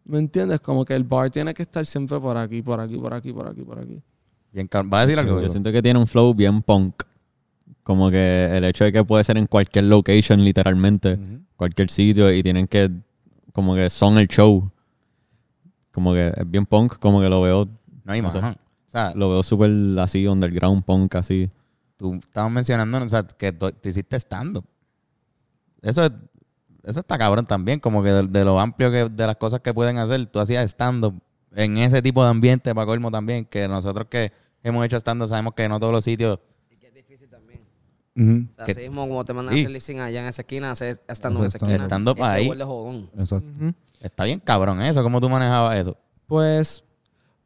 ¿Me 0.04 0.18
entiendes? 0.18 0.62
Como 0.62 0.84
que 0.84 0.96
el 0.96 1.04
bar 1.04 1.30
tiene 1.30 1.54
que 1.54 1.62
estar 1.62 1.86
siempre 1.86 2.20
por 2.20 2.36
aquí, 2.36 2.64
por 2.64 2.80
aquí, 2.80 2.98
por 2.98 3.14
aquí, 3.14 3.32
por 3.32 3.48
aquí, 3.48 3.62
por 3.62 3.78
aquí. 3.78 4.02
Bien. 4.52 4.68
¿Vas 4.86 5.04
a 5.04 5.06
decir 5.06 5.20
algo? 5.20 5.40
Yo 5.40 5.50
siento 5.50 5.72
que 5.72 5.84
tiene 5.84 6.00
un 6.00 6.08
flow 6.08 6.34
bien 6.34 6.64
punk. 6.64 7.04
Como 7.86 8.10
que 8.10 8.50
el 8.52 8.64
hecho 8.66 8.84
de 8.84 8.92
que 8.92 9.06
puede 9.06 9.24
ser 9.24 9.38
en 9.38 9.46
cualquier 9.46 9.86
location, 9.86 10.44
literalmente, 10.44 11.20
cualquier 11.56 11.90
sitio, 11.92 12.34
y 12.34 12.42
tienen 12.42 12.68
que, 12.68 12.90
como 13.54 13.76
que 13.76 13.90
son 13.92 14.18
el 14.18 14.28
show. 14.28 14.70
Como 15.92 16.12
que 16.12 16.34
es 16.36 16.50
bien 16.50 16.66
punk, 16.66 16.98
como 16.98 17.22
que 17.22 17.30
lo 17.30 17.42
veo, 17.42 17.70
No 18.04 18.12
hay 18.12 18.22
No 18.22 18.30
más. 18.30 18.36
O 18.36 18.92
sea, 18.92 19.14
lo 19.16 19.30
veo 19.30 19.44
súper 19.44 19.72
así, 20.00 20.28
underground 20.28 20.84
punk, 20.84 21.14
así. 21.16 21.48
tú 21.96 22.16
estabas 22.16 22.52
mencionando 22.52 22.98
o 23.04 23.08
sea, 23.08 23.24
que 23.24 23.52
tú, 23.54 23.72
tú 23.72 23.88
hiciste 23.90 24.18
stand-up. 24.20 24.66
Eso, 25.82 26.04
es- 26.06 26.12
eso 26.84 27.00
está 27.02 27.18
cabrón 27.20 27.46
también, 27.46 27.80
como 27.80 28.02
que 28.04 28.10
de, 28.10 28.24
de 28.28 28.44
lo 28.46 28.60
amplio 28.60 28.90
que 28.92 29.10
de 29.10 29.28
las 29.28 29.36
cosas 29.38 29.60
que 29.62 29.74
pueden 29.74 29.98
hacer, 30.00 30.26
tú 30.26 30.40
hacías 30.40 30.66
stand-up 30.72 31.14
en 31.54 31.78
ese 31.78 32.02
tipo 32.02 32.24
de 32.24 32.30
ambiente, 32.32 32.74
para 32.74 32.86
colmo 32.88 33.12
también, 33.12 33.46
que 33.46 33.68
nosotros 33.68 34.08
que 34.10 34.32
hemos 34.64 34.84
hecho 34.86 34.98
stand-up 34.98 35.28
sabemos 35.28 35.54
que 35.54 35.70
no 35.70 35.80
todos 35.80 35.94
los 35.94 36.04
sitios... 36.04 36.40
Y 36.70 36.76
que 36.78 36.88
es 36.88 36.94
difícil 36.94 37.30
también. 37.30 37.62
Ujú. 38.16 38.48
O 38.52 38.56
sea, 38.56 38.66
Que- 38.66 38.72
así 38.72 38.82
mismo 38.82 39.08
como 39.08 39.26
te 39.26 39.34
mandan 39.34 39.54
Sí. 39.54 39.60
a 39.60 39.64
hacer 39.64 39.72
lip 39.72 39.82
sync 39.82 40.00
allá 40.00 40.22
en 40.22 40.28
esa 40.28 40.42
esquina, 40.44 40.72
hacer 40.72 41.02
estando 41.08 41.40
en 41.42 41.46
esa 41.48 41.58
esquina. 41.58 41.76
stand-up 41.86 42.18
Es 42.18 42.24
que 42.24 42.30
ahí. 42.30 42.48
jodón. 42.62 43.10
Exacto. 43.18 43.48
Está 44.00 44.24
bien 44.24 44.40
cabrón 44.40 44.82
eso, 44.82 45.04
¿cómo 45.04 45.20
tú 45.20 45.30
manejabas 45.30 45.78
eso? 45.80 45.98
Pues, 46.28 46.84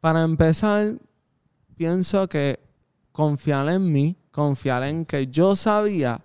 para 0.00 0.22
empezar, 0.22 0.94
pienso 1.76 2.28
que 2.28 2.60
confiar 3.12 3.68
en 3.68 3.92
mí, 3.92 4.16
confiar 4.30 4.82
en 4.84 5.04
que 5.04 5.26
yo 5.26 5.56
sabía, 5.56 6.20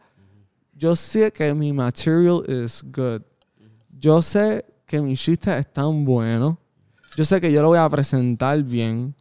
yo 0.73 0.95
sé 0.95 1.31
que 1.31 1.53
mi 1.53 1.73
material 1.73 2.43
is 2.47 2.83
good. 2.83 3.21
Yo 3.97 4.21
sé 4.21 4.65
que 4.85 5.01
mis 5.01 5.19
chistes 5.19 5.55
están 5.55 6.05
buenos. 6.05 6.55
Yo 7.17 7.23
sé 7.25 7.39
que 7.41 7.51
yo 7.51 7.61
lo 7.61 7.69
voy 7.69 7.79
a 7.79 7.89
presentar 7.89 8.61
bien. 8.61 9.15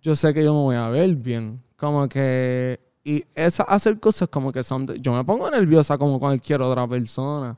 yo 0.00 0.14
sé 0.16 0.32
que 0.32 0.42
yo 0.44 0.54
me 0.54 0.60
voy 0.60 0.76
a 0.76 0.88
ver 0.88 1.14
bien. 1.16 1.62
Como 1.76 2.08
que. 2.08 2.80
Y 3.08 3.24
esa, 3.34 3.62
hacer 3.62 3.98
cosas 3.98 4.28
como 4.28 4.52
que 4.52 4.62
son. 4.62 4.84
de- 4.86 5.00
yo 5.00 5.14
me 5.14 5.24
pongo 5.24 5.50
nerviosa 5.50 5.96
como 5.96 6.18
cualquier 6.20 6.60
otra 6.60 6.86
persona. 6.86 7.56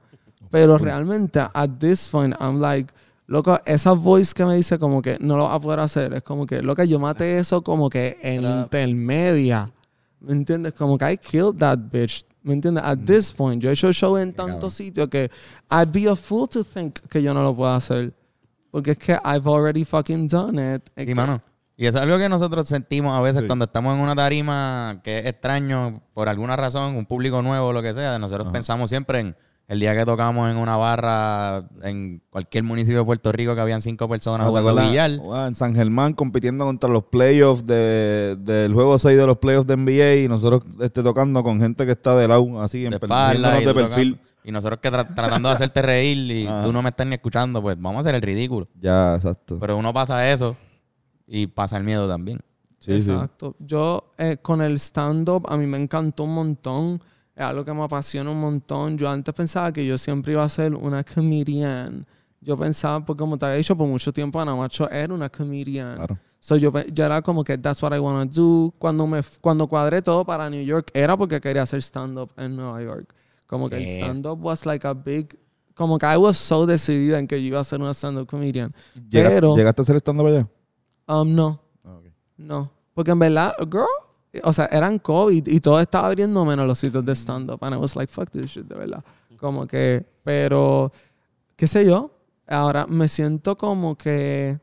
Pero 0.51 0.79
realmente, 0.79 1.41
at 1.41 1.71
this 1.79 2.09
point, 2.09 2.35
I'm 2.41 2.61
like. 2.61 2.93
Loco, 3.27 3.57
esa 3.65 3.93
voice 3.93 4.33
que 4.35 4.45
me 4.45 4.57
dice 4.57 4.77
como 4.79 5.01
que 5.01 5.17
no 5.21 5.37
lo 5.37 5.45
vas 5.45 5.55
a 5.55 5.61
poder 5.61 5.79
hacer. 5.81 6.13
Es 6.15 6.23
como 6.23 6.47
que, 6.47 6.63
loca, 6.63 6.85
yo 6.85 6.99
maté 6.99 7.39
eso 7.39 7.63
como 7.63 7.89
que 7.89 8.19
en 8.23 8.45
Era- 8.45 8.63
intermedia. 8.63 9.71
¿Me 10.21 10.33
entiendes? 10.33 10.73
Como 10.75 10.99
que 10.99 11.13
I 11.13 11.17
killed 11.17 11.57
that 11.59 11.79
bitch. 11.93 12.25
¿Me 12.43 12.55
entiendes? 12.55 12.83
At 12.85 12.99
this 13.07 13.33
point, 13.33 13.63
yo 13.63 13.71
he 13.71 13.73
hecho 13.73 13.93
show 13.93 14.17
en 14.17 14.33
tantos 14.33 14.75
sitios 14.75 15.09
que 15.09 15.31
I'd 15.71 15.93
be 15.93 16.09
a 16.09 16.17
fool 16.17 16.49
to 16.49 16.65
think 16.65 16.99
que 17.09 17.23
yo 17.23 17.33
no 17.35 17.43
lo 17.43 17.55
puedo 17.55 17.73
hacer. 17.73 18.13
Porque 18.73 18.93
es 18.93 18.99
que 18.99 19.13
I've 19.25 19.49
already 19.49 19.85
fucking 19.85 20.27
done 20.29 20.59
it. 20.77 20.83
Es 20.97 21.07
que- 21.07 21.15
mano. 21.15 21.41
Y 21.83 21.87
eso 21.87 21.97
es 21.97 22.05
algo 22.05 22.19
que 22.19 22.29
nosotros 22.29 22.69
sentimos 22.69 23.17
a 23.17 23.23
veces 23.23 23.41
Sí. 23.41 23.47
cuando 23.47 23.65
estamos 23.65 23.95
en 23.97 24.03
una 24.03 24.15
tarima 24.15 25.01
que 25.03 25.21
es 25.21 25.25
extraño 25.27 26.03
por 26.13 26.29
alguna 26.29 26.55
razón, 26.55 26.95
un 26.95 27.07
público 27.07 27.41
nuevo, 27.41 27.73
lo 27.73 27.81
que 27.81 27.95
sea. 27.95 28.19
Nosotros 28.19 28.49
pensamos 28.53 28.91
siempre 28.91 29.21
en 29.21 29.37
el 29.67 29.81
día 29.81 29.97
que 29.97 30.05
tocamos 30.05 30.51
en 30.51 30.59
una 30.59 30.77
barra 30.77 31.65
en 31.83 32.21
cualquier 32.29 32.65
municipio 32.65 32.99
de 32.99 33.05
Puerto 33.07 33.33
Rico 33.33 33.55
que 33.55 33.63
habían 33.63 33.81
cinco 33.81 34.11
personas 34.11 34.47
¿No 34.47 34.53
te 34.53 34.61
jugando 34.61 34.83
billar. 34.91 35.17
Wow, 35.17 35.47
en 35.47 35.55
San 35.55 35.75
Germán 35.75 36.13
compitiendo 36.13 36.67
contra 36.67 36.91
los 36.91 37.05
playoffs 37.05 37.65
de, 37.65 38.37
del 38.39 38.75
juego 38.75 38.99
6 38.99 39.17
de 39.17 39.27
los 39.27 39.39
playoffs 39.39 39.67
de 39.67 39.77
NBA 39.79 40.25
y 40.25 40.29
nosotros 40.29 40.63
este, 40.83 41.03
tocando 41.03 41.43
con 41.43 41.63
gente 41.63 41.87
que 41.87 41.93
está 41.93 42.15
de 42.15 42.29
lado, 42.29 42.61
así, 42.61 42.85
en 42.85 42.91
de 42.91 43.01
per- 43.01 43.09
espalda 43.09 43.59
y, 43.63 43.65
de 43.65 43.73
perfil. 43.75 44.13
tocando. 44.17 44.31
Y 44.45 44.53
nosotros 44.53 44.81
que 44.83 44.91
tra- 44.93 45.15
tratando 45.15 45.49
de 45.49 45.55
hacerte 45.55 45.81
reír 45.81 46.31
y 46.31 46.47
Ajá. 46.49 46.63
tú 46.63 46.75
no 46.75 46.83
me 46.83 46.91
estás 46.91 47.07
ni 47.07 47.15
escuchando, 47.15 47.63
pues 47.63 47.77
vamos 47.81 47.99
a 47.99 48.01
hacer 48.01 48.17
el 48.17 48.23
ridículo. 48.23 48.67
Ya, 48.79 49.15
exacto. 49.15 49.57
Pero 49.59 49.79
uno 49.79 49.95
pasa 49.95 50.31
eso 50.31 50.57
y 51.33 51.47
pasa 51.47 51.77
el 51.79 51.85
miedo 51.85 52.09
también. 52.09 52.41
Sí, 52.81 53.01
sí. 53.03 53.11
Exacto. 53.11 53.55
Yo 53.61 54.11
eh, 54.19 54.39
con 54.43 54.61
el 54.61 54.75
stand-up 54.79 55.47
a 55.49 55.57
mí 55.57 55.67
me 55.67 55.79
encantó 55.81 56.25
un 56.25 56.35
montón. 56.35 57.01
Es 57.37 57.43
algo 57.45 57.65
que 57.65 57.73
me 57.73 57.83
apasiona 57.85 58.31
un 58.31 58.41
montón. 58.41 58.99
Yo 58.99 59.09
antes 59.09 59.33
pensaba 59.33 59.73
que 59.73 59.87
yo 59.87 59.97
siempre 59.97 60.33
iba 60.33 60.43
a 60.43 60.49
ser 60.49 60.75
una 60.75 61.05
comedian. 61.05 62.05
Yo 62.41 62.57
pensaba, 62.59 63.05
porque 63.05 63.21
como 63.21 63.39
te 63.39 63.47
había 63.47 63.59
dicho, 63.59 63.77
por 63.77 63.87
mucho 63.87 64.13
tiempo 64.13 64.41
Ana 64.41 64.57
Macho 64.57 64.91
era 64.91 65.15
una 65.15 65.29
comedian. 65.29 65.97
Claro. 65.97 66.19
So 66.41 66.57
yo, 66.57 66.73
yo 66.93 67.05
era 67.05 67.21
como 67.23 67.45
que 67.45 67.59
that's 67.59 67.83
what 67.83 67.95
I 67.95 67.99
want 67.99 68.33
to 68.35 68.41
do. 68.41 68.75
Cuando, 68.79 69.07
me, 69.07 69.21
cuando 69.41 69.67
cuadré 69.69 70.01
todo 70.03 70.25
para 70.25 70.49
New 70.51 70.65
York 70.65 70.91
era 70.95 71.17
porque 71.17 71.39
quería 71.41 71.63
hacer 71.63 71.81
stand-up 71.83 72.31
en 72.39 72.57
Nueva 72.57 72.83
York. 72.83 73.15
Como 73.47 73.69
que 73.69 73.77
el 73.77 73.85
Yeah. 73.87 74.05
stand-up 74.07 74.43
was 74.45 74.65
like 74.67 74.87
a 74.87 74.95
big... 74.95 75.39
Como 75.75 75.99
que 75.99 76.07
I 76.07 76.17
was 76.17 76.37
so 76.39 76.67
decidida 76.67 77.19
en 77.19 77.27
que 77.27 77.41
yo 77.41 77.49
iba 77.49 77.61
a 77.61 77.65
ser 77.65 77.81
una 77.81 77.93
stand-up 77.93 78.27
comedian. 78.27 78.75
Llega- 79.11 79.29
Pero... 79.31 79.55
¿Llegaste 79.57 79.81
a 79.81 79.85
hacer 79.85 79.97
estando 79.97 80.27
allá? 80.27 80.49
Um, 81.11 81.35
no. 81.35 81.61
No. 82.37 82.71
Porque 82.95 83.11
en 83.11 83.19
verdad, 83.19 83.55
girl, 83.71 83.87
o 84.45 84.53
sea, 84.53 84.67
eran 84.67 84.99
COVID 84.99 85.49
y 85.49 85.61
todo 85.61 85.81
estaba 85.81 86.07
abriendo 86.07 86.45
menos 86.45 86.67
los 86.67 86.79
sitios 86.79 87.05
de 87.05 87.13
stand-up. 87.15 87.59
And 87.63 87.75
I 87.75 87.79
was 87.79 87.97
like, 87.97 88.13
fuck 88.13 88.31
this 88.31 88.47
shit, 88.47 88.67
de 88.67 88.77
verdad. 88.77 89.05
Como 89.39 89.67
que, 89.67 90.07
pero, 90.23 90.93
qué 91.57 91.67
sé 91.67 91.85
yo. 91.85 92.11
Ahora 92.47 92.87
me 92.87 93.09
siento 93.09 93.57
como 93.57 93.97
que, 93.97 94.59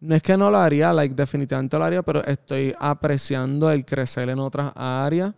no 0.00 0.14
es 0.14 0.22
que 0.22 0.36
no 0.36 0.50
lo 0.50 0.58
haría, 0.58 0.92
like, 0.92 1.14
definitivamente 1.14 1.78
lo 1.78 1.84
haría, 1.84 2.02
pero 2.02 2.24
estoy 2.24 2.74
apreciando 2.78 3.70
el 3.70 3.84
crecer 3.84 4.28
en 4.28 4.38
otras 4.38 4.72
áreas. 4.74 5.34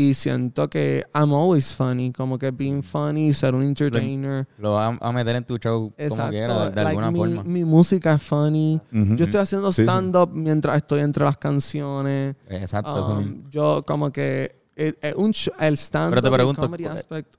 Y 0.00 0.14
siento 0.14 0.70
que 0.70 1.04
I'm 1.12 1.32
always 1.34 1.74
funny, 1.74 2.12
como 2.12 2.38
que 2.38 2.52
being 2.52 2.82
funny, 2.82 3.32
ser 3.34 3.52
un 3.56 3.64
entertainer. 3.64 4.46
Lo 4.56 4.74
vas 4.74 4.96
a, 5.00 5.08
a 5.08 5.12
meter 5.12 5.34
en 5.34 5.44
tu 5.44 5.58
show 5.58 5.90
como 5.90 5.94
Exacto. 5.98 6.30
quiera, 6.30 6.54
de, 6.66 6.70
de 6.70 6.74
like, 6.76 6.88
alguna 6.90 7.10
mi, 7.10 7.18
forma. 7.18 7.42
mi 7.42 7.64
música 7.64 8.14
es 8.14 8.22
funny. 8.22 8.80
Ujú. 8.92 9.16
Yo 9.16 9.24
estoy 9.24 9.40
haciendo 9.40 9.72
Sí, 9.72 9.76
sí. 9.76 9.82
stand-up 9.82 10.30
mientras 10.32 10.76
estoy 10.76 11.00
entre 11.00 11.24
las 11.24 11.36
canciones. 11.36 12.36
Exacto, 12.48 12.96
eso 12.96 13.10
Um, 13.12 13.18
mismo. 13.18 13.50
yo 13.50 13.82
como 13.84 14.12
que 14.12 14.56
eh, 14.76 14.92
eh, 15.02 15.14
un 15.16 15.32
sh- 15.32 15.50
el 15.58 15.74
stand-up, 15.76 16.10
Pero 16.10 16.22
te 16.22 16.28
el 16.28 16.34
pregunto. 16.34 16.70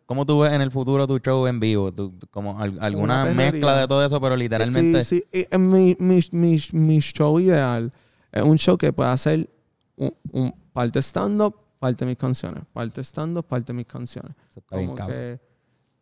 ¿Cómo 0.05 0.25
tú 0.25 0.39
ves 0.39 0.51
en 0.51 0.59
el 0.59 0.71
futuro 0.71 1.07
tu 1.07 1.17
show 1.19 1.47
en 1.47 1.61
vivo? 1.61 1.93
Tú- 1.93 2.13
como 2.29 2.59
al- 2.59 2.77
alguna 2.81 3.23
mezcla 3.23 3.77
de 3.79 3.87
todo 3.87 4.05
eso, 4.05 4.19
pero 4.19 4.35
literalmente... 4.35 5.01
Sí, 5.05 5.23
sí. 5.31 5.39
Y, 5.39 5.47
eh, 5.49 5.57
mi, 5.57 5.95
mi, 5.97 6.19
mi, 6.33 6.57
mi 6.73 6.99
show 6.99 7.39
ideal 7.39 7.93
es 8.33 8.43
un 8.43 8.57
show 8.57 8.77
que 8.77 8.91
pueda 8.91 9.13
hacer 9.13 9.49
un, 9.95 10.13
un 10.33 10.53
parte 10.73 10.99
stand-up, 11.01 11.55
parte 11.79 12.05
mis 12.05 12.17
canciones. 12.17 12.63
Parte 12.73 13.01
stand-up, 13.03 13.45
parte 13.45 13.73
mis 13.73 13.85
canciones. 13.87 14.33
Eso 14.49 14.59
está 14.59 14.75
bien 14.77 14.87
Como 14.89 14.97
cabrón. 14.97 15.17
que... 15.17 15.39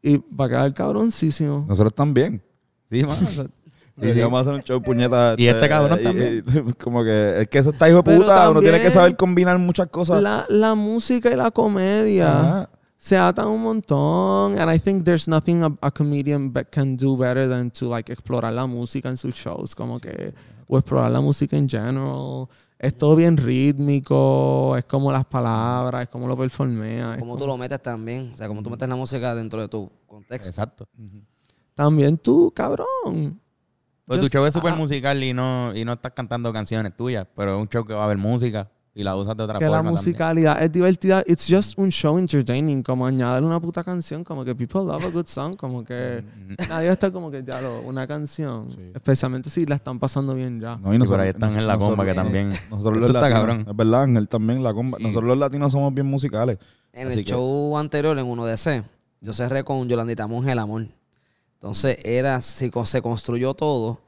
Y 0.02 0.18
va 0.36 0.46
a 0.46 0.50
quedar 0.50 0.74
cabroncísimo. 0.74 1.66
Nosotros 1.68 1.94
también. 1.94 2.42
Sí, 2.90 3.04
mano. 3.04 3.28
Y 4.00 4.14
si 4.14 4.20
vamos 4.22 4.38
a 4.38 4.42
hacer 4.42 4.54
un 4.54 4.62
show 4.62 4.80
puñeta. 4.80 5.34
Y 5.40 5.48
este 5.48 5.68
cabrón 5.68 6.00
y- 6.00 6.04
también. 6.04 6.44
y- 6.46 6.74
como 6.84 7.04
que 7.04 7.42
es 7.42 7.48
que 7.48 7.58
eso 7.58 7.72
está 7.72 7.90
hijo 7.90 8.04
de 8.04 8.16
puta. 8.16 8.48
Uno 8.52 8.60
tiene 8.62 8.80
que 8.80 8.92
saber 8.92 9.16
combinar 9.16 9.58
muchas 9.58 9.88
cosas. 9.88 10.22
La, 10.22 10.46
la 10.50 10.76
música 10.76 11.32
y 11.32 11.36
la 11.36 11.50
comedia. 11.50 12.40
Ajá. 12.40 12.70
se 12.96 13.18
atan 13.18 13.48
un 13.48 13.64
montón. 13.64 14.60
And 14.60 14.72
I 14.72 14.78
think 14.78 15.04
there's 15.04 15.28
nothing 15.28 15.64
a, 15.64 15.76
a 15.82 15.90
comedian 15.90 16.54
be- 16.54 16.66
can 16.66 16.96
do 16.96 17.18
better 17.18 17.50
than 17.50 17.72
to 17.72 17.90
like 17.90 18.12
explorar 18.14 18.54
la 18.54 18.68
música 18.68 19.10
en 19.10 19.18
sus 19.18 19.34
shows. 19.34 19.74
Como 19.74 20.00
que, 20.00 20.32
o 20.68 20.78
explorar 20.78 21.10
la 21.10 21.20
música 21.22 21.58
en 21.58 21.68
general. 21.68 22.48
Es 22.80 22.96
todo 22.96 23.16
bien 23.16 23.38
rítmico, 23.38 24.76
es 24.78 24.86
como 24.86 25.12
las 25.12 25.26
palabras, 25.26 26.04
es 26.04 26.10
como 26.10 26.28
lo 26.28 26.38
performea. 26.38 27.14
Como 27.14 27.20
como- 27.20 27.38
tú 27.38 27.48
lo 27.48 27.58
metes 27.58 27.82
también. 27.82 28.32
O 28.34 28.38
sea, 28.38 28.48
como 28.48 28.62
tú 28.62 28.70
metes 28.70 28.88
la 28.88 28.96
música 28.96 29.34
dentro 29.34 29.62
de 29.62 29.68
tu 29.68 29.92
contexto. 30.06 30.50
Exacto. 30.50 30.88
También 31.74 32.18
tú, 32.18 32.52
cabrón. 32.56 33.42
Pues 34.06 34.22
tu 34.22 34.28
show 34.30 34.46
es 34.46 34.54
súper 34.54 34.74
ah, 34.74 34.76
musical 34.78 35.22
y 35.22 35.34
no, 35.34 35.76
y 35.76 35.84
no 35.84 35.94
estás 35.94 36.14
cantando 36.14 36.54
canciones 36.54 36.96
tuyas, 36.96 37.28
pero 37.36 37.56
es 37.56 37.62
un 37.62 37.68
show 37.68 37.84
que 37.84 37.94
va 37.94 38.02
a 38.02 38.06
haber 38.06 38.18
música 38.18 38.72
y 39.00 39.04
la 39.04 39.16
usas 39.16 39.38
de 39.38 39.44
otra 39.44 39.60
que 39.60 39.66
forma 39.66 39.78
la 39.78 39.84
también. 39.84 39.96
musicalidad 39.96 40.64
es 40.64 40.72
divertida. 40.72 41.24
It's 41.28 41.46
just 41.48 41.78
un 41.78 41.90
show 41.90 42.18
entertaining. 42.18 42.82
Como 42.82 43.06
añadir 43.06 43.44
una 43.44 43.60
puta 43.60 43.84
canción. 43.84 44.24
Como 44.24 44.44
que 44.44 44.56
people 44.56 44.82
love 44.82 45.06
a 45.06 45.10
good 45.10 45.28
song. 45.28 45.56
Como 45.56 45.84
que 45.84 46.24
nadie 46.70 46.90
está 46.90 47.12
como 47.12 47.30
que 47.30 47.44
ya 47.44 47.62
lo, 47.62 47.82
una 47.82 48.08
canción. 48.08 48.68
Especialmente 48.96 49.50
si 49.52 49.66
la 49.68 49.76
están 49.76 50.00
pasando 50.00 50.34
bien 50.34 50.60
ya. 50.60 50.78
No, 50.78 50.92
y 50.94 50.96
Y 50.96 51.00
por 51.00 51.08
nosotros- 51.10 51.22
ahí 51.24 51.30
están 51.30 51.50
en 51.58 51.68
la 51.68 51.74
nosotros- 51.76 51.90
comba 51.92 52.06
que 52.06 52.14
también. 52.16 52.50
Nosotros 52.72 52.98
los 52.98 53.12
latinos, 53.14 53.40
cabrón. 53.40 53.66
es 53.70 53.76
verdad, 53.76 54.04
Ángel 54.04 54.28
también 54.28 54.64
la 54.64 54.74
comba. 54.74 54.98
Nosotros 55.00 55.26
los 55.26 55.38
latinos 55.38 55.72
somos 55.72 55.94
bien 55.94 56.08
musicales. 56.08 56.58
En 56.94 57.08
el 57.12 57.16
que- 57.18 57.24
show 57.24 57.78
anterior, 57.78 58.18
en 58.18 58.26
1DC, 58.26 58.84
yo 59.22 59.34
cerré 59.34 59.64
con 59.64 59.88
Yolandita 59.88 60.26
Monge 60.26 60.52
el 60.54 60.60
amor. 60.60 60.88
Entonces, 61.54 62.00
era, 62.04 62.42
se, 62.42 62.72
se 62.86 63.02
construyó 63.04 63.54
todo: 63.54 64.00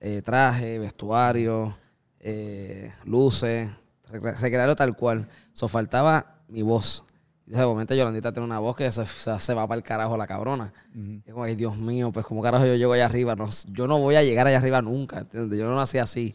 eh, 0.00 0.20
traje, 0.22 0.78
vestuario, 0.78 1.74
eh, 2.20 2.92
luces, 3.04 3.68
recrearlo 4.08 4.76
tal 4.76 4.96
cual. 4.96 5.28
So, 5.52 5.68
faltaba 5.68 6.40
mi 6.48 6.62
voz. 6.62 7.04
Y 7.46 7.52
de 7.52 7.64
momento 7.64 7.94
Yolandita 7.94 8.32
tiene 8.32 8.44
una 8.46 8.58
voz 8.58 8.74
que 8.76 8.90
se, 8.90 9.04
se, 9.06 9.54
va 9.54 9.66
para 9.68 9.78
el 9.78 9.84
carajo 9.84 10.16
la 10.16 10.26
cabrona. 10.26 10.72
Y 11.24 11.30
como, 11.30 11.44
ay, 11.44 11.54
Dios 11.54 11.76
mío, 11.76 12.10
pues 12.12 12.26
como 12.26 12.42
carajo 12.42 12.66
yo 12.66 12.74
llego 12.74 12.92
allá 12.92 13.06
arriba. 13.06 13.36
No, 13.36 13.48
yo 13.68 13.86
no 13.86 13.98
voy 13.98 14.16
a 14.16 14.22
llegar 14.24 14.46
allá 14.48 14.58
arriba 14.58 14.82
nunca, 14.82 15.18
¿entiendes? 15.20 15.58
Yo 15.58 15.68
no 15.68 15.76
nací 15.76 15.98
así. 15.98 16.34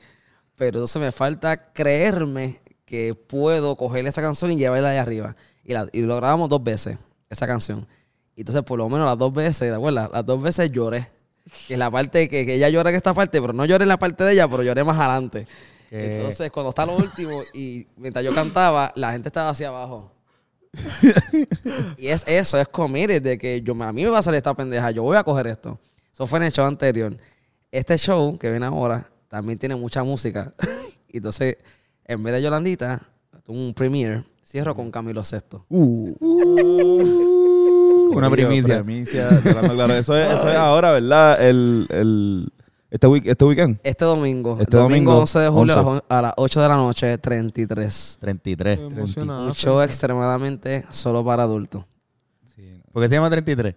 Pero 0.56 0.78
entonces 0.78 1.02
me 1.02 1.12
falta 1.12 1.74
creerme 1.74 2.62
que 2.86 3.14
puedo 3.16 3.76
coger 3.76 4.06
esa 4.08 4.22
canción 4.22 4.52
y 4.52 4.56
llevarla 4.58 4.92
allá 4.92 5.02
arriba. 5.02 5.36
Y, 5.64 5.74
la- 5.74 5.88
y 5.92 6.02
lo 6.02 6.16
grabamos 6.16 6.48
dos 6.50 6.64
veces, 6.64 6.98
esa 7.30 7.46
canción. 7.48 7.88
Y 8.36 8.42
entonces, 8.42 8.64
por 8.64 8.78
lo 8.78 8.88
menos 8.88 9.06
las 9.06 9.18
dos 9.18 9.34
veces, 9.34 9.58
¿te 9.70 9.72
acuerdas? 9.74 10.10
Las 10.14 10.26
dos 10.26 10.42
veces 10.42 10.72
lloré. 10.72 11.08
Que 11.68 11.74
es 11.74 11.80
la 11.80 11.92
parte 11.92 12.30
que, 12.30 12.46
que 12.46 12.56
ella 12.56 12.70
llora 12.70 12.90
en 12.92 12.96
esta 12.96 13.14
parte, 13.14 13.42
pero 13.42 13.52
no 13.52 13.66
lloré 13.66 13.84
en 13.84 13.90
la 13.90 13.98
parte 14.00 14.24
de 14.24 14.34
ella, 14.34 14.48
pero 14.48 14.64
lloré 14.64 14.84
más 14.86 14.98
adelante. 14.98 15.48
Entonces, 15.92 16.50
cuando 16.52 16.70
está 16.70 16.86
lo 16.86 16.96
último 16.96 17.42
y 17.54 17.86
mientras 17.98 18.24
yo 18.24 18.34
cantaba, 18.34 18.94
la 18.96 19.12
gente 19.12 19.28
estaba 19.28 19.50
hacia 19.50 19.68
abajo. 19.68 20.12
y 21.98 22.08
es 22.08 22.24
eso, 22.26 22.58
es 22.58 22.68
committed 22.70 23.22
de 23.22 23.38
que 23.38 23.62
yo, 23.62 23.74
a 23.84 23.92
mí 23.92 24.04
me 24.06 24.10
va 24.10 24.20
a 24.20 24.24
salir 24.24 24.38
esta 24.38 24.54
pendeja, 24.54 24.90
yo 24.92 25.04
voy 25.04 25.18
a 25.18 25.24
coger 25.24 25.48
esto. 25.48 25.78
Eso 26.14 26.26
fue 26.28 26.40
en 26.40 26.44
el 26.44 26.52
show 26.54 26.66
anterior. 26.66 27.16
Este 27.70 27.98
show 27.98 28.38
que 28.38 28.50
viene 28.50 28.66
ahora 28.66 29.10
también 29.28 29.60
tiene 29.60 29.76
mucha 29.76 30.02
música. 30.04 30.52
y 31.10 31.18
entonces, 31.18 31.58
en 32.06 32.24
vez 32.24 32.36
de 32.36 32.42
Yolandita, 32.42 33.02
un 33.48 33.74
premiere, 33.74 34.24
cierro 34.46 34.74
con 34.74 34.92
Camilo 34.92 35.24
Sesto. 35.26 35.66
Una 38.12 38.28
Corillo, 38.28 38.50
primicia. 38.50 38.84
primicia, 38.84 39.30
claro. 39.42 39.94
Eso 39.94 40.18
es, 40.18 40.28
eso 40.34 40.50
es 40.50 40.56
ahora, 40.56 40.92
¿verdad? 40.92 41.42
El, 41.46 41.88
el, 41.90 42.52
este, 42.92 43.08
week, 43.08 43.26
este 43.26 43.44
weekend. 43.46 43.80
Este 43.82 44.06
domingo, 44.06 44.58
Este 44.62 44.78
domingo, 44.78 45.12
domingo, 45.14 45.20
11 45.22 45.40
de 45.40 45.50
julio 45.50 45.74
a 45.74 45.78
las 45.78 45.86
11. 45.86 45.98
on- 45.98 46.04
a 46.18 46.22
las 46.22 46.34
8 46.38 46.62
de 46.62 46.68
la 46.68 46.76
noche, 46.76 47.18
33. 47.18 48.18
33. 48.22 48.80
Estoy 48.80 48.94
emocionado. 48.98 49.46
Un 49.48 49.54
show 49.54 49.82
extremadamente 49.82 50.86
solo 50.92 51.26
para 51.26 51.44
adultos. 51.44 51.84
¿Por 52.92 53.02
qué 53.02 53.10
se 53.10 53.16
llama 53.16 53.30
33? 53.30 53.74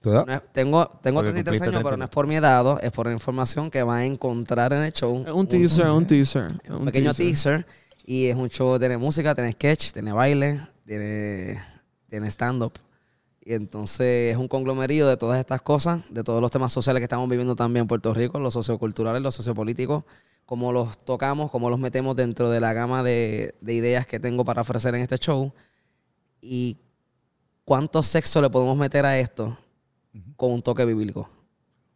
¿Tu 0.00 0.10
edad? 0.10 0.26
No 0.26 0.32
es- 0.34 0.42
tengo 0.52 0.86
tengo 1.02 1.20
Porque 1.20 1.32
33 1.32 1.44
cumpliste 1.60 1.68
años, 1.68 1.82
pero 1.84 1.96
no 1.96 2.04
es 2.04 2.10
por 2.10 2.26
mi 2.26 2.34
edad, 2.36 2.84
es 2.84 2.92
por 2.92 3.06
la 3.06 3.12
información 3.12 3.70
que 3.70 3.82
vas 3.82 3.98
a 4.00 4.04
encontrar 4.04 4.72
en 4.72 4.82
el 4.82 4.92
show. 4.92 5.24
Es 5.26 5.32
un 5.32 5.46
teaser, 5.46 5.86
un 5.88 6.06
teaser. 6.06 6.48
un 6.68 6.84
pequeño 6.84 7.14
teaser. 7.14 7.64
Y 8.04 8.26
es 8.26 8.36
un 8.36 8.48
show, 8.48 8.78
tiene 8.78 8.96
música, 8.98 9.34
tiene 9.34 9.50
sketch, 9.52 9.92
tiene 9.92 10.12
baile, 10.12 10.60
tiene, 10.84 11.60
tiene 12.08 12.28
stand-up. 12.30 12.72
Y 13.48 13.54
entonces 13.54 14.32
es 14.32 14.36
un 14.36 14.48
conglomerado 14.48 15.08
de 15.08 15.16
todas 15.16 15.38
estas 15.38 15.62
cosas, 15.62 16.02
de 16.10 16.24
todos 16.24 16.40
los 16.40 16.50
temas 16.50 16.72
sociales 16.72 16.98
que 16.98 17.04
estamos 17.04 17.28
viviendo 17.28 17.54
también 17.54 17.82
en 17.82 17.86
Puerto 17.86 18.12
Rico, 18.12 18.40
los 18.40 18.52
socioculturales, 18.52 19.22
los 19.22 19.36
sociopolíticos, 19.36 20.02
cómo 20.44 20.72
los 20.72 20.98
tocamos, 21.04 21.52
cómo 21.52 21.70
los 21.70 21.78
metemos 21.78 22.16
dentro 22.16 22.50
de 22.50 22.58
la 22.58 22.72
gama 22.72 23.04
de, 23.04 23.54
de 23.60 23.72
ideas 23.72 24.04
que 24.04 24.18
tengo 24.18 24.44
para 24.44 24.62
ofrecer 24.62 24.96
en 24.96 25.02
este 25.02 25.16
show. 25.18 25.52
Y 26.40 26.78
cuánto 27.64 28.02
sexo 28.02 28.42
le 28.42 28.50
podemos 28.50 28.76
meter 28.76 29.06
a 29.06 29.16
esto 29.16 29.56
con 30.34 30.50
un 30.50 30.60
toque 30.60 30.84
bíblico. 30.84 31.30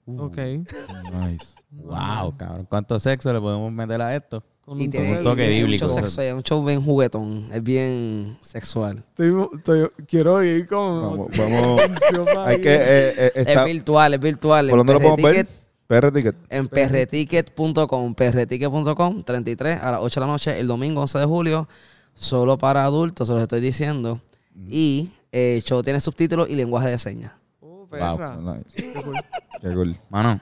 Ok. 0.07 0.37
Nice. 0.37 1.57
Wow, 1.73 2.37
cabrón. 2.37 2.67
¿Cuánto 2.67 3.01
sexo 3.01 3.33
le 3.33 3.41
podemos 3.41 3.73
meter 3.73 4.01
a 4.01 4.15
esto? 4.15 4.45
Con 4.65 4.81
Y 4.81 4.85
un 4.85 4.91
tiene 4.91 5.19
un 5.19 5.25
toque 5.25 5.45
es 5.51 5.65
bíblico. 5.65 5.87
Un 5.87 5.91
show, 5.91 5.99
sexo- 6.01 6.23
es 6.23 6.35
un 6.35 6.43
show 6.43 6.65
bien 6.65 6.83
juguetón, 6.85 7.49
es 7.53 7.63
bien 7.63 8.37
sexual. 8.43 9.03
Estoy- 9.17 9.49
estoy- 9.57 9.89
quiero 10.07 10.43
ir 10.45 10.67
como... 10.69 11.11
Vamos, 11.11 11.37
vamos. 12.15 12.37
Hay 12.47 12.61
que. 12.61 12.75
eh, 12.75 13.15
eh, 13.17 13.33
está, 13.35 13.61
Es 13.65 13.73
virtual, 13.73 14.15
es 14.15 14.21
virtual. 14.21 14.69
¿Por 14.71 14.79
En 14.81 14.87
dónde 14.87 14.93
lo 14.93 15.01
podemos 15.01 15.23
ver? 15.33 15.49
Perreticket-. 15.89 16.37
En 16.51 16.69
perreticket.com, 16.69 18.15
perreticket.com, 18.15 19.23
33 19.25 19.83
a 19.83 19.91
las 19.93 20.01
8 20.03 20.21
de 20.21 20.27
la 20.27 20.33
noche, 20.33 20.61
el 20.61 20.67
domingo 20.69 21.01
11 21.01 21.19
de 21.19 21.25
julio, 21.25 21.69
solo 22.15 22.57
para 22.59 22.85
adultos, 22.85 23.27
se 23.29 23.35
los 23.35 23.43
estoy 23.43 23.61
diciendo. 23.61 24.21
Y 24.69 25.11
eh, 25.33 25.57
el 25.57 25.63
show 25.65 25.83
tiene 25.83 26.01
subtítulos 26.01 26.49
y 26.49 26.55
lenguaje 26.55 26.91
de 26.91 26.99
señas. 26.99 27.33
Oh, 27.61 27.87
perra. 27.91 28.37
Nice. 28.37 28.93
Qué 29.61 29.75
cool. 29.75 29.99
Mano, 30.11 30.41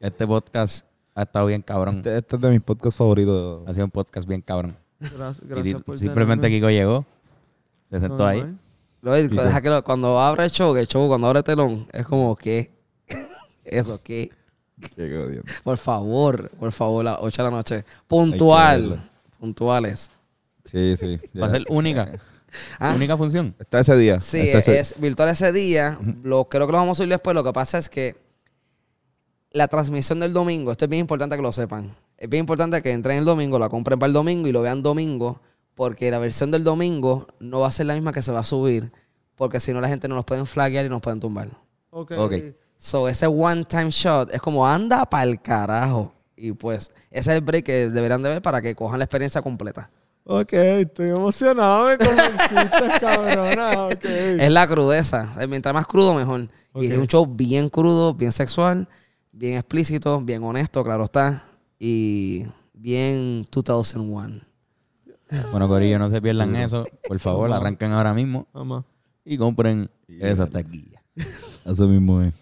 este 0.00 0.26
podcast 0.26 0.86
ha 1.14 1.22
estado 1.22 1.46
bien 1.46 1.62
cabrón. 1.62 1.96
Este, 1.98 2.18
este 2.18 2.36
es 2.36 2.42
de 2.42 2.50
mis 2.50 2.60
podcasts 2.60 2.96
favoritos. 2.96 3.62
Ha 3.68 3.74
sido 3.74 3.84
un 3.86 3.90
podcast 3.90 4.26
bien 4.28 4.40
cabrón. 4.40 4.76
Gracias, 5.00 5.40
gracias 5.46 5.82
por 5.82 5.98
simplemente 5.98 6.42
tenerme. 6.42 6.56
Kiko 6.58 6.70
llegó, 6.70 7.06
se 7.90 8.00
sentó 8.00 8.26
ahí. 8.26 8.44
Deja 9.02 9.60
que 9.60 9.68
lo- 9.68 9.84
cuando 9.84 10.18
abre 10.18 10.44
el 10.44 10.50
show, 10.50 10.72
que 10.74 10.80
el 10.80 10.88
show 10.88 11.06
cuando 11.08 11.26
abre 11.26 11.40
el 11.40 11.44
telón, 11.44 11.86
es 11.92 12.06
como 12.06 12.34
que... 12.36 12.70
Eso, 13.64 14.00
que... 14.02 14.30
Por 15.62 15.78
favor, 15.78 16.50
por 16.58 16.72
favor, 16.72 17.06
a 17.06 17.12
las 17.12 17.18
8 17.20 17.42
de 17.42 17.50
la 17.50 17.56
noche. 17.56 17.84
Puntual. 18.06 19.10
Puntuales. 19.38 20.10
Sí, 20.64 20.96
sí. 20.96 21.16
Va 21.40 21.46
a 21.46 21.50
ser 21.50 21.64
única. 21.68 22.10
Ah. 22.78 22.92
Única 22.94 23.16
función. 23.16 23.52
Está 23.58 23.80
ese 23.80 23.96
día. 23.96 24.20
Sí, 24.20 24.38
Está 24.38 24.58
ese- 24.60 24.78
es 24.78 24.94
virtual 25.00 25.28
ese 25.28 25.50
día. 25.52 25.98
Lo, 26.22 26.44
creo 26.44 26.66
que 26.68 26.72
lo 26.72 26.78
vamos 26.78 26.96
a 26.96 26.98
subir 26.98 27.08
después. 27.10 27.34
Lo 27.34 27.42
que 27.42 27.52
pasa 27.52 27.78
es 27.78 27.88
que 27.88 28.14
la 29.54 29.68
transmisión 29.68 30.18
del 30.20 30.32
domingo, 30.32 30.72
esto 30.72 30.84
es 30.84 30.88
bien 30.88 31.00
importante 31.00 31.36
que 31.36 31.42
lo 31.42 31.52
sepan. 31.52 31.94
Es 32.18 32.28
bien 32.28 32.40
importante 32.40 32.82
que 32.82 32.90
entren 32.90 33.18
el 33.18 33.24
domingo, 33.24 33.58
la 33.58 33.68
compren 33.68 33.98
para 33.98 34.08
el 34.08 34.12
domingo 34.12 34.48
y 34.48 34.52
lo 34.52 34.60
vean 34.60 34.82
domingo, 34.82 35.40
porque 35.74 36.10
la 36.10 36.18
versión 36.18 36.50
del 36.50 36.64
domingo 36.64 37.28
no 37.38 37.60
va 37.60 37.68
a 37.68 37.72
ser 37.72 37.86
la 37.86 37.94
misma 37.94 38.12
que 38.12 38.20
se 38.20 38.32
va 38.32 38.40
a 38.40 38.44
subir, 38.44 38.92
porque 39.36 39.60
si 39.60 39.72
no 39.72 39.80
la 39.80 39.88
gente 39.88 40.08
no 40.08 40.16
nos 40.16 40.24
pueden 40.24 40.44
flaggear 40.44 40.84
y 40.84 40.88
nos 40.88 41.00
pueden 41.00 41.20
tumbar. 41.20 41.50
Ok. 41.90 42.12
Ok. 42.18 42.32
So, 42.78 43.08
ese 43.08 43.28
one 43.28 43.64
time 43.64 43.90
shot 43.90 44.34
es 44.34 44.42
como 44.42 44.66
anda 44.66 45.06
para 45.06 45.22
el 45.22 45.40
carajo. 45.40 46.12
Y 46.36 46.50
pues, 46.50 46.90
ese 47.12 47.30
es 47.30 47.36
el 47.36 47.40
break 47.40 47.64
que 47.64 47.88
deberán 47.90 48.22
de 48.24 48.30
ver 48.30 48.42
para 48.42 48.60
que 48.60 48.74
cojan 48.74 48.98
la 48.98 49.04
experiencia 49.04 49.40
completa. 49.40 49.88
Ok, 50.24 50.52
estoy 50.52 51.10
emocionado. 51.10 51.86
Me 51.86 51.96
convenciste, 51.96 52.98
cabrona. 53.00 53.86
Ok. 53.86 54.04
Es 54.04 54.50
la 54.50 54.66
crudeza. 54.66 55.32
Mientras 55.48 55.72
más 55.72 55.86
crudo, 55.86 56.12
mejor. 56.12 56.48
Y 56.74 56.90
es 56.90 56.98
un 56.98 57.06
show 57.06 57.24
bien 57.24 57.68
crudo, 57.68 58.14
bien 58.14 58.32
sexual, 58.32 58.88
bien 59.34 59.54
explícito, 59.58 60.20
bien 60.20 60.42
honesto, 60.42 60.82
claro 60.84 61.04
está. 61.04 61.44
Y 61.78 62.46
bien 62.72 63.44
2001. 63.50 64.40
Bueno, 65.50 65.68
Corillo, 65.68 65.98
no 65.98 66.08
se 66.08 66.22
pierdan 66.22 66.54
eso. 66.56 66.84
Por 67.08 67.18
favor, 67.18 67.52
arranquen 67.52 67.92
ahora 67.92 68.14
mismo 68.14 68.46
Mamá. 68.52 68.84
y 69.24 69.36
compren 69.36 69.90
esa 70.08 70.46
taquilla. 70.46 71.02
Eso 71.64 71.88
mismo 71.88 72.20
es. 72.20 72.34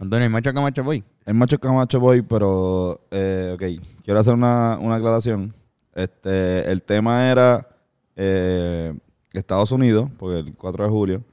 Antonio, 0.00 0.24
¿el 0.24 0.30
macho 0.30 0.54
Camacho 0.54 0.82
Boy? 0.82 1.04
El 1.26 1.34
macho 1.34 1.58
Camacho 1.58 2.00
Boy, 2.00 2.22
pero, 2.22 3.00
eh, 3.10 3.52
ok, 3.54 3.84
quiero 4.02 4.20
hacer 4.20 4.32
una, 4.32 4.78
una 4.80 4.96
aclaración. 4.96 5.54
Este, 5.94 6.70
el 6.70 6.82
tema 6.82 7.30
era 7.30 7.68
eh, 8.16 8.94
Estados 9.34 9.70
Unidos, 9.72 10.10
porque 10.18 10.38
el 10.38 10.54
4 10.54 10.84
de 10.84 10.90
julio. 10.90 11.24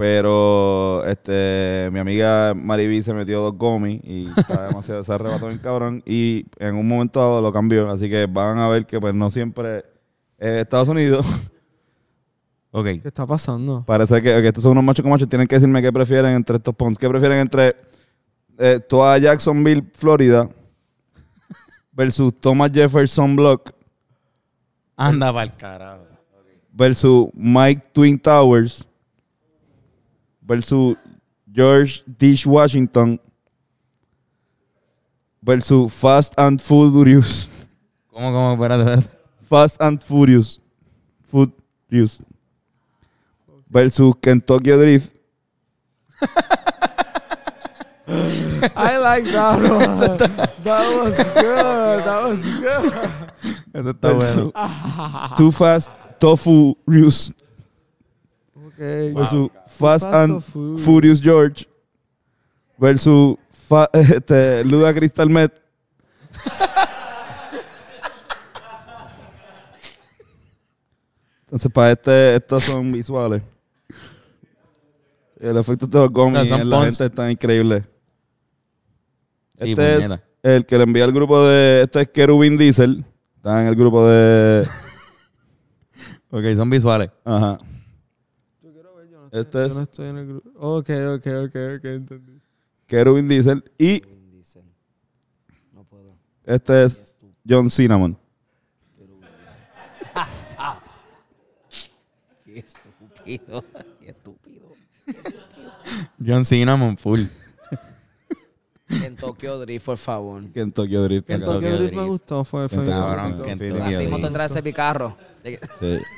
Pero 0.00 1.04
este, 1.04 1.90
mi 1.92 1.98
amiga 1.98 2.54
Mariví 2.54 3.02
se 3.02 3.12
metió 3.12 3.42
dos 3.42 3.58
gomis 3.58 4.00
y 4.02 4.30
está 4.34 4.66
demasiado, 4.68 5.04
se 5.04 5.12
arrebató 5.12 5.48
bien 5.48 5.58
cabrón. 5.58 6.02
Y 6.06 6.46
en 6.58 6.76
un 6.76 6.88
momento 6.88 7.20
dado 7.20 7.42
lo 7.42 7.52
cambió. 7.52 7.90
Así 7.90 8.08
que 8.08 8.24
van 8.24 8.56
a 8.56 8.68
ver 8.70 8.86
que 8.86 8.98
pues 8.98 9.12
no 9.14 9.30
siempre 9.30 9.84
es 10.38 10.62
Estados 10.62 10.88
Unidos. 10.88 11.26
Ok. 12.72 12.84
¿Qué 12.84 13.08
está 13.08 13.26
pasando? 13.26 13.82
Parece 13.84 14.22
que, 14.22 14.30
que 14.30 14.46
estos 14.46 14.62
son 14.62 14.70
unos 14.70 14.84
machos 14.84 15.02
con 15.02 15.10
machos. 15.10 15.28
Tienen 15.28 15.48
que 15.48 15.56
decirme 15.56 15.82
qué 15.82 15.92
prefieren 15.92 16.30
entre 16.30 16.54
estos 16.54 16.72
puntos. 16.72 17.00
¿Qué 17.00 17.08
prefieren 17.08 17.38
entre 17.38 17.74
eh, 18.62 18.78
toda 18.78 19.16
Jacksonville, 19.18 19.82
Florida, 19.94 20.48
versus 21.90 22.32
Thomas 22.40 22.70
Jefferson 22.70 23.34
Block, 23.34 23.72
Anda 24.96 25.32
para 25.32 25.44
el 25.44 25.56
carajo. 25.56 26.06
versus 26.70 27.28
Mike 27.32 27.82
Twin 27.92 28.18
Towers, 28.18 28.86
versus 30.50 30.96
George 31.46 32.02
Dish 32.18 32.44
Washington, 32.44 33.20
versus 35.40 35.92
Fast 35.94 36.34
and 36.36 36.60
Furious. 36.60 37.46
¿Cómo, 38.10 38.32
cómo? 38.32 38.52
Espérate, 38.54 38.82
espérate. 38.82 39.08
Fast 39.48 39.80
and 39.80 40.02
Furious. 40.02 40.60
Furious. 41.30 42.22
Versus 43.70 44.12
Kentucky 44.20 44.72
Drift. 44.72 45.16
I 48.76 48.98
like 48.98 49.24
that 49.26 49.62
one. 49.62 50.18
That 50.64 50.84
was 50.98 51.16
good. 51.16 52.04
That 52.04 52.22
was 52.26 52.40
good. 52.58 52.92
Eso 53.72 53.90
está 53.92 54.12
bueno. 54.12 54.52
Too 55.36 55.52
Fast, 55.52 55.92
Tofu 56.18 56.76
Furious. 56.84 57.30
Okay. 58.74 59.12
versus 59.12 59.50
Fast 59.80 60.04
Fast 60.04 60.14
and 60.14 60.42
Furious. 60.42 60.84
Furious 60.84 61.20
George 61.22 61.66
versus 62.78 63.36
fa- 63.68 63.88
este, 63.94 64.64
Luda 64.64 64.92
Crystal 64.94 65.28
Met. 65.28 65.52
Entonces, 71.44 71.70
para 71.72 71.92
este, 71.92 72.36
estos 72.36 72.64
son 72.64 72.92
visuales. 72.92 73.42
El 75.40 75.56
efecto 75.56 75.86
de 75.86 75.98
los 75.98 76.12
gomis 76.12 76.50
en 76.50 76.68
la 76.68 76.84
gente 76.84 77.06
está 77.06 77.30
increíble. 77.30 77.82
Sí, 79.60 79.70
Este 79.70 79.96
es 79.96 80.18
el 80.42 80.66
que 80.66 80.76
le 80.76 80.84
envía 80.84 81.04
al 81.04 81.12
grupo 81.12 81.44
de. 81.46 81.82
Este 81.82 82.02
es 82.02 82.08
Kerubin 82.08 82.56
Diesel. 82.56 83.04
Está 83.36 83.62
en 83.62 83.68
el 83.68 83.74
grupo 83.74 84.06
de. 84.06 84.66
Ok, 86.32 86.44
son 86.56 86.70
visuales. 86.70 87.10
Ajá. 87.24 87.58
Yo 89.32 89.32
yo 89.32 89.40
Este 89.40 89.40
estoy, 89.40 89.66
es- 89.66 89.72
yo 89.72 89.78
no 89.78 89.82
estoy 89.84 90.06
en 90.08 90.16
el 90.18 90.26
grupo. 90.28 90.50
Ok, 90.58 90.90
ok, 90.90 91.26
ok, 91.46 91.56
ok, 91.78 91.84
entendí. 91.84 92.40
Kerubin 92.86 93.28
Diesel. 93.28 93.62
Y 93.78 94.02
No 95.72 95.84
puedo. 95.84 96.14
este 96.44 96.84
es 96.84 97.14
John 97.48 97.70
Cinnamon. 97.70 98.16
Qué 102.44 102.58
estúpido. 102.60 103.64
Qué 104.00 104.10
estúpido. 104.10 104.72
John 106.24 106.44
Cinnamon 106.44 106.96
full. 106.96 107.24
En 109.04 109.14
Tokyo 109.14 109.60
Drift, 109.60 109.86
por 109.86 109.98
favor. 109.98 110.40
Drift. 110.40 110.54
Que 110.54 110.60
en. 110.62 110.72
Tokyo 110.72 111.04
Drift. 111.04 111.28
Drift 111.28 111.92
me 111.94 112.06
gustó. 112.06 112.42
Fue, 112.42 112.68
fue 112.68 112.84
Cabrón, 112.84 113.34
Drift. 113.34 113.44
Kentucky 113.46 113.70
Phoenix. 113.70 113.86
Así 113.86 113.94
Drift. 113.94 114.10
mismo 114.10 114.20
tendrá 114.26 114.44
ese 114.46 114.62
picarro. 114.62 115.16
Sí. 115.44 115.58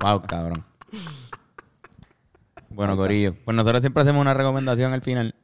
Wow, 0.00 0.22
cabrón. 0.22 0.64
Bueno, 2.74 2.96
Corillo. 2.96 3.34
Pues 3.44 3.56
nosotros 3.56 3.80
siempre 3.82 4.02
hacemos 4.02 4.20
una 4.20 4.34
recomendación 4.34 4.92
al 4.92 5.02
final. 5.02 5.34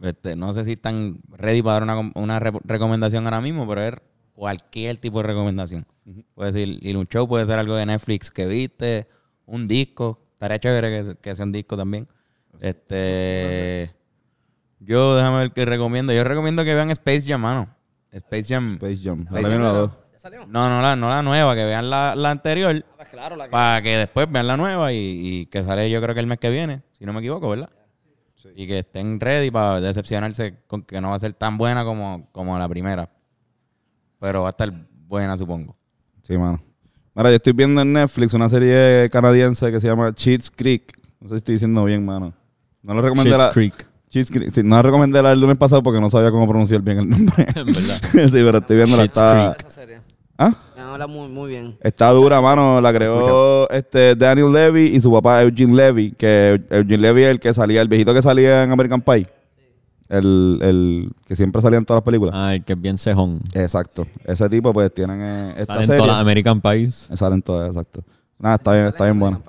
Este, 0.00 0.34
no 0.36 0.52
sé 0.52 0.64
si 0.64 0.72
están 0.72 1.18
ready 1.28 1.62
para 1.62 1.74
dar 1.74 1.82
una, 1.84 1.94
com- 1.94 2.12
una 2.16 2.38
re- 2.40 2.52
recomendación 2.64 3.24
ahora 3.26 3.40
mismo, 3.40 3.66
pero 3.68 3.80
es 3.82 3.94
cualquier 4.32 4.96
tipo 4.96 5.18
de 5.22 5.28
recomendación. 5.28 5.86
Puede 6.34 6.52
decir, 6.52 6.78
ir 6.82 6.96
a 6.96 6.98
un 6.98 7.06
show, 7.06 7.26
puede 7.28 7.46
ser 7.46 7.58
algo 7.58 7.76
de 7.76 7.86
Netflix 7.86 8.30
que 8.30 8.46
viste, 8.46 9.08
un 9.46 9.68
disco. 9.68 10.20
Estaría 10.32 10.58
chévere 10.58 10.90
que, 11.04 11.16
que 11.16 11.34
sea 11.34 11.44
un 11.44 11.52
disco 11.52 11.76
también. 11.76 12.08
Este. 12.60 13.94
Yo, 14.80 15.16
déjame 15.16 15.38
ver 15.38 15.52
qué 15.52 15.64
recomiendo. 15.64 16.12
Yo 16.12 16.24
recomiendo 16.24 16.64
que 16.64 16.74
vean 16.74 16.90
Space 16.90 17.22
Jam, 17.22 17.40
mano. 17.40 17.74
Space 18.10 18.44
Jam. 18.48 18.74
Space 18.74 18.98
Jam. 19.02 19.22
Space 19.22 19.42
la 19.42 19.48
Jam. 19.72 19.90
¿Ya 20.12 20.18
salió? 20.18 20.40
No, 20.46 20.68
no 20.68 20.82
la, 20.82 20.96
no 20.96 21.08
la 21.08 21.22
nueva, 21.22 21.54
que 21.54 21.64
vean 21.64 21.88
la, 21.88 22.14
la 22.14 22.30
anterior. 22.30 22.84
Claro, 23.14 23.36
la 23.36 23.44
que... 23.44 23.50
Para 23.50 23.82
que 23.82 23.96
después 23.96 24.30
vean 24.30 24.46
la 24.46 24.56
nueva 24.56 24.92
y, 24.92 24.98
y 24.98 25.46
que 25.46 25.62
sale 25.62 25.90
yo 25.90 26.02
creo 26.02 26.14
que 26.14 26.20
el 26.20 26.26
mes 26.26 26.38
que 26.38 26.50
viene, 26.50 26.82
si 26.92 27.06
no 27.06 27.12
me 27.12 27.20
equivoco, 27.20 27.48
¿verdad? 27.48 27.70
Y 28.56 28.66
que 28.66 28.80
estén 28.80 29.20
ready 29.20 29.50
para 29.50 29.80
decepcionarse 29.80 30.56
con 30.66 30.82
que 30.82 31.00
no 31.00 31.10
va 31.10 31.16
a 31.16 31.18
ser 31.18 31.32
tan 31.32 31.56
buena 31.56 31.84
como, 31.84 32.28
como 32.30 32.58
la 32.58 32.68
primera. 32.68 33.08
Pero 34.20 34.42
va 34.42 34.48
a 34.48 34.50
estar 34.50 34.70
buena, 35.08 35.36
supongo. 35.36 35.76
Sí, 36.22 36.36
mano. 36.36 36.62
Mira, 37.14 37.30
yo 37.30 37.36
estoy 37.36 37.52
viendo 37.52 37.80
en 37.80 37.92
Netflix 37.92 38.34
una 38.34 38.48
serie 38.48 39.08
canadiense 39.10 39.70
que 39.70 39.80
se 39.80 39.86
llama 39.86 40.12
Cheats 40.14 40.50
Creek. 40.50 40.98
No 41.20 41.28
sé 41.28 41.34
si 41.34 41.38
estoy 41.38 41.54
diciendo 41.54 41.84
bien, 41.84 42.04
mano. 42.04 42.34
No 42.82 42.94
lo 42.94 43.02
recomendé 43.02 43.30
Schitt's 43.30 43.46
la... 43.46 43.52
Creek. 43.52 43.86
Schitt's 44.08 44.30
Creek. 44.30 44.52
Sí, 44.52 44.62
no 44.62 44.76
la 44.76 44.82
recomendé 44.82 45.22
la 45.22 45.32
el 45.32 45.40
lunes 45.40 45.56
pasado 45.56 45.82
porque 45.82 46.00
no 46.00 46.10
sabía 46.10 46.30
cómo 46.30 46.46
pronunciar 46.46 46.82
bien 46.82 46.98
el 46.98 47.08
nombre. 47.08 47.46
En 47.54 47.66
verdad. 47.66 48.00
sí, 48.12 48.30
pero 48.30 48.58
estoy 48.58 48.76
viendo 48.76 48.96
la 48.96 49.04
está... 49.04 49.56
Esa 49.58 49.70
serie. 49.70 50.00
¿Ah? 50.36 50.54
Me 50.96 51.02
habla 51.02 51.06
muy, 51.12 51.28
muy 51.28 51.50
bien. 51.50 51.76
Está 51.80 52.10
dura, 52.12 52.40
mano. 52.40 52.80
La 52.80 52.92
creó 52.92 53.68
este 53.68 54.14
Daniel 54.14 54.52
Levy 54.52 54.94
y 54.94 55.00
su 55.00 55.10
papá 55.10 55.42
Eugene 55.42 55.74
Levy. 55.74 56.12
Que 56.12 56.60
Eugene 56.70 56.98
Levy 56.98 57.22
es 57.24 57.30
el 57.32 57.40
que 57.40 57.52
salía, 57.52 57.82
el 57.82 57.88
viejito 57.88 58.14
que 58.14 58.22
salía 58.22 58.62
en 58.62 58.70
American 58.70 59.00
Pie. 59.02 59.26
El, 60.08 60.60
el 60.62 61.10
que 61.26 61.34
siempre 61.34 61.60
salía 61.62 61.78
en 61.78 61.84
todas 61.84 61.98
las 62.00 62.04
películas. 62.04 62.32
Ah, 62.36 62.54
el 62.54 62.64
que 62.64 62.74
es 62.74 62.80
bien 62.80 62.96
cejón. 62.96 63.40
Exacto. 63.54 64.06
Ese 64.24 64.48
tipo, 64.48 64.72
pues, 64.72 64.94
tienen 64.94 65.20
eh, 65.20 65.54
esta 65.58 65.72
Salen 65.74 65.86
serie. 65.88 65.98
todas 66.00 66.12
las 66.14 66.20
American 66.22 66.60
Pies. 66.60 67.08
Eh, 67.10 67.16
Salen 67.16 67.42
todas, 67.42 67.68
exacto. 67.70 68.04
Nada, 68.38 68.54
está 68.54 68.72
bien, 68.74 68.86
está 68.86 69.04
bien 69.04 69.18
bueno. 69.18 69.42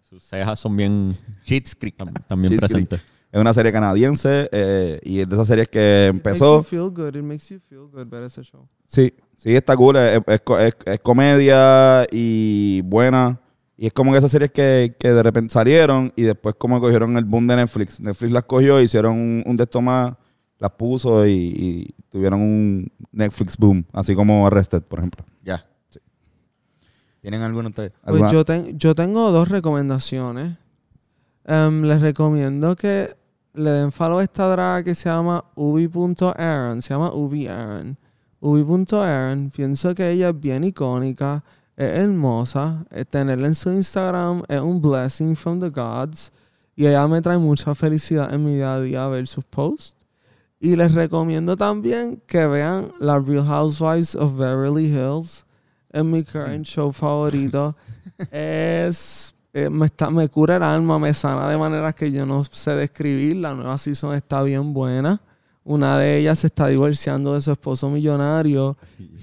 Sus 0.00 0.20
cejas 0.24 0.58
son 0.58 0.76
bien... 0.76 1.16
Shit's 1.44 1.76
Creek. 1.78 1.96
tam- 1.96 2.12
También 2.26 2.48
Creek. 2.56 2.58
presentes. 2.60 3.00
Es 3.30 3.40
una 3.40 3.54
serie 3.54 3.70
canadiense 3.70 4.48
eh, 4.50 4.98
y 5.04 5.20
es 5.20 5.28
de 5.28 5.36
esas 5.36 5.46
series 5.46 5.68
que 5.68 6.06
It 6.08 6.14
makes 6.14 6.28
empezó. 6.30 6.56
you 6.58 6.62
feel 6.64 6.90
good. 6.90 7.14
It 7.14 7.22
makes 7.22 7.54
you 7.54 7.60
feel 7.68 7.86
good 7.92 8.08
ver 8.08 8.24
ese 8.24 8.42
show. 8.42 8.66
Sí, 8.86 9.14
sí, 9.42 9.54
está 9.56 9.76
cool. 9.76 9.96
Es, 9.96 10.20
es 10.26 10.42
es- 10.60 10.76
es 10.86 11.00
comedia 11.00 12.06
y 12.10 12.80
buena. 12.82 13.40
Y 13.76 13.86
es 13.86 13.92
como 13.94 14.12
que 14.12 14.18
esas 14.18 14.30
series 14.30 14.50
que, 14.50 14.94
que 14.98 15.10
de 15.10 15.22
repente 15.22 15.52
salieron 15.54 16.12
y 16.14 16.22
después 16.22 16.54
como 16.58 16.78
cogieron 16.80 17.16
el 17.16 17.24
boom 17.24 17.46
de 17.46 17.56
Netflix. 17.56 17.98
Netflix 18.00 18.30
las 18.32 18.44
cogió, 18.44 18.78
hicieron 18.80 19.12
un, 19.16 19.42
un 19.46 19.56
de 19.56 19.64
estos 19.64 19.82
más, 19.82 20.12
las 20.58 20.70
puso 20.72 21.26
y, 21.26 21.32
y 21.32 21.94
tuvieron 22.10 22.40
un 22.42 22.92
Netflix 23.10 23.56
boom. 23.56 23.86
Así 23.92 24.14
como 24.14 24.46
Arrested, 24.46 24.82
por 24.82 24.98
ejemplo. 24.98 25.24
Ya. 25.42 25.64
¿Tienen 27.22 27.42
alguno 27.42 27.68
ustedes? 27.68 27.92
Pues 27.92 28.02
¿Alguna- 28.14 28.32
yo, 28.32 28.44
ten- 28.44 28.78
yo 28.78 28.94
tengo 28.94 29.30
dos 29.30 29.48
recomendaciones. 29.48 30.56
Em, 31.44 31.82
les 31.84 32.00
recomiendo 32.00 32.76
que 32.76 33.14
le 33.54 33.70
den 33.70 33.92
follow 33.92 34.18
a 34.18 34.22
esta 34.22 34.46
draga 34.48 34.82
que 34.84 34.94
se 34.94 35.08
llama 35.08 35.44
ubi.aaron. 35.54 36.80
Se 36.82 36.94
llama 36.94 37.12
Ubi 37.12 37.46
Aaron. 37.46 37.96
Ubi.aaron. 38.40 39.50
Pienso 39.50 39.94
que 39.94 40.10
ella 40.10 40.30
es 40.30 40.40
bien 40.40 40.64
icónica. 40.64 41.44
Es 41.76 41.96
hermosa. 41.98 42.84
Eh, 42.90 43.04
Tenerla 43.04 43.48
en 43.48 43.54
su 43.54 43.70
Instagram 43.72 44.42
es 44.48 44.60
un 44.60 44.80
blessing 44.80 45.36
from 45.36 45.60
the 45.60 45.68
gods. 45.68 46.32
Y 46.74 46.86
ella 46.86 47.06
me 47.06 47.20
trae 47.20 47.38
mucha 47.38 47.74
felicidad 47.74 48.32
en 48.32 48.44
mi 48.44 48.54
día 48.54 48.74
a 48.74 48.80
día 48.80 49.08
ver 49.08 49.26
sus 49.26 49.44
posts. 49.44 49.96
Y 50.58 50.76
les 50.76 50.92
recomiendo 50.92 51.56
también 51.56 52.22
que 52.26 52.46
vean 52.46 52.92
las 53.00 53.26
Real 53.26 53.46
Housewives 53.46 54.14
of 54.14 54.36
Beverly 54.36 54.86
Hills. 54.86 55.46
Es 55.90 56.04
mi 56.04 56.22
current 56.22 56.66
show 56.66 56.92
favorito. 56.92 57.76
es. 58.30 59.34
eh, 59.52 59.68
me, 59.70 59.86
está, 59.86 60.10
me 60.10 60.28
cura 60.28 60.56
el 60.56 60.62
alma, 60.62 60.98
me 60.98 61.12
sana 61.14 61.48
de 61.48 61.58
maneras 61.58 61.94
que 61.94 62.12
yo 62.12 62.26
no 62.26 62.44
sé 62.44 62.74
describir. 62.74 63.36
La 63.36 63.54
nueva 63.54 63.78
season 63.78 64.14
está 64.14 64.42
bien 64.42 64.72
buena. 64.72 65.20
Una 65.64 65.98
de 65.98 66.18
ellas 66.18 66.38
se 66.38 66.46
está 66.46 66.68
divorciando 66.68 67.34
de 67.34 67.40
su 67.42 67.52
esposo 67.52 67.90
millonario, 67.90 68.76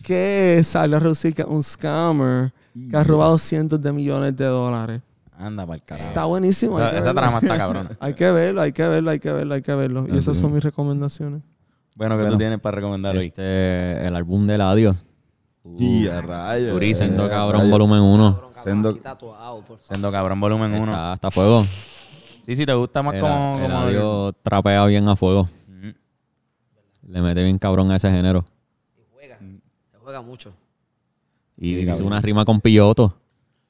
que 0.03 0.61
sale 0.63 0.95
a 0.95 0.99
reducir 0.99 1.33
que 1.33 1.41
es 1.41 1.47
un 1.47 1.63
scammer 1.63 2.53
que 2.89 2.95
ha 2.95 3.03
robado 3.03 3.37
cientos 3.37 3.81
de 3.81 3.91
millones 3.91 4.35
de 4.37 4.45
dólares. 4.45 5.01
Anda 5.37 5.65
para 5.65 5.75
el 5.77 5.83
carajo. 5.83 6.07
Está 6.07 6.25
buenísimo. 6.25 6.79
Esa, 6.79 6.91
que 6.91 6.95
esa 6.97 7.05
verlo. 7.05 7.21
trama 7.21 7.39
está 7.39 7.57
cabrona. 7.57 7.89
Hay 7.99 8.13
que 8.13 8.31
verlo, 8.31 8.61
hay 8.61 8.71
que 8.71 8.87
verlo, 8.87 9.11
hay 9.11 9.19
que 9.19 9.31
verlo, 9.31 9.53
hay 9.55 9.61
que 9.61 9.75
verlo. 9.75 10.05
Y 10.09 10.17
esas 10.17 10.35
sí. 10.37 10.41
son 10.41 10.53
mis 10.53 10.63
recomendaciones. 10.63 11.41
Bueno, 11.95 12.15
¿qué 12.15 12.21
Bueno. 12.21 12.31
tú 12.33 12.37
tienes 12.37 12.59
para 12.59 12.75
recomendar 12.75 13.15
hoy? 13.17 13.27
Este, 13.27 14.07
el 14.07 14.15
álbum 14.15 14.45
de 14.47 14.57
Ladio. 14.57 14.95
Y 15.77 16.07
a 16.07 16.21
rayos. 16.21 16.71
durísimo. 16.73 17.07
Sendo 17.09 17.25
Eh, 17.25 17.29
Cabrón 17.29 17.61
rayos. 17.61 17.71
volumen 17.71 18.01
1. 18.01 18.23
Cabrón, 18.33 18.51
cabrón, 18.53 18.63
Siendo- 18.63 18.89
aquí 18.89 18.99
tatuado, 18.99 19.55
por 19.57 19.65
favor. 19.77 19.81
Siendo 19.87 20.11
cabrón 20.11 20.39
volumen 20.39 20.73
1. 20.73 20.91
Está, 20.91 21.13
está 21.13 21.27
a 21.27 21.31
fuego. 21.31 21.65
Sí, 22.45 22.55
sí, 22.55 22.65
te 22.65 22.73
gusta 22.73 23.03
más 23.03 23.19
como... 23.19 23.53
como 23.61 23.65
Eladio 23.65 24.33
trapea 24.41 24.85
bien 24.85 25.07
a 25.09 25.15
fuego. 25.15 25.49
Le 27.07 27.21
mete 27.21 27.43
bien 27.43 27.57
cabrón 27.57 27.91
a 27.91 27.95
ese 27.95 28.11
género. 28.11 28.45
Y 28.97 29.01
juega. 29.13 29.39
Juega 30.01 30.21
mucho. 30.21 30.53
Y 31.57 31.69
Sí, 31.69 31.75
dice 31.75 31.87
cabrón. 31.87 32.07
una 32.07 32.21
rima 32.21 32.45
con 32.45 32.61
pilloto. 32.61 33.17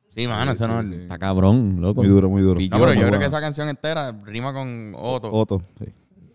Sí, 0.10 0.28
mano, 0.28 0.52
eso 0.54 0.68
no... 0.68 0.82
Está 0.82 1.18
cabrón, 1.20 1.78
loco. 1.80 2.02
Muy 2.02 2.10
duro, 2.10 2.30
muy 2.30 2.42
duro. 2.42 2.60
No, 2.60 2.80
pero 2.80 2.94
yo 2.94 3.08
creo 3.08 3.20
que 3.20 3.26
esa 3.28 3.40
canción 3.40 3.70
entera 3.70 4.12
rima 4.26 4.52
con 4.52 4.94
Otto. 4.96 5.30
Coto, 5.30 5.62
sí. 5.80 5.86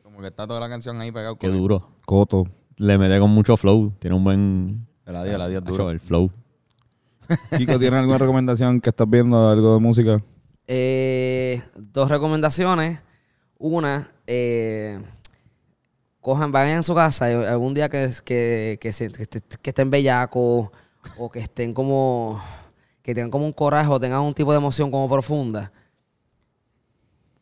Como 0.03 0.21
que 0.21 0.29
está 0.29 0.47
toda 0.47 0.61
la 0.61 0.69
canción 0.69 1.01
ahí 1.01 1.11
pegado 1.11 1.37
Qué 1.37 1.49
con 1.49 1.59
duro. 1.59 1.89
Coto. 2.07 2.47
Le 2.77 2.97
mete 2.97 3.19
con 3.19 3.31
mucho 3.31 3.57
flow. 3.57 3.93
Tiene 3.99 4.17
un 4.17 4.23
buen... 4.25 4.87
El 5.05 5.17
adiós, 5.17 5.35
el 5.35 5.41
adiós 5.41 5.65
duro. 5.65 5.91
el 5.91 5.99
flow. 6.01 6.31
Kiko, 7.57 7.79
¿tienes 7.79 7.99
alguna 8.01 8.19
recomendación 8.19 8.81
que 8.81 8.91
estás 8.91 9.09
viendo? 9.11 9.49
¿Algo 9.51 9.75
de 9.75 9.81
música? 9.81 10.23
Eh, 10.69 11.61
dos 11.77 12.09
recomendaciones. 12.09 13.01
Una, 13.59 14.11
eh, 14.27 15.01
cojan, 16.23 16.51
vayan 16.53 16.79
a 16.79 16.83
su 16.83 16.95
casa 16.95 17.31
y 17.31 17.35
algún 17.35 17.75
día 17.75 17.91
que, 17.91 18.11
que, 18.25 18.79
que, 18.81 18.93
se- 18.93 19.11
que, 19.13 19.23
esté- 19.25 19.43
que 19.61 19.71
estén 19.71 19.91
bellacos 19.91 20.71
o 21.19 21.31
que 21.31 21.41
estén 21.41 21.75
como, 21.75 22.41
que 23.03 23.15
tengan 23.15 23.31
como 23.31 23.45
un 23.45 23.53
coraje 23.53 23.91
o 23.91 24.01
tengan 24.01 24.21
un 24.23 24.33
tipo 24.33 24.53
de 24.53 24.59
emoción 24.59 24.91
como 24.91 25.07
profunda. 25.09 25.71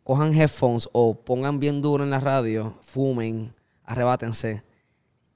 Cojan 0.03 0.35
headphones 0.35 0.89
o 0.93 1.15
pongan 1.15 1.61
bien 1.61 1.81
duro 1.83 2.03
en 2.03 2.11
la 2.11 2.19
radio, 2.21 2.75
fumen, 2.83 3.55
arrebátense 3.85 4.65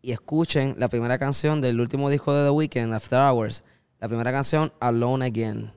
y 0.03 0.13
escuchen 0.13 0.75
la 0.79 0.89
primera 0.89 1.19
canción 1.19 1.61
del 1.61 1.81
último 1.81 2.11
disco 2.11 2.35
de 2.35 2.45
The 2.45 2.51
Weeknd, 2.51 2.93
After 2.93 3.19
Hours. 3.21 3.65
La 4.01 4.09
primera 4.09 4.33
canción, 4.33 4.73
Alone 4.81 5.27
Again. 5.27 5.73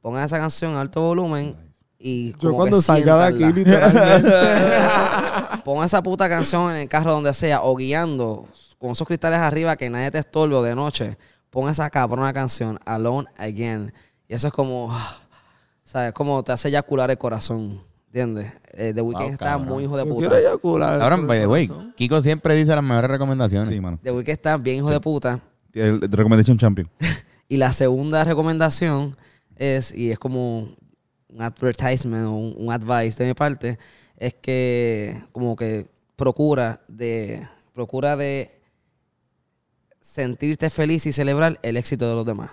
Pongan 0.00 0.24
esa 0.24 0.38
canción 0.38 0.74
a 0.74 0.80
alto 0.80 1.00
volumen 1.02 1.56
y 1.98 2.32
Yo 2.32 2.38
como 2.38 2.56
cuando 2.56 2.76
que 2.78 2.82
salga 2.82 3.16
de 3.18 3.24
aquí, 3.44 3.52
literalmente. 3.52 4.30
Pon 5.64 5.84
esa 5.84 6.02
puta 6.02 6.28
canción 6.28 6.70
en 6.70 6.76
el 6.78 6.88
carro 6.88 7.12
donde 7.12 7.32
sea 7.32 7.62
o 7.62 7.74
guiando 7.74 8.46
con 8.78 8.90
esos 8.90 9.06
cristales 9.06 9.38
arriba 9.38 9.76
que 9.76 9.88
nadie 9.88 10.10
te 10.10 10.18
estorbe 10.18 10.54
o 10.54 10.62
de 10.62 10.74
noche. 10.74 11.16
Pon 11.50 11.70
esa 11.70 11.88
cabrona 11.90 12.32
canción, 12.32 12.78
Alone 12.84 13.28
Again. 13.38 13.92
Y 14.28 14.34
eso 14.34 14.48
es 14.48 14.52
como, 14.52 14.94
¿sabes? 15.84 16.12
Como 16.12 16.42
te 16.42 16.52
hace 16.52 16.68
eyacular 16.68 17.10
el 17.10 17.18
corazón. 17.18 17.82
¿Entiendes? 18.06 18.52
Eh, 18.72 18.92
The 18.94 19.00
Weeknd 19.00 19.32
está 19.32 19.44
cabrón. 19.46 19.68
muy 19.68 19.84
hijo 19.84 19.96
de 19.96 20.04
Yo 20.04 20.14
puta. 20.14 20.28
quiero 20.28 20.36
eyacular. 20.36 21.20
Way, 21.26 21.66
corazón. 21.68 21.94
Kiko 21.96 22.22
siempre 22.22 22.54
dice 22.54 22.74
las 22.74 22.84
mejores 22.84 23.10
recomendaciones. 23.10 23.68
Sí, 23.70 23.80
mano. 23.80 23.98
The 24.02 24.12
Weeknd 24.12 24.30
está 24.30 24.56
bien 24.56 24.76
hijo 24.78 24.90
de 24.90 25.00
puta. 25.00 25.40
El, 25.72 26.00
el 26.02 26.12
Recommendation 26.12 26.58
Champion. 26.58 26.88
Y 27.46 27.58
la 27.58 27.72
segunda 27.74 28.24
recomendación 28.24 29.16
es, 29.56 29.94
y 29.94 30.10
es 30.10 30.18
como 30.18 30.68
un 31.34 31.42
advertisement 31.42 32.26
o 32.26 32.32
un, 32.32 32.54
un 32.56 32.72
advice 32.72 33.18
de 33.22 33.28
mi 33.28 33.34
parte, 33.34 33.78
es 34.16 34.34
que 34.34 35.20
como 35.32 35.56
que 35.56 35.86
procura 36.16 36.80
de, 36.88 37.46
procura 37.74 38.16
de 38.16 38.60
sentirte 40.00 40.70
feliz 40.70 41.06
y 41.06 41.12
celebrar 41.12 41.58
el 41.62 41.76
éxito 41.76 42.08
de 42.08 42.14
los 42.14 42.24
demás. 42.24 42.50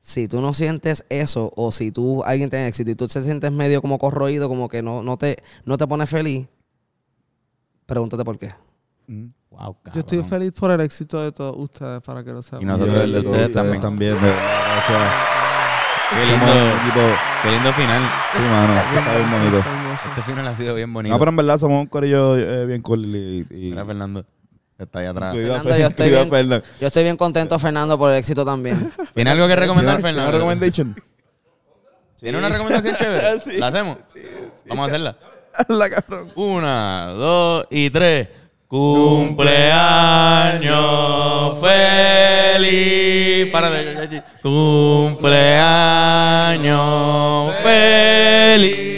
Si 0.00 0.28
tú 0.28 0.40
no 0.40 0.54
sientes 0.54 1.04
eso, 1.10 1.52
o 1.56 1.72
si 1.72 1.92
tú, 1.92 2.24
alguien 2.24 2.48
tiene 2.48 2.66
éxito 2.68 2.90
y 2.90 2.94
tú 2.94 3.06
te 3.06 3.20
sientes 3.20 3.52
medio 3.52 3.82
como 3.82 3.98
corroído, 3.98 4.48
como 4.48 4.68
que 4.68 4.80
no, 4.82 5.02
no, 5.02 5.18
te, 5.18 5.36
no 5.66 5.76
te 5.76 5.86
pone 5.86 6.06
feliz, 6.06 6.48
pregúntate 7.84 8.24
por 8.24 8.38
qué. 8.38 8.50
Wow, 9.50 9.76
Yo 9.92 10.00
estoy 10.00 10.22
feliz 10.22 10.52
por 10.52 10.70
el 10.70 10.80
éxito 10.80 11.20
de 11.22 11.32
todos 11.32 11.54
ustedes, 11.58 12.00
para 12.00 12.24
que 12.24 12.30
lo 12.32 12.40
sepan. 12.40 12.62
Y 12.62 12.64
nosotros 12.64 12.94
Yo- 12.94 13.02
el 13.02 13.12
de 13.12 13.22
yo- 13.22 13.30
ustedes 13.30 13.52
también. 13.52 13.80
también. 13.82 14.16
Qué 16.10 16.26
lindo, 16.26 17.16
qué 17.42 17.50
lindo 17.50 17.72
final. 17.72 18.02
Sí, 18.36 18.42
mano. 18.42 18.74
Está 18.76 19.16
bien 19.16 19.30
bonito. 19.30 19.64
Este 20.08 20.22
final 20.22 20.48
ha 20.48 20.56
sido 20.56 20.74
bien 20.74 20.92
bonito. 20.92 21.12
No, 21.14 21.18
pero 21.18 21.30
en 21.30 21.36
verdad 21.36 21.58
somos 21.58 21.80
un 21.82 21.86
corillo 21.86 22.36
eh, 22.36 22.66
bien 22.66 22.82
cool 22.82 23.04
y... 23.06 23.46
y 23.50 23.70
Mira, 23.70 23.84
Fernando. 23.84 24.24
Está 24.78 25.00
ahí 25.00 25.06
atrás. 25.06 25.34
incluido 25.34 25.54
a 25.54 25.60
Fernando, 25.60 25.76
Fer- 25.76 25.80
yo 25.82 25.86
estoy 25.88 26.06
incluido 26.06 26.18
a 26.20 26.24
bien- 26.24 26.30
Fernan. 26.48 26.62
Yo 26.80 26.86
estoy 26.86 27.02
bien 27.04 27.16
contento, 27.16 27.58
Fernando, 27.58 27.98
por 27.98 28.10
el 28.12 28.18
éxito 28.18 28.44
también. 28.44 28.92
¿Tiene 29.14 29.30
algo 29.30 29.46
que 29.46 29.56
recomendar, 29.56 29.96
¿Tiene- 29.96 30.08
Fernando? 30.08 30.30
¿Tiene 30.30 30.44
una 30.44 30.54
recommendation? 30.54 30.96
¿Tiene 32.18 32.38
una 32.38 32.48
recomendación 32.48 32.96
chévere? 32.96 33.40
Sí. 33.44 33.58
¿La 33.58 33.66
hacemos? 33.68 33.98
Vamos 34.68 34.84
a 34.84 34.86
hacerla. 34.88 35.16
La 35.68 35.90
cabrón. 35.90 36.32
Una, 36.34 37.06
dos 37.08 37.66
y 37.70 37.90
tres. 37.90 38.28
Cumpleaños 38.70 39.50
feliz. 41.60 43.50
Párate. 43.50 44.22
Cumpleaños 44.40 45.18
feliz. 47.64 48.89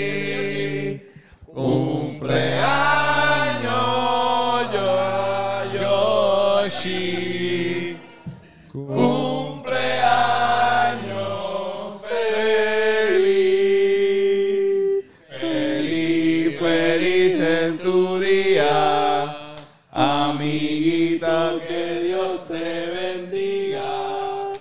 Que 21.67 22.01
Dios 22.03 22.47
te 22.47 22.91
bendiga. 22.91 24.53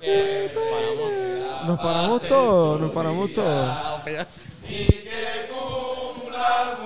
Que 0.00 0.50
te 0.54 1.66
nos 1.66 1.78
paramos 1.78 2.22
todos, 2.22 2.80
nos 2.80 2.90
paramos 2.92 3.32
todos. 3.34 3.76
Y 4.66 4.86
que 4.86 5.48
cumpla 5.50 6.78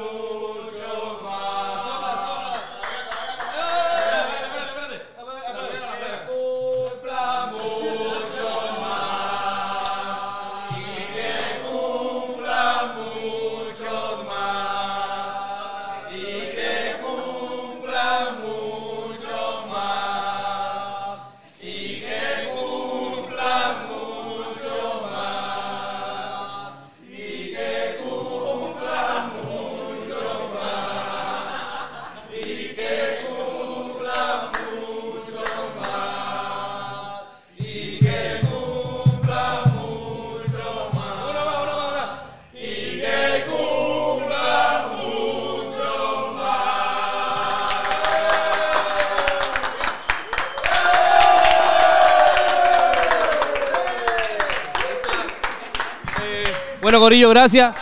Corillo, 57.01 57.30
gracias. 57.30 57.74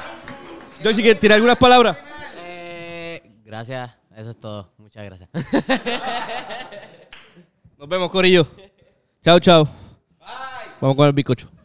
¿quieres 0.80 1.18
tirar 1.18 1.36
algunas 1.36 1.58
palabras? 1.58 1.98
Eh, 2.36 3.20
gracias, 3.44 3.90
eso 4.16 4.30
es 4.30 4.38
todo. 4.38 4.70
Muchas 4.78 5.04
gracias. 5.04 5.28
Nos 7.76 7.88
vemos, 7.88 8.10
Corillo. 8.12 8.46
Chao, 9.24 9.40
chao. 9.40 9.68
Vamos 10.80 10.96
con 10.96 11.06
el 11.08 11.12
bizcocho. 11.12 11.57